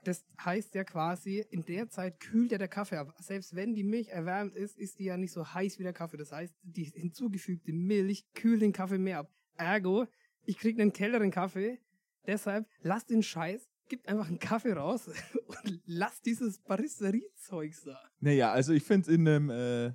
das 0.03 0.25
heißt 0.43 0.73
ja 0.73 0.83
quasi, 0.83 1.45
in 1.49 1.63
der 1.65 1.89
Zeit 1.89 2.19
kühlt 2.19 2.51
ja 2.51 2.57
der 2.57 2.67
Kaffee 2.67 2.97
ab. 2.97 3.13
Selbst 3.19 3.55
wenn 3.55 3.75
die 3.75 3.83
Milch 3.83 4.09
erwärmt 4.09 4.55
ist, 4.55 4.77
ist 4.77 4.99
die 4.99 5.05
ja 5.05 5.17
nicht 5.17 5.31
so 5.31 5.53
heiß 5.53 5.77
wie 5.77 5.83
der 5.83 5.93
Kaffee. 5.93 6.17
Das 6.17 6.31
heißt, 6.31 6.53
die 6.63 6.85
hinzugefügte 6.85 7.71
Milch 7.71 8.25
kühlt 8.33 8.61
den 8.61 8.73
Kaffee 8.73 8.97
mehr 8.97 9.19
ab. 9.19 9.31
Ergo, 9.57 10.07
ich 10.45 10.57
kriege 10.57 10.81
einen 10.81 10.93
kälteren 10.93 11.29
Kaffee. 11.29 11.79
Deshalb 12.25 12.67
lasst 12.81 13.09
den 13.09 13.21
Scheiß, 13.21 13.69
gibt 13.91 14.07
einfach 14.07 14.27
einen 14.27 14.39
Kaffee 14.39 14.71
raus 14.73 15.07
und 15.47 15.81
lasst 15.85 16.25
dieses 16.25 16.59
Baristerie-Zeugs 16.59 17.83
da. 17.83 17.99
Naja, 18.19 18.51
also 18.51 18.73
ich 18.73 18.83
finde 18.83 19.01
es 19.09 19.13
in 19.15 19.27
einem, 19.27 19.49
äh, 19.49 19.87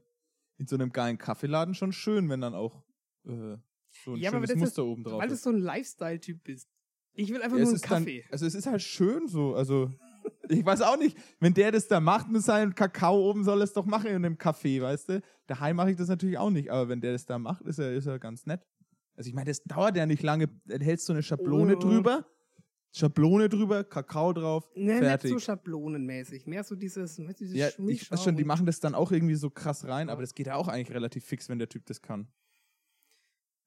in 0.59 0.67
so 0.67 0.77
einem 0.77 0.91
geilen 0.93 1.19
Kaffeeladen 1.19 1.75
schon 1.75 1.93
schön, 1.93 2.29
wenn 2.29 2.41
dann 2.41 2.55
auch 2.55 2.83
äh, 3.27 3.57
so 4.05 4.13
ein 4.13 4.17
Ja, 4.19 4.31
aber 4.31 4.39
schönes 4.39 4.51
das 4.51 4.59
Muster 4.59 4.83
ist, 4.83 4.89
oben 4.89 5.05
drauf 5.05 5.21
Weil 5.21 5.29
du 5.29 5.35
ist. 5.35 5.43
so 5.43 5.51
ein 5.51 5.59
Lifestyle-Typ 5.59 6.45
bist. 6.45 6.69
Ich 7.15 7.31
will 7.31 7.41
einfach 7.43 7.57
Ja, 7.57 7.65
nur 7.65 7.65
es 7.65 7.69
einen 7.69 7.77
ist 7.77 7.91
dann- 7.91 8.05
Kaffee. 8.05 8.25
also 8.31 8.47
es 8.47 8.55
ist 8.55 8.67
halt 8.67 8.83
schön 8.83 9.27
so, 9.29 9.55
also 9.55 9.91
ich 10.49 10.65
weiß 10.65 10.83
auch 10.83 10.99
nicht, 10.99 11.17
wenn 11.41 11.55
der 11.55 11.73
das 11.73 11.89
da 11.89 11.99
macht 12.01 12.29
mit 12.31 12.43
seinem 12.43 12.75
Kakao 12.75 13.31
oben, 13.31 13.45
soll 13.45 13.61
er 13.61 13.65
es 13.65 13.73
doch 13.73 13.87
machen 13.87 14.09
in 14.09 14.17
einem 14.17 14.35
Café, 14.37 14.83
weißt 14.83 15.09
du? 15.09 15.23
Daheim 15.47 15.77
mache 15.77 15.93
ich 15.93 15.97
das 15.97 16.09
natürlich 16.09 16.37
auch 16.39 16.51
nicht, 16.51 16.71
aber 16.71 16.89
wenn 16.89 17.01
der 17.01 17.13
das 17.13 17.25
da 17.27 17.39
macht, 17.39 17.63
ist 17.67 17.79
er, 17.79 17.93
ist 17.95 18.07
er 18.07 18.19
ganz 18.19 18.45
nett. 18.47 18.61
Also 19.15 19.29
ich 19.29 19.35
meine, 19.35 19.49
das 19.49 19.63
dauert 19.63 19.97
ja 19.97 20.05
nicht 20.05 20.23
lange, 20.23 20.49
dann 20.67 20.83
hältst 20.83 21.09
du 21.09 21.15
eine 21.15 21.23
Schablone 21.23 21.77
Oh. 21.77 21.81
drüber, 21.81 22.27
Schablone 22.97 23.49
drüber, 23.51 23.85
Kakao 23.85 24.33
drauf, 24.33 24.71
Ne, 24.75 24.99
fertig. 24.99 25.31
nicht 25.31 25.41
so 25.41 25.45
schablonenmäßig. 25.45 26.47
Mehr 26.47 26.65
so 26.65 26.75
dieses, 26.75 27.19
weißt 27.19 27.41
du, 27.41 27.45
dieses 27.45 27.55
ja, 27.57 27.69
ich 27.89 28.11
weiß 28.11 28.25
schon, 28.25 28.37
die 28.37 28.45
machen 28.45 28.65
das 28.65 28.81
dann 28.81 28.95
auch 28.95 29.13
irgendwie 29.13 29.35
so 29.35 29.51
krass 29.51 29.85
rein, 29.87 30.07
Ja. 30.09 30.13
aber 30.15 30.23
das 30.23 30.35
geht 30.35 30.47
ja 30.47 30.55
auch 30.55 30.69
eigentlich 30.69 30.91
relativ 30.95 31.25
fix, 31.25 31.49
wenn 31.51 31.59
der 31.59 31.69
Typ 31.69 31.85
das 31.85 32.01
kann. 32.01 32.29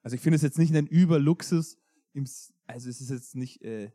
Also 0.02 0.16
ich 0.16 0.22
finde 0.22 0.38
es 0.38 0.42
jetzt 0.42 0.58
nicht 0.58 0.74
ein 0.76 0.88
Überluxus, 0.88 1.78
also 2.66 2.90
es 2.90 3.02
ist 3.02 3.12
jetzt 3.12 3.36
nicht, 3.36 3.62
äh, 3.64 3.92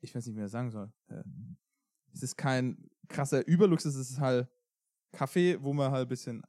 ich 0.00 0.14
weiß 0.14 0.24
nicht, 0.26 0.36
wie 0.36 0.40
ich 0.40 0.44
das 0.44 0.52
sagen 0.52 0.70
soll. 0.70 0.92
Äh, 1.08 1.24
es 2.14 2.22
ist 2.22 2.36
kein 2.36 2.88
krasser 3.08 3.46
Überluxus, 3.48 3.96
es 3.96 4.10
ist 4.12 4.20
halt 4.20 4.48
Kaffee, 5.12 5.60
wo 5.60 5.72
man 5.72 5.90
halt 5.90 6.06
ein 6.06 6.08
bisschen 6.08 6.42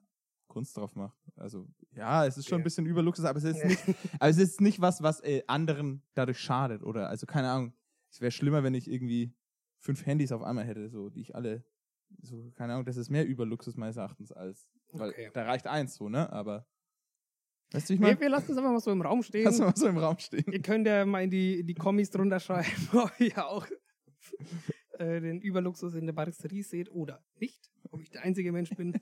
Kunst 0.47 0.77
drauf 0.77 0.95
macht. 0.95 1.17
Also 1.35 1.67
ja, 1.93 2.25
es 2.27 2.37
ist 2.37 2.47
schon 2.47 2.57
ein 2.57 2.61
Okay. 2.61 2.63
bisschen 2.65 2.85
Überluxus, 2.85 3.25
aber 3.25 3.37
es 3.39 3.43
ist 3.43 3.63
nicht, 3.65 3.83
aber 4.19 4.29
es 4.29 4.37
ist 4.37 4.61
nicht 4.61 4.81
was, 4.81 5.01
was 5.01 5.19
äh, 5.21 5.41
anderen 5.47 6.03
dadurch 6.13 6.39
schadet 6.39 6.83
oder, 6.83 7.09
also 7.09 7.25
keine 7.25 7.49
Ahnung. 7.49 7.73
Es 8.09 8.21
wäre 8.21 8.31
schlimmer, 8.31 8.63
wenn 8.63 8.73
ich 8.73 8.89
irgendwie 8.89 9.33
fünf 9.79 10.05
Handys 10.05 10.31
auf 10.31 10.41
einmal 10.43 10.65
hätte, 10.65 10.89
so, 10.89 11.09
die 11.09 11.21
ich 11.21 11.35
alle, 11.35 11.63
so, 12.21 12.51
keine 12.55 12.73
Ahnung, 12.73 12.85
das 12.85 12.97
ist 12.97 13.09
mehr 13.09 13.25
Überluxus 13.27 13.75
meines 13.77 13.97
Erachtens 13.97 14.31
als, 14.31 14.71
weil 14.91 15.09
Okay. 15.11 15.29
da 15.33 15.43
reicht 15.45 15.67
eins 15.67 15.95
so, 15.95 16.09
ne, 16.09 16.31
aber, 16.31 16.65
weißt 17.71 17.89
du, 17.89 17.93
ich 17.93 17.99
wir, 17.99 18.07
meine? 18.07 18.19
wir 18.19 18.29
lassen 18.29 18.47
das 18.49 18.57
einfach 18.57 18.71
mal 18.71 18.79
so 18.79 18.91
im 18.91 19.01
Raum 19.01 19.21
stehen. 19.23 19.43
Lass 19.45 19.59
mal 19.59 19.75
so 19.75 19.87
im 19.87 19.97
Raum 19.97 20.17
stehen. 20.19 20.45
Ihr 20.51 20.61
könnt 20.61 20.87
ja 20.87 21.05
mal 21.05 21.23
in 21.23 21.29
die, 21.29 21.59
in 21.59 21.67
die 21.67 21.75
Kommis 21.75 22.09
drunter 22.09 22.39
schreiben, 22.39 22.69
ob 22.93 23.11
ihr 23.19 23.45
auch 23.45 23.67
äh, 24.99 25.21
den 25.21 25.41
Überluxus 25.41 25.93
in 25.95 26.05
der 26.05 26.13
Baristerie 26.13 26.63
seht 26.63 26.89
oder 26.91 27.23
nicht. 27.39 27.69
Ob 27.91 28.01
ich 28.01 28.09
der 28.09 28.23
einzige 28.23 28.51
Mensch 28.51 28.69
bin. 28.75 28.99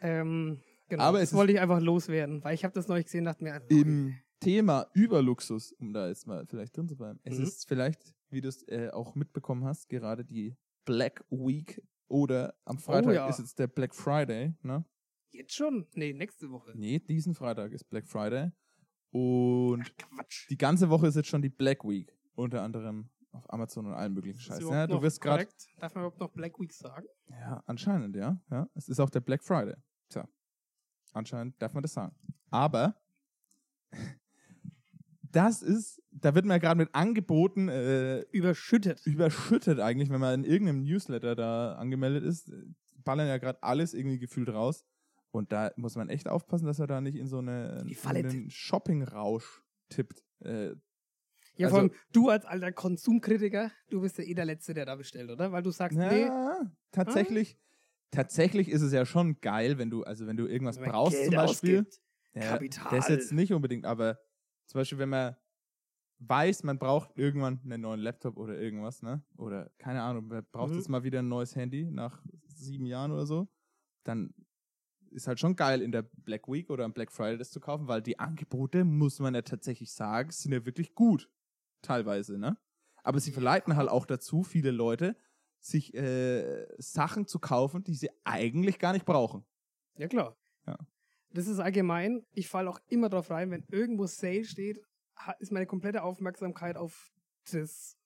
ähm, 0.00 0.60
genau, 0.88 1.02
Aber 1.02 1.18
das 1.20 1.30
es 1.30 1.34
wollte 1.34 1.52
ich 1.52 1.60
einfach 1.60 1.80
loswerden, 1.80 2.42
weil 2.42 2.54
ich 2.54 2.64
habe 2.64 2.74
das 2.74 2.88
neulich 2.88 3.06
gesehen 3.06 3.20
und 3.20 3.24
dachte 3.26 3.44
mir, 3.44 3.60
Im 3.68 4.16
Thema 4.40 4.86
Überluxus, 4.94 5.72
um 5.72 5.92
da 5.92 6.08
jetzt 6.08 6.26
mal 6.26 6.46
vielleicht 6.46 6.76
drin 6.76 6.88
zu 6.88 6.96
bleiben, 6.96 7.20
es 7.24 7.36
Mhm. 7.38 7.44
ist 7.44 7.68
vielleicht, 7.68 8.14
wie 8.32 8.40
du 8.40 8.48
es 8.48 8.66
äh, 8.68 8.90
auch 8.92 9.14
mitbekommen 9.14 9.64
hast, 9.64 9.88
gerade 9.88 10.24
die 10.24 10.56
Black 10.84 11.24
Week 11.30 11.82
oder 12.08 12.54
am 12.64 12.78
Freitag 12.78 13.10
Oh 13.10 13.14
ja. 13.14 13.28
ist 13.28 13.38
jetzt 13.38 13.58
der 13.58 13.66
Black 13.68 13.94
Friday, 13.94 14.54
ne? 14.62 14.84
jetzt 15.32 15.54
schon? 15.54 15.86
Nee, 15.94 16.12
nächste 16.12 16.50
Woche. 16.50 16.72
Nee, 16.74 16.98
diesen 16.98 17.34
Freitag 17.34 17.72
ist 17.72 17.84
Black 17.84 18.06
Friday. 18.08 18.50
Und 19.12 19.96
Quatsch. 19.98 20.48
die 20.50 20.58
ganze 20.58 20.88
Woche 20.90 21.06
ist 21.08 21.16
jetzt 21.16 21.28
schon 21.28 21.42
die 21.42 21.48
Black 21.48 21.84
Week. 21.84 22.12
Unter 22.34 22.62
anderem 22.62 23.10
auf 23.32 23.48
Amazon 23.52 23.86
und 23.86 23.92
allen 23.94 24.12
möglichen 24.12 24.38
Ist 24.38 24.44
Scheiß. 24.46 24.58
das 24.60 24.70
Ja, 24.70 24.86
du 24.86 25.00
wirst 25.02 25.20
gerade. 25.20 25.46
Darf 25.78 25.94
man 25.94 26.02
überhaupt 26.02 26.20
noch 26.20 26.30
Black 26.32 26.58
Week 26.58 26.72
sagen? 26.72 27.06
Ja, 27.28 27.62
anscheinend, 27.66 28.16
ja. 28.16 28.40
ja. 28.50 28.68
Es 28.74 28.88
ist 28.88 28.98
auch 29.00 29.10
der 29.10 29.20
Black 29.20 29.42
Friday. 29.44 29.74
Tja. 30.08 30.28
Anscheinend 31.12 31.60
darf 31.62 31.74
man 31.74 31.82
das 31.82 31.92
sagen. 31.92 32.14
Aber 32.50 32.96
das 35.32 35.62
ist, 35.62 36.02
da 36.10 36.34
wird 36.34 36.44
man 36.44 36.56
ja 36.56 36.58
gerade 36.58 36.78
mit 36.78 36.94
Angeboten 36.94 37.68
äh, 37.68 38.20
Überschüttet. 38.32 39.00
überschüttet 39.06 39.78
eigentlich, 39.80 40.10
wenn 40.10 40.20
man 40.20 40.44
in 40.44 40.50
irgendeinem 40.50 40.82
Newsletter 40.82 41.34
da 41.36 41.74
angemeldet 41.76 42.24
ist. 42.24 42.48
äh, 42.48 42.56
Ballern 43.04 43.28
ja 43.28 43.38
gerade 43.38 43.62
alles 43.62 43.94
irgendwie 43.94 44.18
gefühlt 44.18 44.48
raus. 44.50 44.84
Und 45.30 45.52
da 45.52 45.70
muss 45.76 45.96
man 45.96 46.08
echt 46.08 46.28
aufpassen, 46.28 46.66
dass 46.66 46.80
er 46.80 46.86
da 46.88 47.00
nicht 47.00 47.16
in 47.16 47.26
so 47.28 47.38
eine 47.38 47.84
einen 48.04 48.50
Shopping-Rausch 48.50 49.62
tippt. 49.88 50.22
Äh, 50.40 50.74
Ja, 51.56 51.66
Also- 51.66 51.76
vor 51.76 51.78
allem 51.80 51.92
du 52.12 52.28
als 52.30 52.44
alter 52.46 52.72
Konsumkritiker, 52.72 53.70
du 53.90 54.00
bist 54.00 54.18
ja 54.18 54.24
eh 54.24 54.34
der 54.34 54.44
Letzte, 54.46 54.74
der 54.74 54.86
da 54.86 54.96
bestellt, 54.96 55.30
oder? 55.30 55.52
Weil 55.52 55.62
du 55.62 55.70
sagst, 55.70 55.96
nee, 55.98 56.22
Ja, 56.22 56.60
tatsächlich, 56.90 57.58
tatsächlich 58.10 58.68
ist 58.68 58.82
es 58.82 58.92
ja 58.92 59.04
schon 59.06 59.40
geil, 59.40 59.78
wenn 59.78 59.90
du, 59.90 60.02
also 60.02 60.26
wenn 60.26 60.36
du 60.36 60.46
irgendwas 60.46 60.80
wenn 60.80 60.90
brauchst 60.90 61.16
Geld 61.16 61.26
zum 61.26 61.34
Beispiel. 61.36 61.78
ausgibt. 61.80 62.00
Ja, 62.34 62.42
Kapital. 62.42 62.96
Das 62.98 63.08
jetzt 63.08 63.32
nicht 63.32 63.52
unbedingt, 63.52 63.84
aber 63.86 64.18
zum 64.70 64.80
Beispiel, 64.80 64.98
wenn 64.98 65.08
man 65.08 65.36
weiß, 66.20 66.64
man 66.64 66.78
braucht 66.78 67.18
irgendwann 67.18 67.60
einen 67.64 67.82
neuen 67.82 68.00
Laptop 68.00 68.36
oder 68.38 68.58
irgendwas, 68.58 69.02
ne? 69.02 69.24
Oder 69.38 69.70
keine 69.78 70.02
Ahnung, 70.02 70.28
man 70.28 70.46
braucht 70.52 70.76
Mhm. 70.76 70.78
jetzt 70.78 70.88
mal 70.88 71.02
wieder 71.04 71.20
ein 71.20 71.28
neues 71.28 71.56
Handy 71.56 71.86
nach 71.90 72.22
sieben 72.46 72.86
Jahren 72.86 73.12
oder 73.12 73.26
so, 73.26 73.48
dann 74.04 74.34
ist 75.10 75.26
halt 75.26 75.40
schon 75.40 75.56
geil, 75.56 75.82
in 75.82 75.92
der 75.92 76.02
Black 76.02 76.48
Week 76.48 76.70
oder 76.70 76.84
am 76.84 76.92
Black 76.92 77.12
Friday 77.12 77.38
das 77.38 77.50
zu 77.50 77.60
kaufen, 77.60 77.88
weil 77.88 78.02
die 78.02 78.18
Angebote, 78.18 78.84
muss 78.84 79.18
man 79.20 79.34
ja 79.34 79.42
tatsächlich 79.42 79.92
sagen, 79.92 80.30
sind 80.30 80.52
ja 80.52 80.64
wirklich 80.66 80.94
gut. 80.94 81.30
Teilweise, 81.82 82.38
ne? 82.38 82.58
Aber 83.02 83.20
sie 83.20 83.32
verleiten 83.32 83.76
halt 83.76 83.88
auch 83.88 84.06
dazu, 84.06 84.42
viele 84.42 84.70
Leute, 84.70 85.16
sich 85.60 85.94
äh, 85.94 86.66
Sachen 86.78 87.26
zu 87.26 87.38
kaufen, 87.38 87.82
die 87.84 87.94
sie 87.94 88.10
eigentlich 88.24 88.78
gar 88.78 88.92
nicht 88.92 89.06
brauchen. 89.06 89.44
Ja, 89.98 90.08
klar. 90.08 90.36
Das 91.32 91.46
ist 91.46 91.58
allgemein. 91.58 92.24
Ich 92.32 92.48
falle 92.48 92.68
auch 92.70 92.80
immer 92.88 93.08
drauf 93.08 93.30
rein, 93.30 93.50
wenn 93.50 93.64
irgendwo 93.68 94.06
Sale 94.06 94.44
steht, 94.44 94.80
ist 95.38 95.52
meine 95.52 95.66
komplette 95.66 96.02
Aufmerksamkeit 96.02 96.76
auf 96.76 97.12
das 97.52 97.96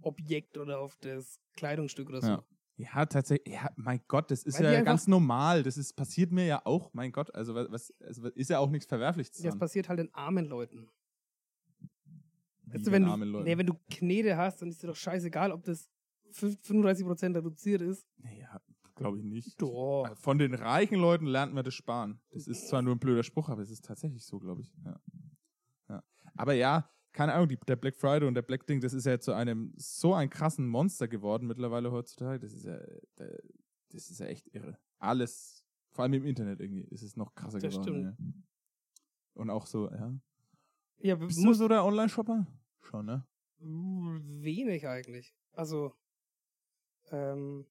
Objekt 0.00 0.58
oder 0.58 0.80
auf 0.80 0.96
das 0.96 1.38
Kleidungsstück 1.54 2.08
oder 2.08 2.20
so. 2.20 2.28
Ja. 2.28 2.44
Ja, 2.76 3.06
tatsächlich. 3.06 3.54
Ja, 3.54 3.70
mein 3.76 4.00
Gott, 4.08 4.30
das 4.30 4.42
ist 4.44 4.58
Weil 4.58 4.72
ja 4.72 4.80
ganz 4.80 5.06
normal. 5.06 5.62
Das 5.62 5.76
ist, 5.76 5.92
passiert 5.94 6.32
mir 6.32 6.46
ja 6.46 6.62
auch. 6.64 6.92
Mein 6.94 7.12
Gott, 7.12 7.32
also 7.34 7.54
was, 7.54 7.92
also 8.00 8.26
ist 8.28 8.50
ja 8.50 8.58
auch 8.58 8.70
nichts 8.70 8.86
Verwerfliches 8.86 9.36
Das 9.42 9.58
passiert 9.58 9.88
halt 9.88 9.98
den 9.98 10.12
armen 10.14 10.46
Leuten. 10.46 10.88
Wie 12.64 12.74
Weißt 12.74 12.86
du, 12.86 12.90
wenn, 12.92 13.04
du, 13.04 13.10
armen 13.10 13.28
Leuten. 13.28 13.44
nee, 13.44 13.58
wenn 13.58 13.66
du 13.66 13.74
Knete 13.90 14.36
hast, 14.36 14.62
dann 14.62 14.70
ist 14.70 14.82
dir 14.82 14.86
doch 14.86 14.96
scheißegal, 14.96 15.52
ob 15.52 15.62
das 15.64 15.90
fünf- 16.30 16.58
35% 16.62 17.36
reduziert 17.36 17.82
ist. 17.82 18.06
Naja, 18.16 18.60
glaube 18.94 19.18
ich 19.18 19.24
nicht. 19.24 19.60
Doch. 19.60 20.06
Von 20.16 20.38
den 20.38 20.54
reichen 20.54 20.96
Leuten 20.96 21.26
lernt 21.26 21.54
man 21.54 21.64
das 21.64 21.74
Sparen. 21.74 22.20
Das 22.30 22.46
ist 22.46 22.68
zwar 22.68 22.82
nur 22.82 22.94
ein 22.94 22.98
blöder 22.98 23.22
Spruch, 23.22 23.48
aber 23.48 23.62
es 23.62 23.70
ist 23.70 23.84
tatsächlich 23.84 24.24
so, 24.24 24.38
glaube 24.38 24.62
ich. 24.62 24.74
Ja. 24.84 25.00
Ja. 25.88 26.02
Aber 26.36 26.54
ja, 26.54 26.90
keine 27.12 27.34
Ahnung, 27.34 27.48
die, 27.48 27.58
der 27.58 27.76
Black 27.76 27.96
Friday 27.96 28.26
und 28.26 28.34
der 28.34 28.42
Black 28.42 28.66
Ding, 28.66 28.80
das 28.80 28.92
ist 28.92 29.06
ja 29.06 29.20
zu 29.20 29.32
einem 29.32 29.72
so 29.76 30.14
ein 30.14 30.30
krassen 30.30 30.66
Monster 30.66 31.08
geworden 31.08 31.46
mittlerweile 31.46 31.92
heutzutage. 31.92 32.38
Das 32.38 32.52
ist 32.52 32.64
ja, 32.64 32.76
äh, 32.76 33.38
das 33.90 34.10
ist 34.10 34.20
ja 34.20 34.26
echt 34.26 34.48
irre. 34.54 34.78
Alles, 34.98 35.64
vor 35.90 36.04
allem 36.04 36.14
im 36.14 36.24
Internet 36.24 36.60
irgendwie, 36.60 36.82
ist 36.82 37.02
es 37.02 37.16
noch 37.16 37.34
krasser 37.34 37.58
Das 37.58 37.74
geworden. 37.74 38.16
Ja. 38.18 38.32
Und 39.34 39.50
auch 39.50 39.66
so, 39.66 39.90
ja. 39.90 40.14
Ja, 40.98 41.16
Bist 41.16 41.42
du 41.42 41.52
so 41.52 41.68
der 41.68 41.84
Online-Shopper? 41.84 42.46
Schon, 42.80 43.06
ne? 43.06 43.26
wenig 43.62 44.86
eigentlich. 44.86 45.34
Also, 45.52 45.94
ähm, 47.10 47.66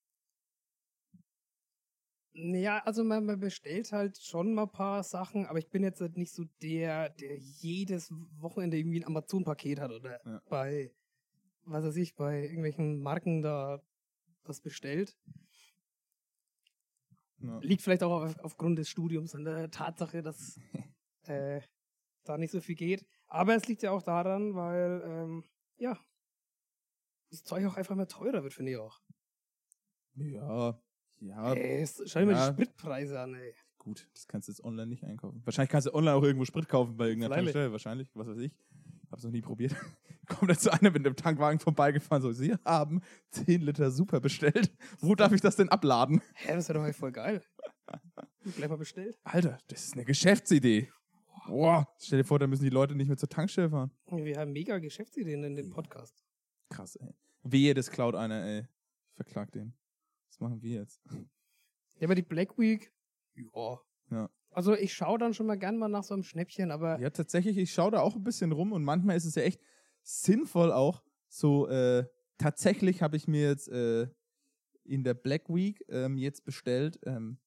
ja, 2.34 2.80
also 2.86 3.04
man, 3.04 3.26
man 3.26 3.40
bestellt 3.40 3.92
halt 3.92 4.18
schon 4.18 4.54
mal 4.54 4.64
ein 4.64 4.72
paar 4.72 5.04
Sachen, 5.04 5.46
aber 5.46 5.60
ich 5.60 5.70
bin 5.70 5.84
jetzt 5.84 6.00
halt 6.02 6.18
nicht 6.18 6.32
so 6.34 6.46
der, 6.62 7.10
der 7.10 7.38
jedes 7.38 8.12
Wochenende 8.40 8.78
irgendwie 8.78 9.02
ein 9.02 9.08
Amazon-Paket 9.08 9.80
hat 9.80 9.92
oder 9.92 10.26
Ja. 10.26 10.42
bei, 10.50 10.94
was 11.64 11.84
weiß 11.84 11.98
ich, 11.98 12.16
bei 12.16 12.44
irgendwelchen 12.44 13.02
Marken 13.02 13.42
da 13.42 13.82
was 14.44 14.62
bestellt. 14.62 15.18
Ja. 17.40 17.60
Liegt 17.60 17.82
vielleicht 17.82 18.04
auch 18.04 18.24
auf, 18.24 18.40
aufgrund 18.40 18.78
des 18.80 18.88
Studiums 18.90 19.34
und 19.36 19.46
der 19.46 19.70
Tatsache, 19.72 20.22
dass 20.22 20.58
äh, 21.24 21.62
da 22.24 22.38
nicht 22.38 22.52
so 22.52 22.62
viel 22.62 22.76
geht. 22.76 23.06
Aber 23.28 23.56
es 23.56 23.68
liegt 23.68 23.82
ja 23.84 23.92
auch 23.92 24.04
daran, 24.04 24.56
weil, 24.56 25.02
ähm, 25.06 25.44
ja, 25.78 25.98
das 27.30 27.44
Zeug 27.44 27.66
auch 27.66 27.76
einfach 27.78 27.96
mehr 27.96 28.08
teurer 28.08 28.44
wird, 28.44 28.54
finde 28.54 28.72
ich 28.74 28.78
auch. 28.78 29.02
Ja, 30.16 30.82
ja, 31.22 31.54
Ey, 31.54 31.86
schau 32.06 32.20
dir 32.20 32.26
mal 32.26 32.34
ja. 32.34 32.52
die 32.52 32.54
Spritpreise 32.64 33.20
an, 33.20 33.36
ey. 33.36 33.54
gut, 33.78 34.08
das 34.14 34.28
kannst 34.28 34.48
du 34.48 34.52
jetzt 34.52 34.64
online 34.64 34.88
nicht 34.88 35.04
einkaufen. 35.04 35.42
Wahrscheinlich 35.46 35.70
kannst 35.70 35.88
du 35.88 35.94
online 35.94 36.16
auch 36.16 36.24
irgendwo 36.24 36.46
Sprit 36.46 36.68
kaufen 36.68 36.98
bei 36.98 37.08
irgendeiner 37.08 37.36
Freilich. 37.36 37.54
Tankstelle, 37.54 37.72
wahrscheinlich, 37.72 38.10
was 38.16 38.28
weiß 38.28 38.38
ich. 38.40 38.52
Hab's 39.12 39.24
noch 39.24 39.32
nie 39.32 39.42
probiert. 39.42 39.76
Kommt 40.28 40.50
dann 40.50 40.58
zu 40.58 40.72
einer 40.72 40.92
mit 40.92 41.06
dem 41.06 41.16
Tankwagen 41.16 41.60
vorbeigefahren, 41.60 42.22
so, 42.22 42.32
Sie 42.32 42.54
haben 42.66 43.02
10 43.32 43.62
Liter 43.62 43.92
Super 43.92 44.20
bestellt. 44.22 44.72
Wo 45.00 45.16
darf 45.16 45.32
ich 45.34 45.42
das 45.42 45.56
denn 45.58 45.70
abladen? 45.70 46.22
Hä, 46.34 46.54
das 46.56 46.70
wäre 46.70 46.80
doch 46.80 46.84
eigentlich 46.86 46.98
voll 46.98 47.12
geil. 47.12 47.44
Gleich 48.56 48.70
mal 48.70 48.78
bestellt. 48.78 49.20
Alter, 49.24 49.58
das 49.68 49.86
ist 49.86 49.94
eine 49.94 50.06
Geschäftsidee. 50.06 50.90
Boah, 51.48 51.88
stell 52.00 52.20
dir 52.20 52.24
vor, 52.24 52.40
da 52.40 52.48
müssen 52.48 52.64
die 52.64 52.70
Leute 52.70 52.96
nicht 52.96 53.08
mehr 53.08 53.18
zur 53.18 53.28
Tankstelle 53.28 53.70
fahren. 53.70 53.92
Wir 54.10 54.38
haben 54.38 54.54
mega 54.54 54.78
Geschäftsideen 54.80 55.44
in 55.44 55.56
dem 55.56 55.72
Podcast. 55.72 56.24
Krass, 56.70 56.96
ey. 56.96 57.14
Wehe, 57.44 57.74
das 57.74 57.92
klaut 57.92 58.16
einer, 58.16 58.44
ey. 58.46 58.60
Ich 59.10 59.16
verklag 59.16 59.52
den. 59.52 59.74
Machen 60.42 60.62
wir 60.62 60.80
jetzt? 60.82 61.02
Ja, 62.00 62.08
aber 62.08 62.16
die 62.16 62.22
Black 62.24 62.58
Week, 62.58 62.92
ja. 63.36 63.80
Ja. 64.10 64.30
Also 64.50 64.74
ich 64.74 64.94
schaue 64.94 65.18
dann 65.18 65.34
schon 65.34 65.46
mal 65.46 65.58
gern 65.58 65.78
mal 65.78 65.88
nach 65.88 66.04
so 66.04 66.14
einem 66.14 66.24
Schnäppchen, 66.24 66.72
aber 66.72 67.00
Ja, 67.00 67.10
tatsächlich, 67.12 67.58
ich 67.58 67.72
schaue 67.72 67.92
da 67.92 68.02
auch 68.02 68.16
ein 68.16 68.24
bisschen 68.24 68.52
rum 68.52 68.74
und 68.74 68.84
manchmal 68.84 69.16
ist 69.16 69.26
es 69.26 69.36
ja 69.36 69.44
echt 69.44 69.62
sinnvoll 70.02 70.72
auch, 70.74 71.02
so, 71.30 71.68
äh, 71.70 72.06
tatsächlich 72.38 73.02
habe 73.02 73.16
ich 73.16 73.28
mir 73.28 73.48
jetzt 73.48 73.70
äh, 73.70 74.08
in 74.84 75.04
der 75.04 75.14
Black 75.14 75.48
Week 75.48 75.86
ähm, 75.88 76.18
jetzt 76.18 76.44
bestellt 76.44 77.00
ähm, 77.06 77.38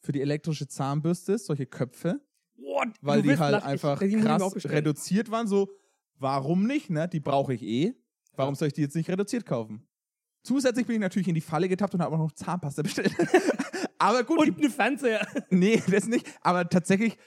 für 0.00 0.12
die 0.12 0.20
elektrische 0.20 0.66
Zahnbürste 0.68 1.38
solche 1.38 1.64
Köpfe, 1.66 2.20
What? 2.56 2.88
weil 3.00 3.22
die 3.22 3.38
halt 3.38 3.62
einfach 3.64 4.02
Ich- 4.02 4.14
die 4.14 4.20
krass 4.20 4.52
reduziert 4.66 5.30
waren. 5.30 5.46
So, 5.46 5.70
warum 6.16 6.66
nicht, 6.66 6.90
ne? 6.90 7.08
Die 7.08 7.20
brauche 7.20 7.54
ich 7.54 7.62
eh. 7.62 7.94
Warum 8.34 8.54
soll 8.54 8.68
ich 8.68 8.74
die 8.74 8.82
jetzt 8.82 8.96
nicht 8.96 9.08
reduziert 9.08 9.46
kaufen? 9.46 9.86
Zusätzlich 10.42 10.86
bin 10.86 10.96
ich 10.96 11.00
natürlich 11.00 11.28
in 11.28 11.34
die 11.34 11.40
Falle 11.40 11.68
getappt 11.68 11.94
und 11.94 12.02
habe 12.02 12.14
auch 12.14 12.18
noch 12.18 12.32
Zahnpasta 12.32 12.82
bestellt. 12.82 13.14
Aber 13.98 14.24
gut, 14.24 14.46
die 14.46 14.50
Und 14.50 14.64
ein 14.64 14.70
Fernseher. 14.70 15.26
Nee, 15.50 15.82
das 15.90 16.06
nicht. 16.08 16.26
Aber 16.40 16.68
tatsächlich, 16.68 17.18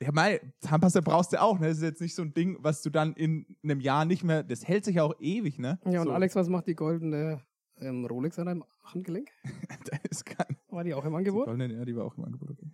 ja, 0.00 0.10
mei, 0.12 0.40
Zahnpasta 0.60 1.00
brauchst 1.00 1.32
du 1.34 1.40
auch, 1.40 1.58
ne? 1.58 1.68
Das 1.68 1.76
ist 1.78 1.82
jetzt 1.82 2.00
nicht 2.00 2.14
so 2.14 2.22
ein 2.22 2.32
Ding, 2.32 2.56
was 2.60 2.80
du 2.82 2.90
dann 2.90 3.12
in 3.14 3.46
einem 3.62 3.80
Jahr 3.80 4.04
nicht 4.06 4.24
mehr, 4.24 4.42
das 4.42 4.66
hält 4.66 4.84
sich 4.84 4.96
ja 4.96 5.02
auch 5.02 5.14
ewig, 5.20 5.58
ne? 5.58 5.78
Ja, 5.84 6.00
und 6.00 6.06
so, 6.08 6.12
Alex, 6.12 6.34
was 6.34 6.48
macht 6.48 6.66
die 6.66 6.74
goldene 6.74 7.42
ähm, 7.80 8.06
Rolex 8.06 8.38
an 8.38 8.46
deinem 8.46 8.64
Handgelenk? 8.82 9.28
Da 9.84 9.98
ist 10.08 10.24
kein. 10.24 10.56
War 10.68 10.84
die 10.84 10.94
auch 10.94 11.04
im 11.04 11.14
Angebot? 11.14 11.44
Goldene, 11.44 11.74
ja, 11.74 11.84
die 11.84 11.94
war 11.94 12.06
auch 12.06 12.16
im 12.16 12.24
Angebot, 12.24 12.50
okay. 12.50 12.70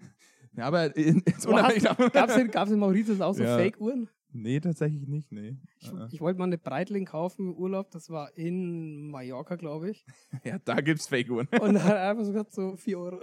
Ja, 0.56 0.66
aber 0.66 0.96
in, 0.96 1.22
unabhängig 1.46 1.82
davon. 1.82 2.10
Gab 2.12 2.28
es 2.30 2.36
in, 2.36 2.74
in 2.74 2.78
Mauritius 2.78 3.20
auch 3.20 3.34
so 3.34 3.42
Ja. 3.42 3.56
Fake-Uhren? 3.56 4.08
Nee, 4.32 4.60
tatsächlich 4.60 5.06
nicht, 5.08 5.32
nee. 5.32 5.56
Ich, 5.78 5.92
Uh-uh. 5.92 6.06
ich 6.10 6.20
wollte 6.20 6.38
mal 6.38 6.44
eine 6.44 6.58
Breitling 6.58 7.04
kaufen 7.04 7.48
im 7.48 7.54
Urlaub, 7.54 7.90
das 7.90 8.10
war 8.10 8.36
in 8.36 9.08
Mallorca, 9.10 9.56
glaube 9.56 9.90
ich. 9.90 10.04
Ja, 10.44 10.58
da 10.58 10.80
gibt's 10.80 11.08
Fake-Uhren. 11.08 11.48
Und 11.60 11.74
da 11.74 11.82
hat 11.84 11.96
einfach 11.96 12.24
so 12.24 12.32
gesagt, 12.32 12.52
so 12.52 12.76
4 12.76 12.98
Euro. 12.98 13.20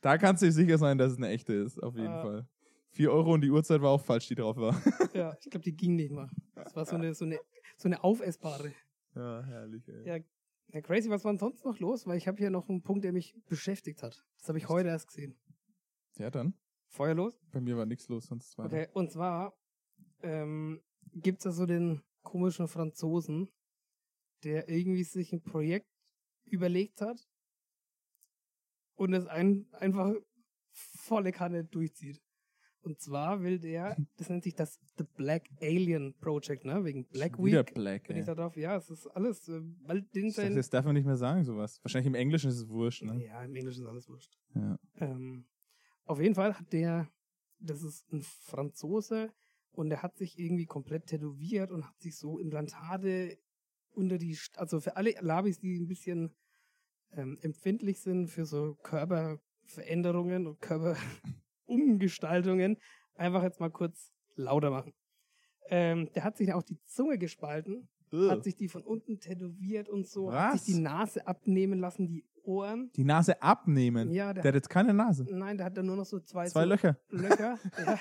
Da 0.00 0.18
kannst 0.18 0.42
du 0.42 0.46
dir 0.46 0.52
sicher 0.52 0.78
sein, 0.78 0.98
dass 0.98 1.12
es 1.12 1.18
eine 1.18 1.28
echte 1.28 1.52
ist, 1.54 1.82
auf 1.82 1.94
jeden 1.94 2.08
Ah. 2.08 2.22
Fall. 2.22 2.48
4 2.90 3.10
Euro 3.10 3.32
und 3.34 3.40
die 3.40 3.50
Uhrzeit 3.50 3.80
war 3.82 3.90
auch 3.90 4.00
falsch, 4.00 4.28
die 4.28 4.36
drauf 4.36 4.56
war. 4.56 4.74
ja, 5.14 5.36
ich 5.42 5.50
glaube, 5.50 5.64
die 5.64 5.74
ging 5.74 5.96
nicht 5.96 6.12
mal. 6.12 6.30
Das 6.54 6.76
war 6.76 6.84
so 6.84 6.94
eine, 6.94 7.12
so 7.14 7.24
eine, 7.24 7.40
so 7.76 7.88
eine 7.88 8.04
aufessbare. 8.04 8.72
Ja, 9.16 9.42
herrlich, 9.42 9.88
ey. 9.88 10.06
Ja, 10.06 10.16
ja, 10.72 10.80
crazy, 10.80 11.10
was 11.10 11.24
war 11.24 11.32
denn 11.32 11.38
sonst 11.40 11.64
noch 11.64 11.78
los? 11.80 12.06
Weil 12.06 12.18
ich 12.18 12.28
habe 12.28 12.38
hier 12.38 12.50
noch 12.50 12.68
einen 12.68 12.82
Punkt, 12.82 13.04
der 13.04 13.12
mich 13.12 13.34
beschäftigt 13.48 14.02
hat. 14.02 14.24
Das 14.38 14.48
habe 14.48 14.58
ich 14.58 14.68
heute 14.68 14.88
erst 14.90 15.08
gesehen. 15.08 15.36
Ja, 16.18 16.30
dann. 16.30 16.54
Feuer 16.94 17.14
los? 17.14 17.38
Bei 17.50 17.60
mir 17.60 17.76
war 17.76 17.86
nichts 17.86 18.08
los, 18.08 18.26
sonst 18.26 18.56
war 18.56 18.66
Okay, 18.66 18.88
und 18.92 19.10
zwar 19.10 19.52
ähm, 20.22 20.80
gibt 21.12 21.38
es 21.40 21.44
ja 21.44 21.50
so 21.50 21.66
den 21.66 22.02
komischen 22.22 22.68
Franzosen, 22.68 23.48
der 24.44 24.68
irgendwie 24.68 25.04
sich 25.04 25.32
ein 25.32 25.42
Projekt 25.42 25.88
überlegt 26.44 27.00
hat 27.00 27.28
und 28.94 29.12
es 29.12 29.26
ein, 29.26 29.66
einfach 29.72 30.14
volle 30.72 31.32
Kanne 31.32 31.64
durchzieht. 31.64 32.22
Und 32.82 33.00
zwar 33.00 33.42
will 33.42 33.58
der, 33.58 33.96
das 34.16 34.28
nennt 34.28 34.44
sich 34.44 34.54
das 34.54 34.78
The 34.96 35.04
Black 35.16 35.48
Alien 35.60 36.14
Project, 36.20 36.64
ne? 36.64 36.84
Wegen 36.84 37.06
Black 37.06 37.36
Schon 37.36 37.46
wieder 37.46 37.60
Week. 37.66 37.74
Black, 37.74 38.06
Bin 38.06 38.18
ich 38.18 38.26
da 38.26 38.34
drauf? 38.34 38.56
Ja, 38.56 38.76
es 38.76 38.90
ist 38.90 39.06
alles, 39.08 39.48
äh, 39.48 39.60
weil 39.82 40.02
den 40.02 40.26
Ich 40.26 40.36
dachte, 40.36 40.54
das 40.54 40.70
darf 40.70 40.84
man 40.84 40.94
nicht 40.94 41.06
mehr 41.06 41.16
sagen, 41.16 41.44
sowas. 41.44 41.82
Wahrscheinlich 41.82 42.06
im 42.06 42.14
Englischen 42.14 42.50
ist 42.50 42.56
es 42.56 42.68
wurscht, 42.68 43.02
ne? 43.02 43.24
Ja, 43.24 43.42
im 43.42 43.56
Englischen 43.56 43.82
ist 43.82 43.88
alles 43.88 44.08
wurscht. 44.08 44.38
Ja. 44.54 44.78
Ähm, 44.98 45.46
auf 46.04 46.20
jeden 46.20 46.34
Fall 46.34 46.58
hat 46.58 46.72
der, 46.72 47.08
das 47.58 47.82
ist 47.82 48.10
ein 48.12 48.22
Franzose 48.22 49.32
und 49.72 49.90
der 49.90 50.02
hat 50.02 50.16
sich 50.16 50.38
irgendwie 50.38 50.66
komplett 50.66 51.06
tätowiert 51.06 51.70
und 51.70 51.86
hat 51.86 51.98
sich 52.00 52.16
so 52.18 52.38
Implantate 52.38 53.38
unter 53.92 54.18
die, 54.18 54.36
St- 54.36 54.56
also 54.58 54.80
für 54.80 54.96
alle 54.96 55.14
Labis, 55.20 55.58
die 55.58 55.78
ein 55.78 55.86
bisschen 55.86 56.34
ähm, 57.12 57.38
empfindlich 57.42 58.00
sind 58.00 58.28
für 58.28 58.44
so 58.44 58.74
Körperveränderungen 58.82 60.46
und 60.46 60.60
Körperumgestaltungen, 60.60 62.76
einfach 63.14 63.42
jetzt 63.42 63.60
mal 63.60 63.70
kurz 63.70 64.12
lauter 64.36 64.70
machen. 64.70 64.92
Ähm, 65.68 66.10
der 66.14 66.24
hat 66.24 66.36
sich 66.36 66.52
auch 66.52 66.62
die 66.62 66.78
Zunge 66.84 67.18
gespalten, 67.18 67.88
hat 68.30 68.44
sich 68.44 68.56
die 68.56 68.68
von 68.68 68.82
unten 68.82 69.18
tätowiert 69.18 69.88
und 69.88 70.06
so, 70.06 70.32
hat 70.32 70.54
Was? 70.54 70.64
sich 70.64 70.74
die 70.74 70.80
Nase 70.80 71.26
abnehmen 71.26 71.78
lassen, 71.78 72.06
die 72.06 72.24
Ohren. 72.44 72.90
Die 72.96 73.04
Nase 73.04 73.40
abnehmen. 73.42 74.10
Ja, 74.10 74.32
der 74.32 74.42
Der 74.42 74.50
hat 74.50 74.54
jetzt 74.56 74.70
keine 74.70 74.94
Nase. 74.94 75.26
Nein, 75.28 75.56
der 75.56 75.66
hat 75.66 75.76
dann 75.76 75.86
nur 75.86 75.96
noch 75.96 76.06
so 76.06 76.20
zwei, 76.20 76.46
Zwei 76.48 76.62
so 76.62 76.68
Löcher. 76.68 76.96
Löcher. 77.10 77.58
ja. 77.78 77.98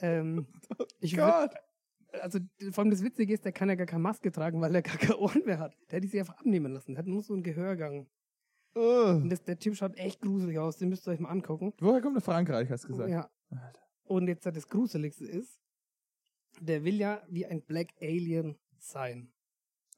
ähm, 0.00 0.46
ich 1.00 1.16
würd, 1.16 1.50
Gott. 1.50 2.20
also 2.22 2.38
vor 2.70 2.82
allem 2.82 2.90
das 2.90 3.02
Witzige 3.02 3.34
ist, 3.34 3.44
der 3.44 3.52
kann 3.52 3.68
ja 3.68 3.74
gar 3.74 3.86
keine 3.86 4.02
Maske 4.02 4.30
tragen, 4.30 4.60
weil 4.60 4.74
er 4.74 4.82
gar 4.82 4.96
keine 4.96 5.18
Ohren 5.18 5.42
mehr 5.44 5.58
hat. 5.58 5.76
Der 5.90 5.98
hätte 5.98 6.08
sich 6.08 6.20
einfach 6.20 6.38
abnehmen 6.38 6.72
lassen. 6.72 6.92
Der 6.94 7.00
hat 7.00 7.06
nur 7.06 7.22
so 7.22 7.34
einen 7.34 7.42
Gehörgang. 7.42 8.08
Uh. 8.74 9.20
das, 9.28 9.42
der 9.44 9.58
Typ 9.58 9.76
schaut 9.76 9.96
echt 9.98 10.22
gruselig 10.22 10.58
aus. 10.58 10.78
Den 10.78 10.88
müsst 10.88 11.06
ihr 11.06 11.12
euch 11.12 11.20
mal 11.20 11.28
angucken. 11.28 11.74
Woher 11.78 12.00
kommt 12.00 12.16
der 12.16 12.22
Frankreich, 12.22 12.70
hast 12.70 12.84
du 12.84 12.88
gesagt? 12.88 13.10
Ja. 13.10 13.30
Alter. 13.50 13.80
Und 14.04 14.28
jetzt 14.28 14.46
das 14.46 14.68
Gruseligste 14.68 15.26
ist, 15.26 15.60
der 16.60 16.84
will 16.84 16.96
ja 16.96 17.22
wie 17.28 17.46
ein 17.46 17.62
Black 17.62 17.88
Alien 18.00 18.58
sein. 18.78 19.32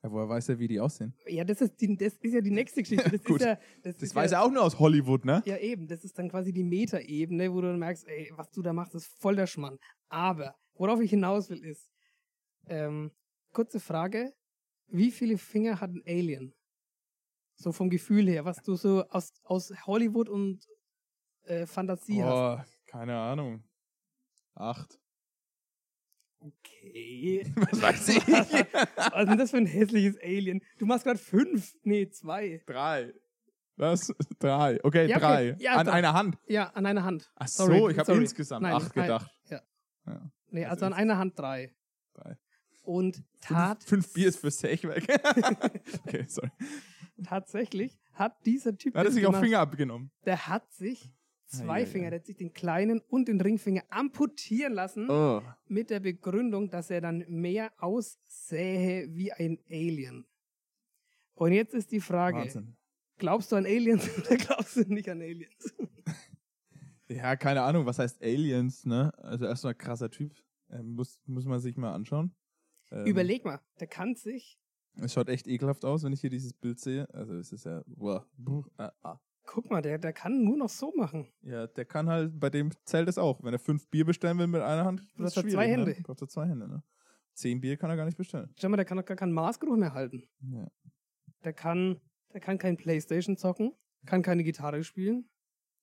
Ja, 0.04 0.12
woher 0.12 0.28
weiß 0.28 0.50
er, 0.50 0.58
wie 0.58 0.68
die 0.68 0.78
aussehen? 0.78 1.14
Ja, 1.26 1.44
das 1.44 1.62
ist, 1.62 1.80
die, 1.80 1.96
das 1.96 2.12
ist 2.20 2.34
ja 2.34 2.42
die 2.42 2.50
nächste 2.50 2.82
Geschichte. 2.82 3.10
Das 3.10 3.24
Gut. 3.24 3.40
ist 3.40 3.46
ja, 3.46 3.54
das, 3.82 3.94
Das 3.94 4.02
ist 4.02 4.14
weiß 4.14 4.32
ja, 4.32 4.38
er 4.40 4.44
auch 4.44 4.50
nur 4.50 4.62
aus 4.62 4.78
Hollywood, 4.78 5.24
ne? 5.24 5.42
Ja, 5.46 5.56
eben. 5.56 5.88
Das 5.88 6.04
ist 6.04 6.18
dann 6.18 6.28
quasi 6.28 6.52
die 6.52 6.62
Metaebene, 6.62 7.50
wo 7.50 7.62
du 7.62 7.68
dann 7.68 7.78
merkst, 7.78 8.06
ey, 8.06 8.30
was 8.36 8.50
du 8.50 8.60
da 8.60 8.74
machst, 8.74 8.94
ist 8.94 9.06
voll 9.06 9.34
der 9.34 9.46
Schmann. 9.46 9.78
Aber, 10.10 10.56
worauf 10.74 11.00
ich 11.00 11.08
hinaus 11.08 11.48
will, 11.48 11.64
ist, 11.64 11.90
ähm, 12.66 13.12
kurze 13.54 13.80
Frage, 13.80 14.34
wie 14.88 15.10
viele 15.10 15.38
Finger 15.38 15.80
hat 15.80 15.90
ein 15.90 16.02
Alien? 16.06 16.52
So 17.56 17.72
vom 17.72 17.88
Gefühl 17.88 18.28
her, 18.28 18.44
was 18.44 18.58
du 18.58 18.74
so 18.74 19.04
aus, 19.08 19.32
aus 19.42 19.72
Hollywood 19.86 20.28
und 20.28 20.66
äh, 21.44 21.64
Fantasie 21.64 22.22
hast. 22.22 22.66
Oh, 22.68 22.90
keine 22.90 23.16
Ahnung. 23.16 23.64
Acht. 24.54 24.98
Okay. 26.46 27.44
Was 27.56 27.82
weiß 27.82 28.08
ich? 28.16 28.26
was 28.26 29.22
ist 29.22 29.28
denn 29.28 29.38
das 29.38 29.50
für 29.50 29.56
ein 29.56 29.66
hässliches 29.66 30.16
Alien? 30.22 30.60
Du 30.78 30.86
machst 30.86 31.04
gerade 31.04 31.18
fünf, 31.18 31.74
nee, 31.82 32.08
zwei. 32.10 32.62
Drei. 32.66 33.12
Was? 33.76 34.12
Drei. 34.38 34.78
Okay, 34.84 35.06
Ja, 35.08 35.16
okay. 35.16 35.24
drei. 35.26 35.56
Ja, 35.58 35.76
An 35.76 35.86
drei. 35.86 35.92
einer 35.94 36.12
Hand. 36.14 36.38
Ja, 36.46 36.68
an 36.74 36.86
einer 36.86 37.02
Hand. 37.02 37.32
Ach 37.34 37.48
Sorry, 37.48 37.78
so, 37.78 37.88
ich 37.88 37.98
habe 37.98 38.06
sorry. 38.06 38.20
insgesamt 38.20 38.62
Nein, 38.62 38.74
acht 38.74 38.94
nein, 38.94 39.06
gedacht. 39.06 39.30
ja. 39.50 39.60
Ja, 40.06 40.30
Nee, 40.50 40.64
Also 40.66 40.84
also 40.84 40.86
an 40.86 40.92
einer 40.92 41.18
Hand 41.18 41.38
drei. 41.38 41.74
drei. 42.14 42.36
Und 42.84 43.16
Fünf, 43.16 43.26
tat 43.40 43.82
fünf 43.82 44.12
Bier 44.12 44.28
ist 44.28 44.38
für 44.38 44.50
Sech 44.50 44.84
weg. 44.86 45.06
okay, 46.06 46.24
sorry. 46.28 46.50
tatsächlich 47.24 47.98
hat 48.12 48.36
dieser 48.46 48.76
Typ, 48.76 48.92
Da 48.94 49.00
hat 49.00 49.06
er 49.06 49.12
sich 49.12 49.26
auch 49.26 49.34
Finger 49.40 49.60
abgenommen. 49.60 50.10
der 50.26 50.46
hat 50.46 50.70
sich 50.72 51.10
zwei 51.58 51.80
Ei, 51.80 51.82
ei, 51.82 51.86
Finger, 51.86 52.10
der 52.10 52.20
hat 52.20 52.26
sich 52.26 52.36
den 52.36 52.52
kleinen 52.52 53.00
und 53.08 53.28
den 53.28 53.40
Ringfinger 53.40 53.82
amputieren 53.90 54.72
lassen 54.72 55.08
Oh. 55.10 55.42
mit 55.68 55.90
der 55.90 56.00
Begründung, 56.00 56.70
dass 56.70 56.90
er 56.90 57.00
dann 57.00 57.24
mehr 57.28 57.72
aussähe 57.78 59.08
wie 59.14 59.32
ein 59.32 59.58
Alien. 59.70 60.26
Und 61.34 61.52
jetzt 61.52 61.74
ist 61.74 61.90
die 61.92 62.00
Frage, 62.00 62.38
Wahnsinn. 62.38 62.76
glaubst 63.18 63.50
du 63.52 63.56
an 63.56 63.66
Aliens 63.66 64.08
oder 64.18 64.36
glaubst 64.36 64.76
du 64.76 64.80
nicht 64.82 65.08
an 65.08 65.20
Aliens? 65.20 65.74
Ja, 67.08 67.36
keine 67.36 67.62
Ahnung, 67.62 67.84
was 67.84 67.98
heißt 67.98 68.22
Aliens, 68.22 68.86
ne? 68.86 69.12
Also 69.18 69.44
erstmal 69.44 69.74
krasser 69.74 70.10
Typ. 70.10 70.34
Ähm, 70.70 70.94
muss, 70.94 71.20
muss 71.26 71.44
man 71.44 71.60
sich 71.60 71.76
mal 71.76 71.92
anschauen. 71.94 72.34
Ähm, 72.90 73.04
Überleg 73.06 73.44
mal, 73.44 73.60
der 73.78 73.86
kann 73.88 74.14
sich, 74.16 74.58
Es 74.96 75.12
schaut 75.12 75.28
echt 75.28 75.46
ekelhaft 75.46 75.84
aus, 75.84 76.02
wenn 76.02 76.14
ich 76.14 76.22
hier 76.22 76.30
dieses 76.30 76.54
Bild 76.54 76.80
sehe. 76.80 77.06
Also 77.12 77.34
es 77.34 77.52
ist 77.52 77.66
ja. 77.66 77.82
Boah, 77.86 78.26
buh, 78.38 78.64
ah, 78.78 78.90
ah. 79.02 79.20
Mal, 79.74 79.82
der, 79.82 79.98
der 79.98 80.12
kann 80.12 80.42
nur 80.44 80.56
noch 80.56 80.68
so 80.68 80.92
machen. 80.96 81.28
Ja, 81.42 81.66
der 81.66 81.84
kann 81.84 82.08
halt, 82.08 82.38
bei 82.38 82.50
dem 82.50 82.70
zählt 82.84 83.08
es 83.08 83.18
auch. 83.18 83.42
Wenn 83.42 83.52
er 83.52 83.58
fünf 83.58 83.88
Bier 83.88 84.04
bestellen 84.04 84.38
will 84.38 84.46
mit 84.46 84.62
einer 84.62 84.84
Hand, 84.84 85.00
Braucht 85.16 85.28
ist 85.28 85.36
er 85.36 85.42
schwierig, 85.42 85.54
zwei 85.54 85.68
Hände. 85.68 85.90
Ne? 85.90 85.96
Braucht 86.02 86.22
er 86.22 86.28
zwei 86.28 86.46
Hände, 86.46 86.68
ne? 86.68 86.82
Zehn 87.34 87.60
Bier 87.60 87.76
kann 87.76 87.90
er 87.90 87.96
gar 87.96 88.04
nicht 88.04 88.16
bestellen. 88.16 88.52
Schau 88.58 88.68
mal, 88.68 88.76
der 88.76 88.84
kann 88.84 88.96
doch 88.96 89.04
gar 89.04 89.16
keinen 89.16 89.32
Maßgeruch 89.32 89.76
mehr 89.76 89.92
halten. 89.92 90.28
Ja. 90.40 90.68
Der 91.44 91.52
kann, 91.52 92.00
der 92.32 92.40
kann 92.40 92.58
kein 92.58 92.76
Playstation 92.76 93.36
zocken, 93.36 93.72
kann 94.06 94.22
keine 94.22 94.44
Gitarre 94.44 94.84
spielen. 94.84 95.28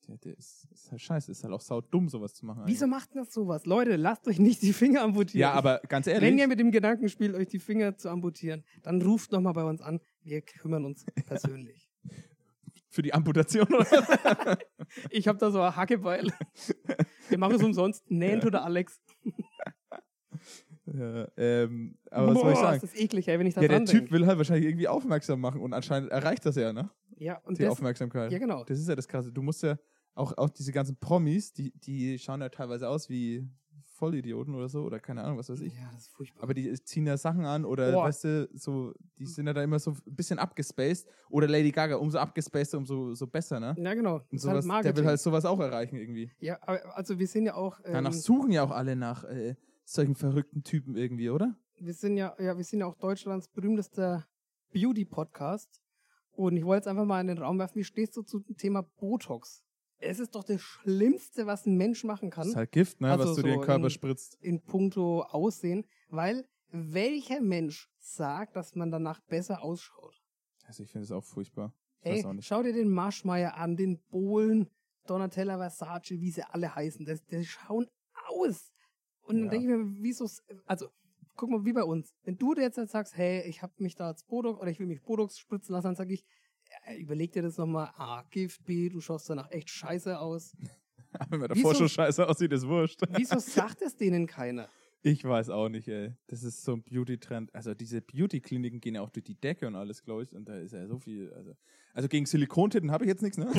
Der, 0.07 0.17
der 0.17 0.37
ist, 0.37 0.67
ist 0.71 0.91
halt 0.91 1.01
scheiße, 1.01 1.31
ist 1.31 1.43
halt 1.43 1.53
auch 1.53 1.61
saudumm, 1.61 2.09
sowas 2.09 2.33
zu 2.33 2.45
machen. 2.45 2.63
Wieso 2.65 2.85
eigentlich. 2.85 2.99
macht 2.99 3.15
das 3.15 3.33
sowas? 3.33 3.65
Leute, 3.65 3.97
lasst 3.97 4.27
euch 4.27 4.39
nicht 4.39 4.61
die 4.61 4.73
Finger 4.73 5.01
amputieren. 5.03 5.41
Ja, 5.41 5.53
aber 5.53 5.79
ganz 5.89 6.07
ehrlich. 6.07 6.27
Wenn 6.27 6.39
ihr 6.39 6.47
mit 6.47 6.59
dem 6.59 6.71
Gedanken 6.71 7.09
spielt, 7.09 7.35
euch 7.35 7.47
die 7.47 7.59
Finger 7.59 7.97
zu 7.97 8.09
amputieren, 8.09 8.63
dann 8.81 9.01
ruft 9.01 9.31
nochmal 9.31 9.53
bei 9.53 9.63
uns 9.63 9.81
an. 9.81 9.99
Wir 10.23 10.41
kümmern 10.41 10.85
uns 10.85 11.05
persönlich. 11.27 11.90
Für 12.91 13.01
die 13.01 13.13
Amputation 13.13 13.67
oder? 13.73 14.57
ich 15.09 15.27
habe 15.27 15.39
da 15.39 15.49
so 15.49 15.61
ein 15.61 15.75
Hackebeil. 15.75 16.27
Wir 17.29 17.37
machen 17.37 17.55
es 17.55 17.63
umsonst. 17.63 18.09
Nähen 18.11 18.41
tut 18.41 18.53
der 18.53 18.63
Alex. 18.63 19.01
ja, 20.85 21.27
ähm, 21.37 21.97
aber 22.09 22.27
was 22.27 22.39
soll 22.41 22.51
ich 22.51 22.55
Boah, 22.57 22.61
sagen? 22.63 22.75
ist 22.75 22.83
das 22.93 22.95
eklig, 22.99 23.27
ey, 23.27 23.39
wenn 23.39 23.47
ich 23.47 23.53
da 23.53 23.61
Ja, 23.61 23.67
der 23.69 23.85
Typ 23.85 23.99
denk. 24.01 24.11
will 24.11 24.27
halt 24.27 24.37
wahrscheinlich 24.37 24.65
irgendwie 24.67 24.87
aufmerksam 24.87 25.39
machen 25.39 25.61
und 25.61 25.73
anscheinend 25.73 26.11
erreicht 26.11 26.45
das 26.45 26.55
ja, 26.55 26.73
ne? 26.73 26.89
Ja, 27.17 27.37
und 27.45 27.57
Die 27.57 27.63
das, 27.63 27.71
Aufmerksamkeit. 27.71 28.31
ja, 28.31 28.39
genau. 28.39 28.63
Das 28.65 28.79
ist 28.79 28.89
ja 28.89 28.95
das 28.95 29.07
Krasse. 29.07 29.31
Du 29.31 29.41
musst 29.41 29.63
ja 29.63 29.77
auch, 30.15 30.37
auch 30.37 30.49
diese 30.49 30.71
ganzen 30.71 30.97
Promis, 30.97 31.53
die, 31.53 31.71
die 31.79 32.19
schauen 32.19 32.41
ja 32.41 32.49
teilweise 32.49 32.89
aus 32.89 33.09
wie 33.09 33.47
Vollidioten 34.01 34.55
oder 34.55 34.67
so 34.67 34.81
oder 34.81 34.99
keine 34.99 35.23
Ahnung, 35.23 35.37
was 35.37 35.49
weiß 35.49 35.61
ich. 35.61 35.73
Ja, 35.73 35.89
das 35.93 36.03
ist 36.03 36.11
furchtbar. 36.11 36.43
Aber 36.43 36.53
die 36.53 36.73
ziehen 36.83 37.05
ja 37.05 37.17
Sachen 37.17 37.45
an 37.45 37.65
oder, 37.65 37.91
Boah. 37.91 38.05
weißt 38.05 38.23
du, 38.23 38.49
so, 38.53 38.93
die 39.19 39.25
sind 39.25 39.47
ja 39.47 39.53
da 39.53 39.63
immer 39.63 39.79
so 39.79 39.91
ein 39.91 40.15
bisschen 40.15 40.39
abgespaced. 40.39 41.07
Oder 41.29 41.47
Lady 41.47 41.71
Gaga, 41.71 41.95
umso 41.95 42.17
abgespaced, 42.17 42.75
umso 42.75 43.13
so 43.13 43.27
besser, 43.27 43.59
ne? 43.59 43.75
ja, 43.77 43.93
genau. 43.93 44.15
Und 44.15 44.33
ist 44.33 44.47
halt 44.47 44.63
sowas, 44.63 44.81
der 44.83 44.97
will 44.97 45.05
halt 45.05 45.19
sowas 45.19 45.45
auch 45.45 45.59
erreichen 45.59 45.97
irgendwie. 45.97 46.31
ja, 46.39 46.57
aber 46.61 46.97
also 46.97 47.19
wir 47.19 47.27
sind 47.27 47.45
ja 47.45 47.55
auch, 47.55 47.79
ähm, 47.85 47.93
Danach 47.93 48.13
suchen 48.13 48.51
ja 48.51 48.63
auch 48.63 48.71
alle 48.71 48.95
nach 48.95 49.23
äh, 49.23 49.55
solchen 49.85 50.15
verrückten 50.15 50.63
Typen 50.63 50.95
irgendwie, 50.95 51.29
oder? 51.29 51.55
wir 51.81 51.93
sind 51.93 52.17
ja, 52.17 52.35
ja, 52.39 52.55
wir 52.55 52.63
sind 52.63 52.79
ja 52.79 52.85
auch 52.85 52.95
Deutschlands 52.95 53.47
berühmtester 53.47 54.27
Beauty-Podcast. 54.73 55.81
Und 56.31 56.55
ich 56.55 56.63
wollte 56.63 56.81
jetzt 56.81 56.87
einfach 56.87 57.05
mal 57.05 57.19
in 57.21 57.27
den 57.27 57.37
Raum 57.39 57.59
werfen, 57.59 57.75
wie 57.75 57.83
stehst 57.83 58.15
du 58.15 58.21
zum 58.21 58.45
Thema 58.55 58.83
Botox? 58.83 59.63
Es 60.03 60.19
ist 60.19 60.33
doch 60.35 60.43
das 60.43 60.61
Schlimmste, 60.61 61.45
was 61.45 61.65
ein 61.65 61.77
Mensch 61.77 62.03
machen 62.03 62.29
kann. 62.31 62.43
Das 62.43 62.49
ist 62.49 62.55
halt 62.55 62.71
Gift, 62.71 63.01
ne, 63.01 63.11
Also 63.11 63.29
was 63.29 63.35
du 63.35 63.41
dir 63.43 63.49
in 63.49 63.53
so 63.55 63.59
den 63.61 63.65
Körper 63.65 63.83
in- 63.85 63.89
spritzt. 63.91 64.37
in 64.41 64.61
puncto 64.61 65.21
Aussehen, 65.23 65.85
weil 66.09 66.45
welcher 66.71 67.39
Mensch 67.41 67.89
sagt, 67.99 68.55
dass 68.55 68.75
man 68.75 68.89
danach 68.91 69.19
besser 69.21 69.61
ausschaut? 69.61 70.21
Also 70.65 70.83
ich 70.83 70.91
finde 70.91 71.03
es 71.05 71.11
auch 71.11 71.23
furchtbar. 71.23 71.73
Ich 72.01 72.11
Ey, 72.11 72.25
auch 72.25 72.33
nicht. 72.33 72.47
schau 72.47 72.63
dir 72.63 72.73
den 72.73 72.89
Marschmeier 72.89 73.55
an, 73.57 73.75
den 73.77 73.99
Bohlen, 74.09 74.69
Donatella 75.05 75.57
Versace, 75.57 76.11
wie 76.19 76.31
sie 76.31 76.43
alle 76.43 76.73
heißen. 76.73 77.05
Das, 77.05 77.23
die 77.25 77.45
schauen 77.45 77.87
aus. 78.27 78.71
Und 79.21 79.35
dann 79.37 79.45
Ja. 79.45 79.51
denke 79.51 79.65
ich 79.67 79.77
mir, 79.77 80.01
wieso, 80.01 80.27
also, 80.65 80.87
guck 81.35 81.49
mal, 81.49 81.63
wie 81.65 81.73
bei 81.73 81.83
uns. 81.83 82.15
Wenn 82.23 82.37
du 82.37 82.55
jetzt 82.55 82.77
halt 82.77 82.89
sagst, 82.89 83.15
hey, 83.17 83.43
ich 83.47 83.61
habe 83.61 83.73
mich 83.77 83.95
da 83.95 84.07
als 84.07 84.23
Botox 84.23 84.59
oder 84.59 84.71
ich 84.71 84.79
will 84.79 84.87
mich 84.87 85.01
Botox 85.03 85.37
spritzen 85.37 85.73
lassen, 85.73 85.87
dann 85.87 85.95
sage 85.95 86.13
ich, 86.13 86.25
überleg 86.97 87.31
dir 87.31 87.41
das 87.41 87.57
nochmal. 87.57 87.91
A, 87.97 88.23
Gift, 88.29 88.63
B, 88.65 88.89
du 88.89 89.01
schaust 89.01 89.29
danach 89.29 89.49
echt 89.51 89.69
scheiße 89.69 90.19
aus. 90.19 90.55
Wenn 91.29 91.39
man 91.41 91.49
wieso- 91.51 91.63
davor 91.63 91.75
schon 91.75 91.89
scheiße 91.89 92.27
aussieht, 92.27 92.51
ist 92.53 92.67
wurscht. 92.67 93.01
Wieso 93.11 93.39
sagt 93.39 93.81
es 93.81 93.95
denen 93.95 94.27
keiner? 94.27 94.69
Ich 95.03 95.23
weiß 95.23 95.49
auch 95.49 95.67
nicht, 95.67 95.87
ey. 95.87 96.13
Das 96.27 96.43
ist 96.43 96.63
so 96.63 96.73
ein 96.73 96.83
Beauty-Trend. 96.83 97.53
Also 97.55 97.73
diese 97.73 98.01
Beauty-Kliniken 98.01 98.79
gehen 98.81 98.93
ja 98.95 99.01
auch 99.01 99.09
durch 99.09 99.23
die 99.23 99.33
Decke 99.33 99.65
und 99.65 99.75
alles, 99.75 100.03
glaube 100.03 100.21
ich. 100.23 100.31
Und 100.35 100.47
da 100.47 100.55
ist 100.57 100.73
ja 100.73 100.85
so 100.87 100.99
viel. 100.99 101.33
Also, 101.33 101.55
also 101.95 102.07
gegen 102.07 102.27
Silikontitten 102.27 102.91
habe 102.91 103.05
ich 103.05 103.09
jetzt 103.09 103.23
nichts, 103.23 103.37
ne? 103.39 103.47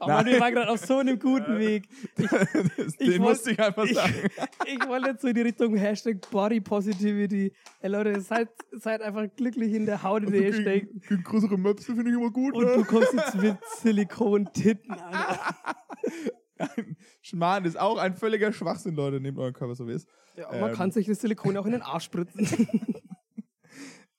Aber 0.00 0.24
wir 0.26 0.38
waren 0.40 0.54
gerade 0.54 0.70
auf 0.70 0.80
so 0.84 0.98
einem 0.98 1.18
guten 1.18 1.58
Weg. 1.58 1.88
Das- 2.16 2.28
Den 2.98 3.08
wollt- 3.08 3.20
musste 3.20 3.52
ich 3.52 3.60
einfach 3.60 3.84
ich- 3.86 3.94
sagen. 3.94 4.12
Ich 4.66 4.86
wollte 4.88 5.08
jetzt 5.10 5.22
so 5.22 5.28
in 5.28 5.34
die 5.34 5.40
Richtung 5.42 5.74
Hashtag 5.76 6.20
Body 6.30 6.60
Positivity. 6.60 7.52
Ey 7.80 7.90
Leute, 7.90 8.20
seid, 8.20 8.48
seid 8.72 9.00
einfach 9.02 9.26
glücklich 9.36 9.72
in 9.74 9.86
der 9.86 10.02
Haut, 10.02 10.24
in 10.24 10.30
der 10.32 10.42
ihr 10.42 10.52
steckt. 10.52 10.88
gegen, 10.88 11.00
gegen 11.00 11.22
größere 11.22 11.58
Möpse 11.58 11.94
finde 11.94 12.10
ich 12.10 12.16
immer 12.16 12.30
gut, 12.30 12.54
Und 12.54 12.64
ne? 12.66 12.74
du 12.76 12.84
kommst 12.84 13.12
jetzt 13.14 13.34
mit 13.36 13.56
Silikon-Titten 13.80 14.92
an. 14.92 15.38
Schmarrn 17.22 17.64
ist 17.64 17.78
auch 17.78 17.98
ein 17.98 18.14
völliger 18.14 18.52
Schwachsinn, 18.52 18.94
Leute. 18.94 19.20
Nehmt 19.20 19.38
euren 19.38 19.52
Körper 19.54 19.74
so 19.74 19.86
wie 19.88 19.92
es. 19.92 20.06
Ja, 20.36 20.50
man 20.58 20.70
Ähm. 20.70 20.76
kann 20.76 20.90
sich 20.90 21.06
das 21.06 21.20
Silikon 21.20 21.56
auch 21.56 21.66
in 21.66 21.72
den 21.72 21.82
Arsch 21.82 22.04
spritzen. 22.04 22.46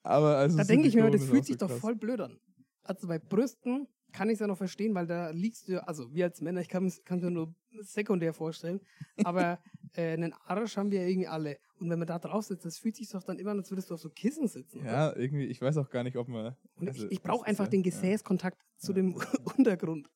Aber 0.04 0.38
also 0.38 0.58
Da 0.58 0.64
denke 0.64 0.88
ich 0.88 0.96
mir, 0.96 1.10
das 1.10 1.24
fühlt 1.26 1.46
sich 1.46 1.58
so 1.60 1.68
doch 1.68 1.78
voll 1.78 1.96
blöd 1.96 2.20
an. 2.22 2.40
Also 2.84 3.08
bei 3.08 3.18
Brüsten 3.18 3.88
kann 4.12 4.30
ich 4.30 4.36
es 4.36 4.40
ja 4.40 4.48
noch 4.48 4.58
verstehen, 4.58 4.94
weil 4.94 5.08
da 5.08 5.32
liegst 5.32 5.68
du, 5.68 5.74
ja- 5.74 5.80
also 5.80 6.14
wir 6.14 6.26
als 6.26 6.40
Männer, 6.42 6.62
ich 6.62 6.70
kann 6.70 6.86
es 6.86 7.02
mir 7.10 7.32
nur 7.32 7.54
sekundär 7.82 8.34
vorstellen, 8.34 8.80
aber 9.24 9.60
äh, 9.94 10.14
einen 10.14 10.34
Arsch 10.46 10.78
haben 10.78 10.92
wir 10.92 11.02
ja 11.02 11.08
irgendwie 11.08 11.28
alle. 11.28 11.58
Und 11.80 11.90
wenn 11.90 12.00
man 12.00 12.08
da 12.08 12.20
drauf 12.20 12.46
sitzt, 12.46 12.66
das 12.66 12.78
fühlt 12.78 12.96
sich 12.96 13.10
doch 13.10 13.24
dann 13.24 13.40
immer 13.40 13.52
an, 13.52 13.58
als 13.60 13.72
würdest 13.72 13.90
du 13.90 13.96
auf 13.96 14.00
so 14.00 14.10
Kissen 14.10 14.48
sitzen. 14.48 14.82
oder? 14.82 14.92
Ja, 14.92 15.16
irgendwie, 15.16 15.46
ich 15.46 15.60
weiß 15.60 15.78
auch 15.78 15.90
gar 15.90 16.04
nicht, 16.04 16.16
ob 16.18 16.28
man. 16.30 16.56
Und 16.76 16.88
also, 16.88 17.06
ich, 17.08 17.14
ich 17.14 17.22
brauche 17.22 17.46
einfach 17.46 17.66
ja- 17.66 17.72
den 17.72 17.84
Gesäßkontakt 17.84 18.62
zu 18.78 18.94
dem 18.94 19.16
Untergrund. 19.58 20.08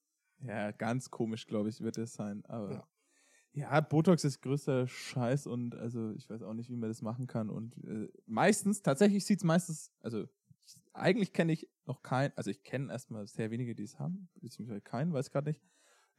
Ja. 0.42 0.72
ganz 0.72 1.10
komisch, 1.10 1.48
glaube 1.48 1.70
ich, 1.70 1.82
wird 1.82 1.98
es 1.98 2.14
sein. 2.14 2.44
Aber 2.46 2.72
Ja. 2.72 2.88
ja. 3.54 3.82
Botox 3.82 4.24
ist 4.24 4.42
größter 4.42 4.88
Scheiß 4.88 5.48
und 5.48 5.76
also 5.76 6.12
ich 6.12 6.30
weiß 6.30 6.42
auch 6.44 6.54
nicht, 6.54 6.70
wie 6.70 6.76
man 6.76 6.90
das 6.90 7.02
machen 7.02 7.28
kann. 7.28 7.50
Und 7.50 7.78
äh, 7.84 8.08
meistens, 8.26 8.82
tatsächlich 8.82 9.26
sieht 9.26 9.40
es 9.40 9.44
meistens, 9.44 9.92
also 10.02 10.28
ich, 10.66 10.82
eigentlich 10.94 11.34
kenne 11.34 11.54
ich 11.54 11.70
noch 11.86 12.04
keinen, 12.04 12.32
also 12.36 12.52
ich 12.52 12.64
kenne 12.64 12.92
erstmal 12.92 13.28
sehr 13.28 13.52
wenige, 13.52 13.76
die 13.76 13.84
es 13.84 14.00
haben, 14.00 14.30
beziehungsweise 14.36 14.82
keinen, 14.82 15.14
weiß 15.14 15.32
gerade 15.32 15.50
nicht. 15.50 15.62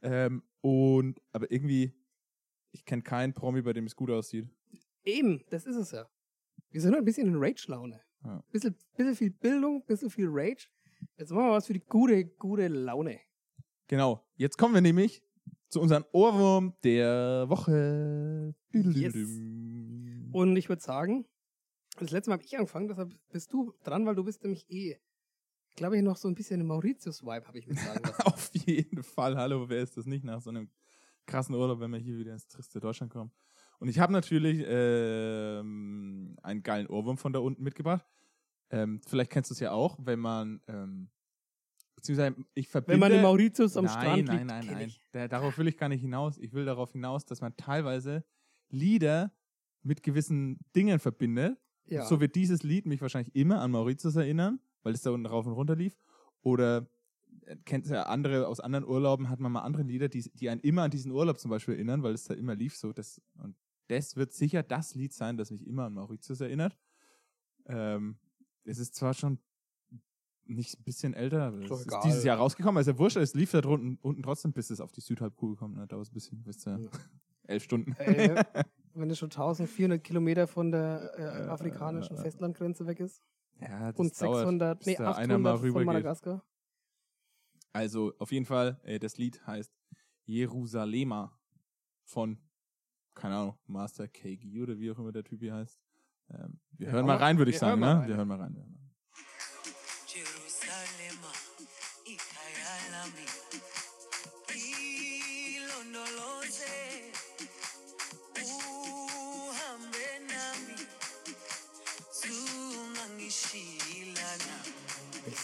Ähm, 0.01 0.43
und 0.61 1.21
aber 1.31 1.51
irgendwie, 1.51 1.93
ich 2.71 2.85
kenne 2.85 3.01
keinen 3.01 3.33
Promi, 3.33 3.61
bei 3.61 3.73
dem 3.73 3.85
es 3.85 3.95
gut 3.95 4.09
aussieht. 4.09 4.49
Eben, 5.03 5.43
das 5.49 5.65
ist 5.65 5.75
es 5.75 5.91
ja. 5.91 6.07
Wir 6.69 6.81
sind 6.81 6.91
halt 6.93 7.01
ein 7.01 7.05
bisschen 7.05 7.27
in 7.27 7.35
Rage-Laune. 7.35 8.01
Ja. 8.23 8.43
Bisschen, 8.51 8.75
bisschen 8.95 9.15
viel 9.15 9.31
Bildung, 9.31 9.83
bisschen 9.85 10.09
viel 10.09 10.27
Rage. 10.29 10.67
Jetzt 11.17 11.31
machen 11.31 11.47
wir 11.47 11.51
was 11.53 11.67
für 11.67 11.73
die 11.73 11.79
gute, 11.83 12.23
gute 12.25 12.67
Laune. 12.67 13.19
Genau. 13.91 14.25
Jetzt 14.37 14.57
kommen 14.57 14.73
wir 14.73 14.79
nämlich 14.79 15.21
zu 15.67 15.81
unserem 15.81 16.05
Ohrwurm 16.13 16.73
der 16.81 17.49
Woche. 17.49 18.55
Yes. 18.71 19.13
Und 20.31 20.55
ich 20.55 20.69
würde 20.69 20.81
sagen, 20.81 21.25
das 21.99 22.11
letzte 22.11 22.29
Mal 22.29 22.35
habe 22.35 22.45
ich 22.45 22.57
angefangen, 22.57 22.87
deshalb 22.87 23.13
bist 23.33 23.51
du 23.51 23.73
dran, 23.83 24.05
weil 24.05 24.15
du 24.15 24.23
bist 24.23 24.43
nämlich 24.43 24.65
eh, 24.71 24.97
glaube 25.75 25.97
ich, 25.97 26.03
noch 26.03 26.15
so 26.15 26.29
ein 26.29 26.35
bisschen 26.35 26.61
im 26.61 26.67
Mauritius-Vibe, 26.67 27.45
habe 27.45 27.59
ich 27.59 27.67
mir 27.67 27.75
sagen 27.75 27.99
lassen. 28.01 28.21
Auf 28.25 28.49
jeden 28.53 29.03
Fall. 29.03 29.35
Hallo, 29.35 29.67
wer 29.67 29.83
ist 29.83 29.97
das 29.97 30.05
nicht 30.05 30.23
nach 30.23 30.39
so 30.39 30.51
einem 30.51 30.69
krassen 31.25 31.53
Urlaub, 31.53 31.81
wenn 31.81 31.91
wir 31.91 31.99
hier 31.99 32.17
wieder 32.17 32.31
ins 32.31 32.47
triste 32.47 32.79
Deutschland 32.79 33.11
kommen? 33.11 33.33
Und 33.79 33.89
ich 33.89 33.99
habe 33.99 34.13
natürlich 34.13 34.63
ähm, 34.65 36.37
einen 36.41 36.63
geilen 36.63 36.87
Ohrwurm 36.87 37.17
von 37.17 37.33
da 37.33 37.39
unten 37.39 37.61
mitgebracht. 37.61 38.05
Ähm, 38.69 39.01
vielleicht 39.05 39.31
kennst 39.31 39.49
du 39.49 39.53
es 39.53 39.59
ja 39.59 39.73
auch, 39.73 39.97
wenn 40.01 40.19
man, 40.19 40.61
ähm, 40.69 41.09
beziehungsweise 42.01 42.35
ich 42.53 42.67
verbinde... 42.67 42.93
Wenn 42.93 42.99
man 42.99 43.11
in 43.11 43.21
Mauritius 43.21 43.77
am 43.77 43.85
nein, 43.85 43.93
Strand 43.93 44.27
nein, 44.27 44.37
liegt, 44.37 44.47
nein, 44.47 44.65
nein. 44.67 44.87
ich. 44.87 45.01
Da, 45.11 45.27
darauf 45.27 45.57
will 45.57 45.67
ich 45.67 45.77
gar 45.77 45.89
nicht 45.89 46.01
hinaus. 46.01 46.37
Ich 46.37 46.53
will 46.53 46.65
darauf 46.65 46.91
hinaus, 46.91 47.25
dass 47.25 47.41
man 47.41 47.55
teilweise 47.55 48.23
Lieder 48.69 49.31
mit 49.83 50.03
gewissen 50.03 50.59
Dingen 50.75 50.99
verbindet. 50.99 51.57
Ja. 51.85 52.05
So 52.05 52.19
wird 52.19 52.35
dieses 52.35 52.63
Lied 52.63 52.85
mich 52.85 53.01
wahrscheinlich 53.01 53.35
immer 53.35 53.61
an 53.61 53.71
Mauritius 53.71 54.15
erinnern, 54.15 54.59
weil 54.83 54.93
es 54.93 55.01
da 55.01 55.11
unten 55.11 55.25
rauf 55.25 55.45
und 55.45 55.53
runter 55.53 55.75
lief. 55.75 55.95
Oder 56.41 56.87
äh, 57.45 57.55
kennt 57.65 57.87
ja 57.87 58.03
andere 58.03 58.47
aus 58.47 58.59
anderen 58.59 58.85
Urlauben, 58.85 59.29
hat 59.29 59.39
man 59.39 59.51
mal 59.51 59.61
andere 59.61 59.83
Lieder, 59.83 60.09
die, 60.09 60.29
die 60.33 60.49
einen 60.49 60.61
immer 60.61 60.83
an 60.83 60.91
diesen 60.91 61.11
Urlaub 61.11 61.39
zum 61.39 61.51
Beispiel 61.51 61.75
erinnern, 61.75 62.01
weil 62.03 62.13
es 62.13 62.23
da 62.23 62.33
immer 62.33 62.55
lief 62.55 62.75
so. 62.75 62.93
Das, 62.93 63.21
und 63.35 63.55
das 63.87 64.15
wird 64.15 64.33
sicher 64.33 64.63
das 64.63 64.95
Lied 64.95 65.13
sein, 65.13 65.37
das 65.37 65.51
mich 65.51 65.67
immer 65.67 65.85
an 65.85 65.93
Mauritius 65.93 66.41
erinnert. 66.41 66.75
Ähm, 67.67 68.17
es 68.63 68.79
ist 68.79 68.95
zwar 68.95 69.13
schon 69.13 69.39
nicht 70.55 70.79
ein 70.79 70.83
bisschen 70.83 71.13
älter, 71.13 71.53
es 71.53 71.71
ist 71.71 71.85
egal. 71.87 72.01
dieses 72.05 72.23
Jahr 72.23 72.37
rausgekommen. 72.37 72.77
Also 72.77 72.97
wurscht, 72.97 73.17
es 73.17 73.33
lief 73.33 73.51
da 73.51 73.61
drunten, 73.61 73.97
unten 74.01 74.23
trotzdem, 74.23 74.53
bis 74.53 74.69
es 74.69 74.79
auf 74.81 74.91
die 74.91 75.01
Südhalbkugel 75.01 75.55
kommt. 75.57 75.75
Ne? 75.77 75.87
Dauert 75.87 76.09
ein 76.09 76.13
bisschen, 76.13 76.43
ihr, 76.45 76.53
Ja. 76.79 76.89
elf 77.47 77.63
Stunden. 77.63 77.93
äh, 77.93 78.43
wenn 78.93 79.09
es 79.09 79.17
schon 79.19 79.27
1400 79.31 80.03
Kilometer 80.03 80.47
von 80.47 80.71
der 80.71 81.11
äh, 81.17 81.23
afrikanischen 81.49 82.17
äh. 82.17 82.21
Festlandgrenze 82.21 82.85
weg 82.87 82.99
ist. 82.99 83.21
Ja, 83.59 83.91
das 83.91 83.99
Und 83.99 84.21
dauert, 84.21 84.39
600, 84.39 84.79
bis 84.79 84.87
nee, 84.87 84.95
da 84.95 85.11
einer 85.13 85.37
mal 85.37 85.53
800 85.53 85.73
von. 85.73 85.85
Madagaskar. 85.85 86.43
Also 87.73 88.13
auf 88.19 88.31
jeden 88.31 88.45
Fall, 88.45 88.79
äh, 88.83 88.99
das 88.99 89.17
Lied 89.17 89.45
heißt 89.47 89.71
Jerusalema 90.25 91.37
von, 92.03 92.37
keine 93.13 93.35
Ahnung, 93.37 93.55
Master 93.67 94.07
KG 94.07 94.61
oder 94.61 94.77
wie 94.77 94.91
auch 94.91 94.99
immer 94.99 95.11
der 95.11 95.23
Typ 95.23 95.39
hier 95.41 95.53
heißt. 95.53 95.79
Ähm, 96.31 96.59
wir 96.77 96.87
Ja, 96.87 96.93
hören 96.93 97.05
mal 97.05 97.17
rein, 97.17 97.37
würde 97.37 97.51
ich 97.51 97.59
sagen, 97.59 97.79
ne? 97.81 98.03
Wir 98.07 98.15
hören 98.17 98.27
mal 98.27 98.39
rein. 98.39 98.53
Wir 98.55 98.61
hören 98.61 98.71
mal. 98.71 98.75
rein. 98.77 98.80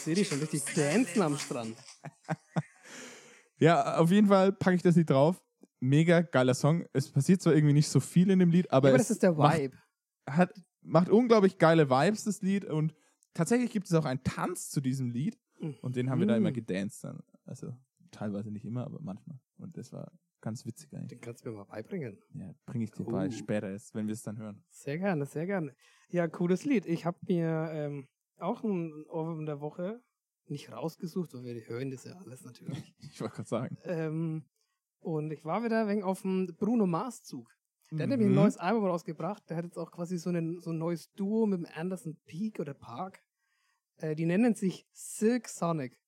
Sehe 0.08 0.14
dich 0.14 0.28
schon 0.28 0.38
richtig 0.40 0.62
dancen 0.74 1.20
am 1.22 1.36
Strand. 1.38 1.76
Ja, 3.60 3.96
auf 3.98 4.10
jeden 4.12 4.28
Fall 4.28 4.52
packe 4.52 4.76
ich 4.76 4.82
das 4.82 4.94
Lied 4.94 5.10
drauf. 5.10 5.42
Mega 5.80 6.20
geiler 6.20 6.54
Song. 6.54 6.84
Es 6.92 7.10
passiert 7.10 7.42
zwar 7.42 7.54
irgendwie 7.54 7.72
nicht 7.74 7.88
so 7.88 7.98
viel 8.00 8.30
in 8.30 8.38
dem 8.38 8.50
Lied, 8.50 8.70
aber, 8.70 8.88
Aber 8.88 8.96
es 8.96 9.08
das 9.08 9.10
ist 9.16 9.22
der 9.24 9.32
macht, 9.32 9.58
Vibe. 9.58 9.76
hat, 10.28 10.52
macht 10.80 11.08
unglaublich 11.08 11.58
geile 11.58 11.90
Vibes, 11.90 12.22
das 12.24 12.40
Lied. 12.40 12.64
Und 12.64 12.94
tatsächlich 13.34 13.72
gibt 13.72 13.86
es 13.86 13.94
auch 13.94 14.04
einen 14.04 14.22
Tanz 14.22 14.70
zu 14.70 14.80
diesem 14.80 15.10
Lied. 15.10 15.36
Und 15.82 15.96
den 15.96 16.08
haben 16.08 16.20
wir 16.20 16.28
da 16.28 16.36
immer 16.36 16.50
Mhm. 16.50 16.54
gedanced 16.54 17.02
dann. 17.02 17.20
Also 17.46 17.76
teilweise 18.12 18.52
nicht 18.52 18.64
immer, 18.64 18.84
aber 18.86 19.00
manchmal. 19.00 19.40
Und 19.56 19.76
das 19.76 19.92
war 19.92 20.12
ganz 20.40 20.64
witzig 20.64 20.92
eigentlich. 20.94 21.08
Den 21.08 21.20
kannst 21.20 21.44
du 21.44 21.50
mir 21.50 21.56
mal 21.56 21.64
beibringen. 21.64 22.16
Ja, 22.34 22.54
bringe 22.64 22.84
ich 22.84 22.92
dir 22.92 23.02
bei 23.04 23.24
Cool. 23.24 23.32
später 23.32 23.68
erst, 23.70 23.92
wenn 23.92 24.06
wir 24.06 24.14
es 24.14 24.22
dann 24.22 24.38
hören. 24.38 24.62
Sehr 24.70 24.98
gerne, 24.98 25.26
sehr 25.26 25.46
gerne. 25.46 25.74
Ja, 26.10 26.28
cooles 26.28 26.64
Lied. 26.64 26.86
Ich 26.86 27.04
habe 27.04 27.18
mir 27.26 27.70
ähm, 27.72 28.06
auch 28.40 28.62
ein 28.62 29.04
Ohrwurm 29.08 29.46
der 29.46 29.60
Woche 29.60 30.00
nicht 30.46 30.72
rausgesucht, 30.72 31.34
weil 31.34 31.44
wir 31.44 31.66
hören 31.66 31.90
das 31.90 32.04
ja 32.04 32.14
alles 32.16 32.42
natürlich. 32.44 32.94
Ich 33.12 33.20
wollte 33.20 33.36
gerade 33.36 33.48
sagen. 33.48 33.78
ähm, 33.84 34.44
und 35.00 35.30
ich 35.32 35.44
war 35.44 35.62
wieder 35.62 35.86
wenig 35.88 36.04
auf 36.04 36.22
dem 36.22 36.46
Bruno 36.58 36.86
Mars 36.86 37.22
Zug. 37.22 37.48
Der 37.90 38.00
hat 38.00 38.08
nämlich 38.10 38.26
ein 38.28 38.32
Mhm. 38.32 38.36
neues 38.36 38.56
Album 38.58 38.84
rausgebracht. 38.84 39.48
Der 39.48 39.56
hat 39.56 39.64
jetzt 39.64 39.78
auch 39.78 39.90
quasi 39.90 40.18
so, 40.18 40.28
einen, 40.30 40.60
so 40.60 40.70
ein 40.70 40.78
neues 40.78 41.10
Duo 41.12 41.46
mit 41.46 41.60
dem 41.60 41.66
Anderson 41.74 42.16
Peak 42.26 42.60
oder 42.60 42.74
Park. 42.74 43.22
Äh, 43.96 44.14
die 44.14 44.26
nennen 44.26 44.54
sich 44.54 44.86
Silk 44.92 45.48
Sonic. 45.48 45.98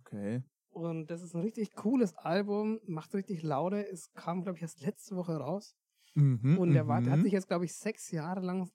Okay. 0.00 0.42
Und 0.70 1.06
das 1.10 1.22
ist 1.22 1.34
ein 1.34 1.40
richtig 1.40 1.72
cooles 1.74 2.14
Album, 2.14 2.78
macht 2.86 3.14
richtig 3.14 3.42
Laune. 3.42 3.86
Es 3.88 4.12
kam, 4.12 4.42
glaube 4.42 4.58
ich, 4.58 4.62
erst 4.62 4.80
letzte 4.82 5.16
Woche 5.16 5.36
raus. 5.36 5.74
Mhm, 6.14 6.58
Und 6.58 6.72
der 6.74 6.86
war, 6.88 7.00
der 7.00 7.12
hat 7.12 7.18
mhm. 7.20 7.24
sich 7.24 7.32
jetzt, 7.32 7.48
glaube 7.48 7.64
ich, 7.64 7.74
sechs 7.74 8.10
Jahre 8.10 8.40
lang 8.40 8.68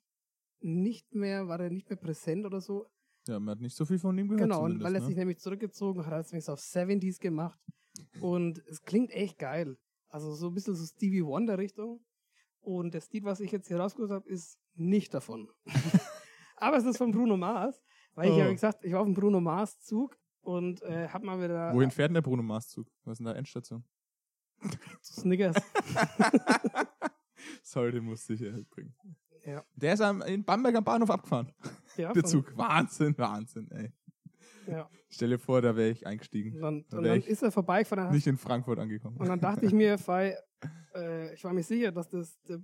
nicht 0.60 1.14
mehr, 1.14 1.46
war 1.48 1.60
er 1.60 1.70
nicht 1.70 1.88
mehr 1.88 1.98
präsent 1.98 2.44
oder 2.46 2.60
so. 2.60 2.86
Ja, 3.28 3.40
man 3.40 3.56
hat 3.56 3.60
nicht 3.60 3.76
so 3.76 3.84
viel 3.84 3.98
von 3.98 4.16
ihm 4.18 4.28
gehört. 4.28 4.42
genau, 4.42 4.64
und 4.64 4.82
weil 4.82 4.94
er 4.94 5.00
ne? 5.00 5.06
sich 5.06 5.16
nämlich 5.16 5.38
zurückgezogen 5.38 6.00
hat, 6.06 6.12
hat 6.12 6.32
er 6.32 6.38
es 6.38 6.48
auf 6.48 6.60
70s 6.60 7.20
gemacht. 7.20 7.58
Und 8.20 8.58
es 8.68 8.82
klingt 8.82 9.10
echt 9.10 9.38
geil. 9.38 9.76
Also 10.08 10.34
so 10.34 10.48
ein 10.48 10.54
bisschen 10.54 10.74
so 10.74 10.84
Stevie 10.84 11.24
Wonder 11.24 11.58
Richtung. 11.58 12.04
Und 12.60 12.94
das 12.94 13.10
Lied, 13.12 13.24
was 13.24 13.40
ich 13.40 13.52
jetzt 13.52 13.68
hier 13.68 13.78
rausgeholt 13.78 14.10
habe, 14.10 14.28
ist 14.28 14.58
nicht 14.74 15.14
davon. 15.14 15.48
Aber 16.56 16.76
es 16.76 16.84
ist 16.84 16.98
von 16.98 17.12
Bruno 17.12 17.36
Mars, 17.36 17.80
weil 18.14 18.28
ich 18.28 18.34
Oh. 18.34 18.38
ja 18.38 18.48
wie 18.48 18.52
gesagt, 18.54 18.84
ich 18.84 18.92
war 18.92 19.00
auf 19.00 19.06
dem 19.06 19.14
Bruno 19.14 19.40
Mars 19.40 19.78
Zug 19.80 20.18
und 20.40 20.82
äh, 20.82 21.08
hab 21.08 21.22
mal 21.22 21.38
wieder 21.42 21.72
Wohin 21.74 21.90
fährt 21.90 22.08
denn 22.08 22.14
der 22.14 22.22
Bruno 22.22 22.42
Mars 22.42 22.68
Zug? 22.68 22.88
Was 23.04 23.12
ist 23.12 23.18
denn 23.18 23.26
da 23.26 23.32
Endstation? 23.34 23.84
zu 25.02 25.20
Snickers. 25.20 25.56
Sorry, 27.62 27.92
den 27.92 28.04
musste 28.04 28.34
ich 28.34 28.42
äh, 28.42 28.62
bringen. 28.70 28.94
Ja. 29.44 29.64
Der 29.74 29.94
ist 29.94 30.00
am, 30.00 30.22
in 30.22 30.44
Bamberg 30.44 30.74
am 30.76 30.84
Bahnhof 30.84 31.10
abgefahren. 31.10 31.52
ja, 32.14 32.24
Zug. 32.24 32.56
Wahnsinn, 32.56 33.16
Wahnsinn, 33.18 33.70
ey. 33.70 33.92
Ja. 34.66 34.90
Stell 35.08 35.30
dir 35.30 35.38
vor, 35.38 35.62
da 35.62 35.76
wäre 35.76 35.90
ich 35.90 36.06
eingestiegen. 36.06 36.54
Und 36.54 36.60
dann, 36.62 36.84
Da 36.90 36.98
und 36.98 37.04
dann 37.04 37.20
ist 37.22 37.42
er 37.42 37.52
vorbeigefahren. 37.52 38.12
Nicht 38.12 38.26
in 38.26 38.36
Frankfurt 38.36 38.78
angekommen. 38.78 39.16
Und 39.16 39.28
dann 39.28 39.40
dachte 39.40 39.66
ich 39.66 39.72
mir, 39.72 39.96
Fei, 39.98 40.36
äh, 40.94 41.34
ich 41.34 41.44
war 41.44 41.52
mir 41.52 41.62
sicher, 41.62 41.92
dass 41.92 42.08
das. 42.08 42.36
Der, 42.42 42.60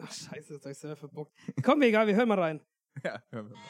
ach, 0.00 0.12
scheiße, 0.12 0.54
jetzt 0.54 0.64
hab 0.64 0.72
ich 0.72 0.78
selber 0.78 0.96
verbockt. 0.96 1.32
Komm, 1.62 1.78
mir 1.78 1.86
egal, 1.86 2.06
wir 2.06 2.16
hören 2.16 2.28
mal 2.28 2.38
rein. 2.38 2.60
ja, 3.04 3.22
hören 3.30 3.50
wir 3.50 3.56
mal. 3.56 3.62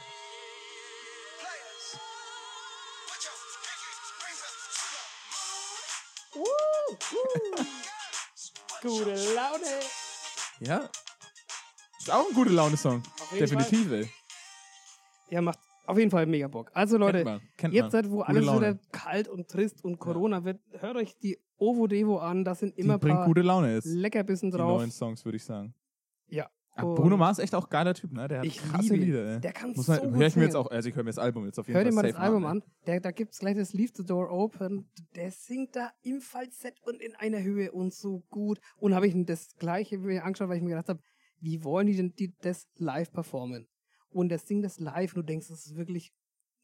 Gute 8.82 9.14
Laune. 9.34 9.80
Ja. 10.58 10.90
Ist 11.98 12.10
auch 12.10 12.28
ein 12.28 12.34
gute 12.34 12.50
Laune-Song. 12.50 13.00
Definitiv, 13.38 13.92
ey. 13.92 14.10
Ja, 15.32 15.40
macht 15.40 15.58
auf 15.86 15.98
jeden 15.98 16.10
Fall 16.10 16.26
mega 16.26 16.46
Bock. 16.46 16.70
Also 16.74 16.98
Leute, 16.98 17.18
Kennt 17.18 17.24
man. 17.24 17.40
Kennt 17.56 17.74
jetzt 17.74 17.92
seit 17.92 18.10
wo 18.10 18.20
alles 18.20 18.42
wieder 18.44 18.78
kalt 18.92 19.28
und 19.28 19.48
trist 19.48 19.82
und 19.82 19.98
Corona 19.98 20.44
wird, 20.44 20.60
hört 20.78 20.96
euch 20.96 21.16
die 21.18 21.38
Ovo 21.56 21.86
Devo 21.86 22.18
an. 22.18 22.44
Da 22.44 22.54
sind 22.54 22.76
immer 22.76 22.98
Die 22.98 23.06
bringt 23.06 23.16
paar 23.16 23.26
gute 23.26 23.40
Laune 23.40 23.74
jetzt. 23.74 23.86
Leckerbissen 23.86 24.50
Die 24.50 24.56
drauf. 24.58 24.78
neuen 24.78 24.90
Songs, 24.90 25.24
würde 25.24 25.36
ich 25.36 25.44
sagen. 25.44 25.74
Ja. 26.28 26.50
Aber 26.74 26.94
Bruno 26.94 27.16
Mars 27.16 27.38
ist 27.38 27.44
echt 27.44 27.54
auch 27.54 27.68
geiler 27.68 27.94
Typ, 27.94 28.12
ne? 28.12 28.28
Der 28.28 28.38
hat 28.38 28.46
Ich 28.46 28.58
krasse 28.58 28.94
liebe. 28.94 29.04
Lieder, 29.04 29.34
ey. 29.34 29.40
Der 29.40 29.52
kann 29.52 29.72
Muss 29.72 29.86
so 29.86 29.92
man, 29.92 30.00
gut 30.02 30.14
hör 30.20 30.26
ich 30.26 30.36
mir 30.36 30.44
jetzt 30.44 30.56
auch, 30.56 30.70
also 30.70 30.88
ich 30.88 30.94
höre 30.96 31.02
mir 31.02 31.10
das 31.10 31.18
Album 31.18 31.44
jetzt 31.46 31.58
auf 31.58 31.66
jeden 31.66 31.76
Hör 31.76 31.82
Fall 31.82 31.90
dir 31.90 31.94
mal 31.94 32.02
das 32.02 32.14
Album 32.14 32.44
ey. 32.44 32.48
an. 32.50 32.62
Der, 32.86 33.00
da 33.00 33.10
gibt 33.10 33.32
es 33.32 33.40
gleich 33.40 33.56
das 33.56 33.72
Leave 33.72 33.92
the 33.94 34.04
Door 34.04 34.30
Open. 34.30 34.90
Der 35.16 35.30
singt 35.30 35.76
da 35.76 35.90
im 36.02 36.20
Falsett 36.20 36.80
und 36.82 37.00
in 37.02 37.14
einer 37.16 37.42
Höhe 37.42 37.72
und 37.72 37.92
so 37.94 38.22
gut. 38.30 38.58
Und 38.78 38.94
habe 38.94 39.06
ich 39.06 39.14
mir 39.14 39.24
das 39.24 39.54
gleiche 39.56 39.98
mir 39.98 40.24
angeschaut, 40.24 40.48
weil 40.48 40.58
ich 40.58 40.62
mir 40.62 40.70
gedacht 40.70 40.88
habe, 40.88 41.00
wie 41.40 41.62
wollen 41.64 41.86
die 41.88 41.96
denn 41.96 42.14
die, 42.18 42.34
das 42.40 42.68
live 42.76 43.10
performen? 43.12 43.66
Und 44.12 44.28
der 44.28 44.38
singt 44.38 44.64
das 44.64 44.78
live 44.80 45.14
und 45.14 45.22
du 45.22 45.26
denkst, 45.26 45.48
das 45.48 45.66
ist 45.66 45.76
wirklich 45.76 46.12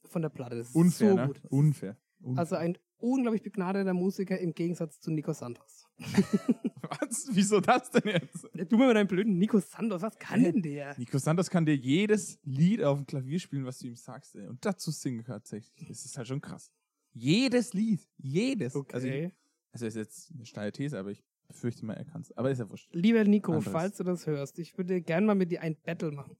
von 0.05 0.23
der 0.23 0.29
Platte. 0.29 0.57
Das 0.57 0.69
ist 0.71 0.75
Unfair, 0.77 1.11
so 1.11 1.17
ne? 1.17 1.27
gut. 1.27 1.41
Unfair. 1.51 1.97
Unfair. 2.21 2.39
Also 2.41 2.57
ein 2.57 2.79
unglaublich 2.99 3.43
begnadeter 3.43 3.95
Musiker 3.95 4.39
im 4.39 4.53
Gegensatz 4.55 5.01
zu 5.01 5.11
Nico 5.11 5.33
Santos. 5.33 5.87
Was? 5.99 7.29
Wieso 7.33 7.61
das 7.61 7.91
denn 7.91 8.03
jetzt? 8.13 8.49
Du 8.71 8.77
mal 8.79 8.89
mit 8.89 8.97
deinem 8.97 9.07
blöden 9.09 9.39
Nico 9.39 9.59
Santos, 9.61 10.01
was 10.03 10.19
kann 10.19 10.43
denn 10.43 10.63
der? 10.63 10.97
Nico 10.99 11.19
Santos 11.19 11.51
kann 11.51 11.67
dir 11.67 11.77
jedes 11.77 12.39
Lied 12.45 12.83
auf 12.83 12.99
dem 12.99 13.07
Klavier 13.07 13.39
spielen, 13.39 13.65
was 13.67 13.79
du 13.79 13.89
ihm 13.89 13.95
sagst, 13.97 14.35
ey. 14.37 14.47
Und 14.47 14.65
dazu 14.65 14.91
singen 14.91 15.23
tatsächlich. 15.25 15.87
Das 15.89 16.05
ist 16.05 16.17
halt 16.17 16.29
schon 16.29 16.41
krass. 16.41 16.71
Jedes 17.13 17.75
Lied. 17.75 18.09
Jedes. 18.17 18.75
Also, 18.75 19.07
ich, 19.07 19.13
Okay. 19.13 19.33
also 19.73 19.87
ist 19.87 19.97
jetzt 19.97 20.31
eine 20.35 20.47
steile 20.47 20.73
These, 20.73 20.99
aber 20.99 21.11
ich 21.11 21.23
befürchte 21.47 21.85
mal, 21.85 21.95
er 21.95 22.05
kann 22.05 22.23
es. 22.23 22.33
Aber 22.37 22.51
ist 22.51 22.59
ja 22.59 22.71
wurscht. 22.71 22.89
Lieber 22.93 23.23
Nico, 23.25 23.53
Anderes. 23.53 23.73
falls 23.73 23.97
du 23.99 24.05
das 24.05 24.27
hörst, 24.27 24.59
ich 24.59 24.77
würde 24.79 25.01
gern 25.03 25.27
mal 25.27 25.35
mit 25.35 25.51
dir 25.51 25.61
ein 25.63 25.77
Battle 25.77 26.11
machen. 26.13 26.37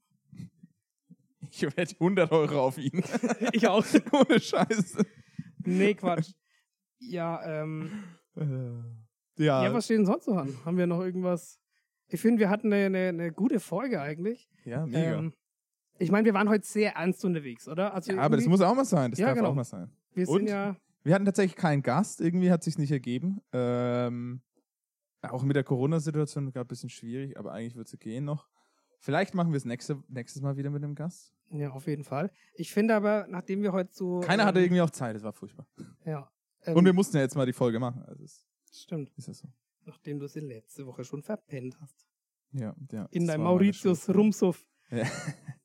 Ich 1.51 1.63
wette 1.63 1.95
100 1.95 2.31
Euro 2.31 2.61
auf 2.65 2.77
ihn. 2.77 3.01
Ich 3.53 3.67
auch. 3.67 3.85
Ohne 4.11 4.39
Scheiße. 4.39 5.05
Nee, 5.65 5.93
Quatsch. 5.93 6.31
Ja, 6.99 7.61
ähm, 7.63 8.03
Äh, 8.35 9.43
Ja, 9.43 9.63
ja, 9.63 9.73
was 9.73 9.85
steht 9.85 9.99
denn 9.99 10.05
sonst 10.05 10.27
noch 10.27 10.37
an? 10.37 10.53
Haben 10.65 10.77
wir 10.77 10.85
noch 10.87 10.99
irgendwas? 11.01 11.59
Ich 12.09 12.19
finde, 12.19 12.39
wir 12.39 12.49
hatten 12.49 12.73
eine, 12.73 12.85
eine, 12.87 13.07
eine 13.09 13.31
gute 13.31 13.59
Folge 13.59 14.01
eigentlich. 14.01 14.49
ja 14.65 14.85
mega. 14.85 15.19
Ähm, 15.19 15.33
ich 15.97 16.11
meine, 16.11 16.25
wir 16.25 16.33
waren 16.33 16.49
heute 16.49 16.65
sehr 16.65 16.93
ernst 16.95 17.23
unterwegs, 17.25 17.67
oder? 17.67 17.93
Also 17.93 18.13
ja, 18.13 18.21
aber 18.21 18.37
das 18.37 18.45
muss 18.47 18.61
auch 18.61 18.73
mal 18.75 18.85
sein. 18.85 19.11
Das 19.11 19.19
Ja, 19.19 19.27
darf 19.27 19.35
genau. 19.37 19.49
auch 19.49 19.55
mal 19.55 19.63
sein. 19.63 19.91
wir 20.13 20.25
sind 20.25 20.35
und? 20.41 20.47
ja, 20.47 20.75
Wir 21.03 21.13
hatten 21.13 21.25
tatsächlich 21.25 21.55
keinen 21.57 21.81
Gast, 21.83 22.21
irgendwie 22.21 22.51
hat 22.51 22.63
sich 22.63 22.77
nicht 22.77 22.91
ergeben. 22.91 23.41
Ähm, 23.53 24.41
auch 25.21 25.43
mit 25.43 25.55
der 25.55 25.63
Corona-Situation 25.65 26.51
gerade 26.51 26.65
ein 26.65 26.67
bisschen 26.67 26.89
schwierig, 26.89 27.37
aber 27.37 27.51
eigentlich 27.51 27.75
wird 27.75 27.87
es 27.93 27.99
gehen 27.99 28.23
noch. 28.25 28.47
Vielleicht 28.99 29.33
machen 29.33 29.51
wir 29.51 29.57
es 29.57 29.65
nächste, 29.65 30.01
nächstes 30.07 30.41
Mal 30.41 30.57
wieder 30.57 30.69
mit 30.69 30.83
einem 30.83 30.95
Gast. 30.95 31.33
ja, 31.51 31.71
auf 31.71 31.87
jeden 31.87 32.03
Fall. 32.03 32.31
Ich 32.53 32.71
finde 32.71 32.95
aber, 32.95 33.27
nachdem 33.29 33.61
wir 33.63 33.71
heute 33.71 33.91
so. 33.93 34.19
Keiner 34.19 34.43
ähm, 34.43 34.47
hatte 34.49 34.59
irgendwie 34.59 34.81
auch 34.81 34.89
Zeit, 34.89 35.15
das 35.15 35.23
war 35.23 35.33
furchtbar. 35.33 35.65
Ja. 36.05 36.29
Ähm, 36.65 36.75
Und 36.75 36.85
wir 36.85 36.93
mussten 36.93 37.15
ja 37.17 37.23
jetzt 37.23 37.35
mal 37.35 37.45
die 37.45 37.53
Folge 37.53 37.79
machen. 37.79 38.03
Also 38.03 38.23
es 38.23 38.45
stimmt. 38.71 39.11
ist 39.15 39.27
ja 39.27 39.33
so. 39.33 39.47
Nachdem 39.85 40.19
du 40.19 40.27
sie 40.27 40.41
letzte 40.41 40.85
Woche 40.85 41.03
schon 41.03 41.23
verpennt 41.23 41.79
hast. 41.81 42.05
Ja, 42.51 42.75
ja, 42.91 43.05
In 43.11 43.25
das 43.25 43.33
deinem 43.33 43.43
Mauritius. 43.43 44.09
Rumsuff. 44.09 44.65
Ja. 44.91 45.05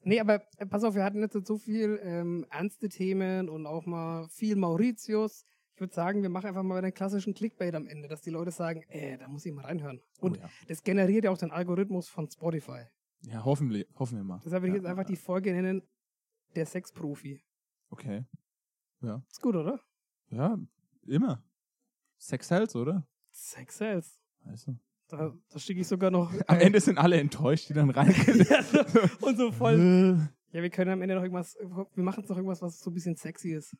Nee, 0.06 0.20
aber 0.20 0.42
äh, 0.58 0.66
pass 0.66 0.84
auf, 0.84 0.94
wir 0.94 1.02
hatten 1.02 1.20
jetzt 1.22 1.46
so 1.46 1.56
viel 1.56 1.98
ähm, 2.02 2.44
ernste 2.50 2.90
Themen 2.90 3.48
und 3.48 3.64
auch 3.66 3.86
mal 3.86 4.28
viel 4.28 4.54
Mauritius. 4.54 5.46
Ich 5.72 5.80
würde 5.80 5.94
sagen, 5.94 6.20
wir 6.20 6.28
machen 6.28 6.46
einfach 6.48 6.62
mal 6.62 6.82
den 6.82 6.92
klassischen 6.92 7.32
Clickbait 7.32 7.74
am 7.74 7.86
Ende, 7.86 8.06
dass 8.06 8.20
die 8.20 8.28
Leute 8.28 8.50
sagen, 8.50 8.82
äh, 8.88 9.16
da 9.16 9.28
muss 9.28 9.46
ich 9.46 9.54
mal 9.54 9.64
reinhören. 9.64 10.02
Und 10.20 10.36
oh, 10.36 10.40
ja. 10.42 10.50
das 10.68 10.82
generiert 10.82 11.24
ja 11.24 11.30
auch 11.30 11.38
den 11.38 11.50
Algorithmus 11.50 12.10
von 12.10 12.30
Spotify. 12.30 12.82
Ja, 13.26 13.44
hoffentlich, 13.44 13.86
hoffen 13.94 14.18
wir 14.18 14.24
mal. 14.24 14.40
Deshalb 14.44 14.62
würde 14.62 14.76
ich 14.76 14.82
ja, 14.82 14.82
jetzt 14.82 14.90
einfach 14.90 15.04
ja. 15.04 15.08
die 15.08 15.16
Folge 15.16 15.52
nennen, 15.52 15.82
der 16.54 16.66
Sexprofi. 16.66 17.42
Okay. 17.90 18.24
Ja. 19.00 19.22
Ist 19.30 19.40
gut, 19.40 19.56
oder? 19.56 19.80
Ja, 20.30 20.58
immer. 21.06 21.42
Sex 22.18 22.50
Hells, 22.50 22.74
oder? 22.74 23.06
Sex 23.30 23.78
Sales. 23.78 24.20
Also. 24.44 24.76
Da, 25.08 25.36
da 25.50 25.58
schicke 25.58 25.80
ich 25.80 25.86
sogar 25.86 26.10
noch. 26.10 26.32
Am 26.46 26.58
Ende 26.58 26.80
sind 26.80 26.98
alle 26.98 27.20
enttäuscht, 27.20 27.68
die 27.68 27.74
dann 27.74 27.90
reingehen. 27.90 28.46
ja, 28.50 28.62
so, 28.62 29.26
und 29.26 29.36
so 29.36 29.52
voll. 29.52 30.28
Ja, 30.54 30.62
wir 30.62 30.70
können 30.70 30.92
am 30.92 31.02
Ende 31.02 31.16
noch 31.16 31.22
irgendwas, 31.22 31.56
wir 31.58 32.04
machen 32.04 32.20
jetzt 32.20 32.28
noch 32.28 32.36
irgendwas, 32.36 32.62
was 32.62 32.78
so 32.78 32.88
ein 32.88 32.94
bisschen 32.94 33.16
sexy 33.16 33.54
ist. 33.54 33.76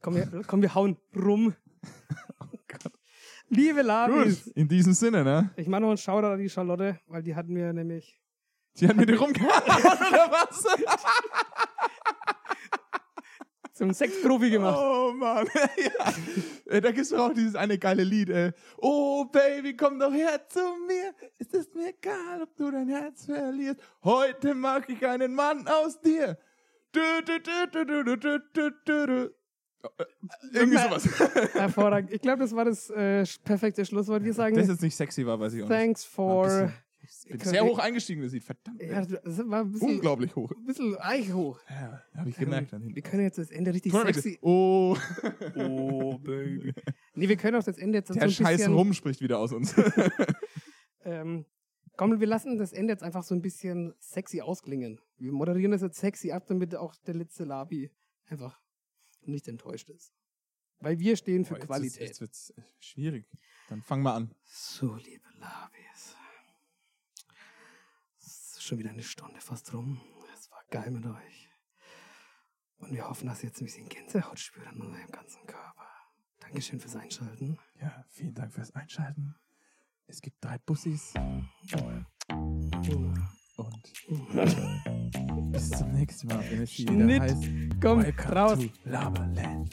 Komm, 0.00 0.14
wir, 0.14 0.42
komm, 0.46 0.62
wir 0.62 0.74
hauen 0.74 0.96
rum. 1.14 1.54
Liebe 3.54 3.82
Labis, 3.82 4.44
Gut, 4.44 4.56
in 4.56 4.66
diesem 4.66 4.94
Sinne, 4.94 5.22
ne? 5.24 5.50
ich 5.56 5.68
mache 5.68 5.82
noch 5.82 5.88
einen 5.88 5.98
Shoutout 5.98 6.26
an 6.28 6.38
die 6.38 6.48
Charlotte, 6.48 6.98
weil 7.06 7.22
die 7.22 7.34
hatten 7.34 7.52
mir 7.52 7.70
nämlich 7.74 8.18
Die 8.80 8.88
hat 8.88 8.96
mit 8.96 9.10
dir 9.10 9.18
rumgehauen, 9.20 9.50
oder 9.62 10.30
was? 10.32 10.64
zum 13.74 13.92
Sexprofi 13.92 14.48
gemacht. 14.50 14.78
Oh 14.80 15.12
Mann, 15.12 15.46
ja. 15.76 16.12
Äh, 16.72 16.80
Da 16.80 16.92
gibt's 16.92 17.10
doch 17.10 17.18
auch 17.30 17.34
dieses 17.34 17.54
eine 17.54 17.76
geile 17.78 18.04
Lied, 18.04 18.30
ey. 18.30 18.52
Oh 18.78 19.26
Baby, 19.26 19.76
komm 19.76 19.98
doch 19.98 20.12
her 20.12 20.48
zu 20.48 20.60
mir. 20.86 21.14
Es 21.38 21.48
ist 21.48 21.74
mir 21.74 21.88
egal, 21.88 22.42
ob 22.42 22.56
du 22.56 22.70
dein 22.70 22.88
Herz 22.88 23.26
verlierst. 23.26 23.80
Heute 24.02 24.54
mag 24.54 24.88
ich 24.88 25.04
einen 25.06 25.34
Mann 25.34 25.66
aus 25.68 26.00
dir. 26.00 26.38
Du, 26.92 27.00
du, 27.24 27.38
du, 28.84 29.34
du. 29.82 29.88
Äh, 30.02 30.06
Irgendwie 30.52 30.78
sowas. 30.78 31.04
Hervorragend. 31.54 32.12
Ich 32.12 32.20
glaube, 32.20 32.38
das 32.40 32.54
war 32.54 32.64
das 32.64 32.90
äh, 32.90 33.24
perfekte 33.44 33.84
Schlusswort. 33.84 34.24
Wir 34.24 34.34
sagen 34.34 34.56
Das 34.56 34.68
jetzt 34.68 34.82
nicht 34.82 34.96
sexy 34.96 35.26
war, 35.26 35.38
weiß 35.40 35.54
ich 35.54 35.62
auch 35.62 35.68
nicht. 35.68 35.76
thanks 35.78 36.04
for. 36.04 36.72
Ich 37.24 37.28
bin 37.30 37.40
sehr 37.40 37.64
hoch 37.64 37.78
eingestiegen, 37.80 38.22
das 38.22 38.32
Lied. 38.32 38.44
Verdammt. 38.44 38.80
Ja, 38.80 39.04
das 39.04 39.38
war 39.48 39.62
ein 39.62 39.72
bisschen, 39.72 39.88
Unglaublich 39.90 40.34
hoch. 40.36 40.50
ein 40.52 40.64
bisschen 40.64 40.96
eich 40.98 41.32
hoch. 41.32 41.58
Ja, 41.68 42.00
habe 42.16 42.28
ich 42.30 42.36
gemerkt. 42.36 42.72
dann 42.72 42.94
wir 42.94 43.02
können 43.02 43.24
jetzt 43.24 43.38
das 43.38 43.50
Ende 43.50 43.74
richtig 43.74 43.92
mal, 43.92 44.06
sexy. 44.06 44.38
Oh, 44.40 44.96
Oh, 45.56 46.18
Baby. 46.18 46.72
Nee, 47.14 47.28
wir 47.28 47.36
können 47.36 47.56
auch 47.56 47.64
das 47.64 47.76
Ende 47.76 47.98
jetzt 47.98 48.08
so 48.08 48.14
der 48.14 48.22
ein 48.22 48.30
scheiß 48.30 48.56
bisschen. 48.58 48.74
Rum 48.74 48.92
spricht 48.94 49.20
wieder 49.20 49.38
aus 49.38 49.52
uns. 49.52 49.74
Ähm, 51.04 51.46
komm, 51.96 52.20
wir 52.20 52.26
lassen 52.28 52.58
das 52.58 52.72
Ende 52.72 52.92
jetzt 52.92 53.02
einfach 53.02 53.24
so 53.24 53.34
ein 53.34 53.42
bisschen 53.42 53.92
sexy 53.98 54.40
ausklingen. 54.40 55.00
Wir 55.18 55.32
moderieren 55.32 55.72
das 55.72 55.82
jetzt 55.82 55.98
sexy 55.98 56.30
ab, 56.30 56.44
damit 56.46 56.76
auch 56.76 56.94
der 57.06 57.14
letzte 57.14 57.42
Labi 57.44 57.90
einfach 58.26 58.60
nicht 59.28 59.48
enttäuscht 59.48 59.90
ist. 59.90 60.12
Weil 60.80 60.98
wir 60.98 61.16
stehen 61.16 61.44
für 61.44 61.54
Boah, 61.54 61.58
jetzt 61.58 61.66
Qualität. 61.66 62.02
Ist, 62.02 62.08
jetzt 62.08 62.20
wird's 62.20 62.54
schwierig. 62.80 63.26
Dann 63.68 63.82
fang 63.82 64.02
mal 64.02 64.16
an. 64.16 64.34
So, 64.44 64.94
liebe 64.96 65.28
Labis. 65.38 66.16
Es 68.18 68.56
ist 68.56 68.62
schon 68.62 68.78
wieder 68.78 68.90
eine 68.90 69.02
Stunde 69.02 69.40
fast 69.40 69.72
rum. 69.72 70.00
Es 70.34 70.50
war 70.50 70.62
geil 70.70 70.90
mit 70.90 71.06
euch. 71.06 71.48
Und 72.78 72.92
wir 72.92 73.08
hoffen, 73.08 73.28
dass 73.28 73.42
ihr 73.44 73.48
jetzt 73.48 73.60
ein 73.60 73.66
bisschen 73.66 73.88
Gänsehaut 73.88 74.40
spürt 74.40 74.66
an 74.66 74.82
eurem 74.82 75.10
ganzen 75.12 75.46
Körper. 75.46 75.88
Dankeschön 76.40 76.80
fürs 76.80 76.96
Einschalten. 76.96 77.58
Ja, 77.80 78.04
vielen 78.08 78.34
Dank 78.34 78.52
fürs 78.52 78.72
Einschalten. 78.72 79.36
Es 80.08 80.20
gibt 80.20 80.44
drei 80.44 80.58
Bussis 80.58 81.14
und 83.56 85.52
bis 85.52 85.70
zum 85.70 85.92
nächsten 85.92 86.28
Mal, 86.28 86.44
wenn 86.50 86.62
es 86.62 86.70
hier 86.70 86.90
wieder 86.90 87.20
heißt 87.20 87.44
Komm, 87.80 88.00
raus. 88.00 88.58
Laberland. 88.84 89.70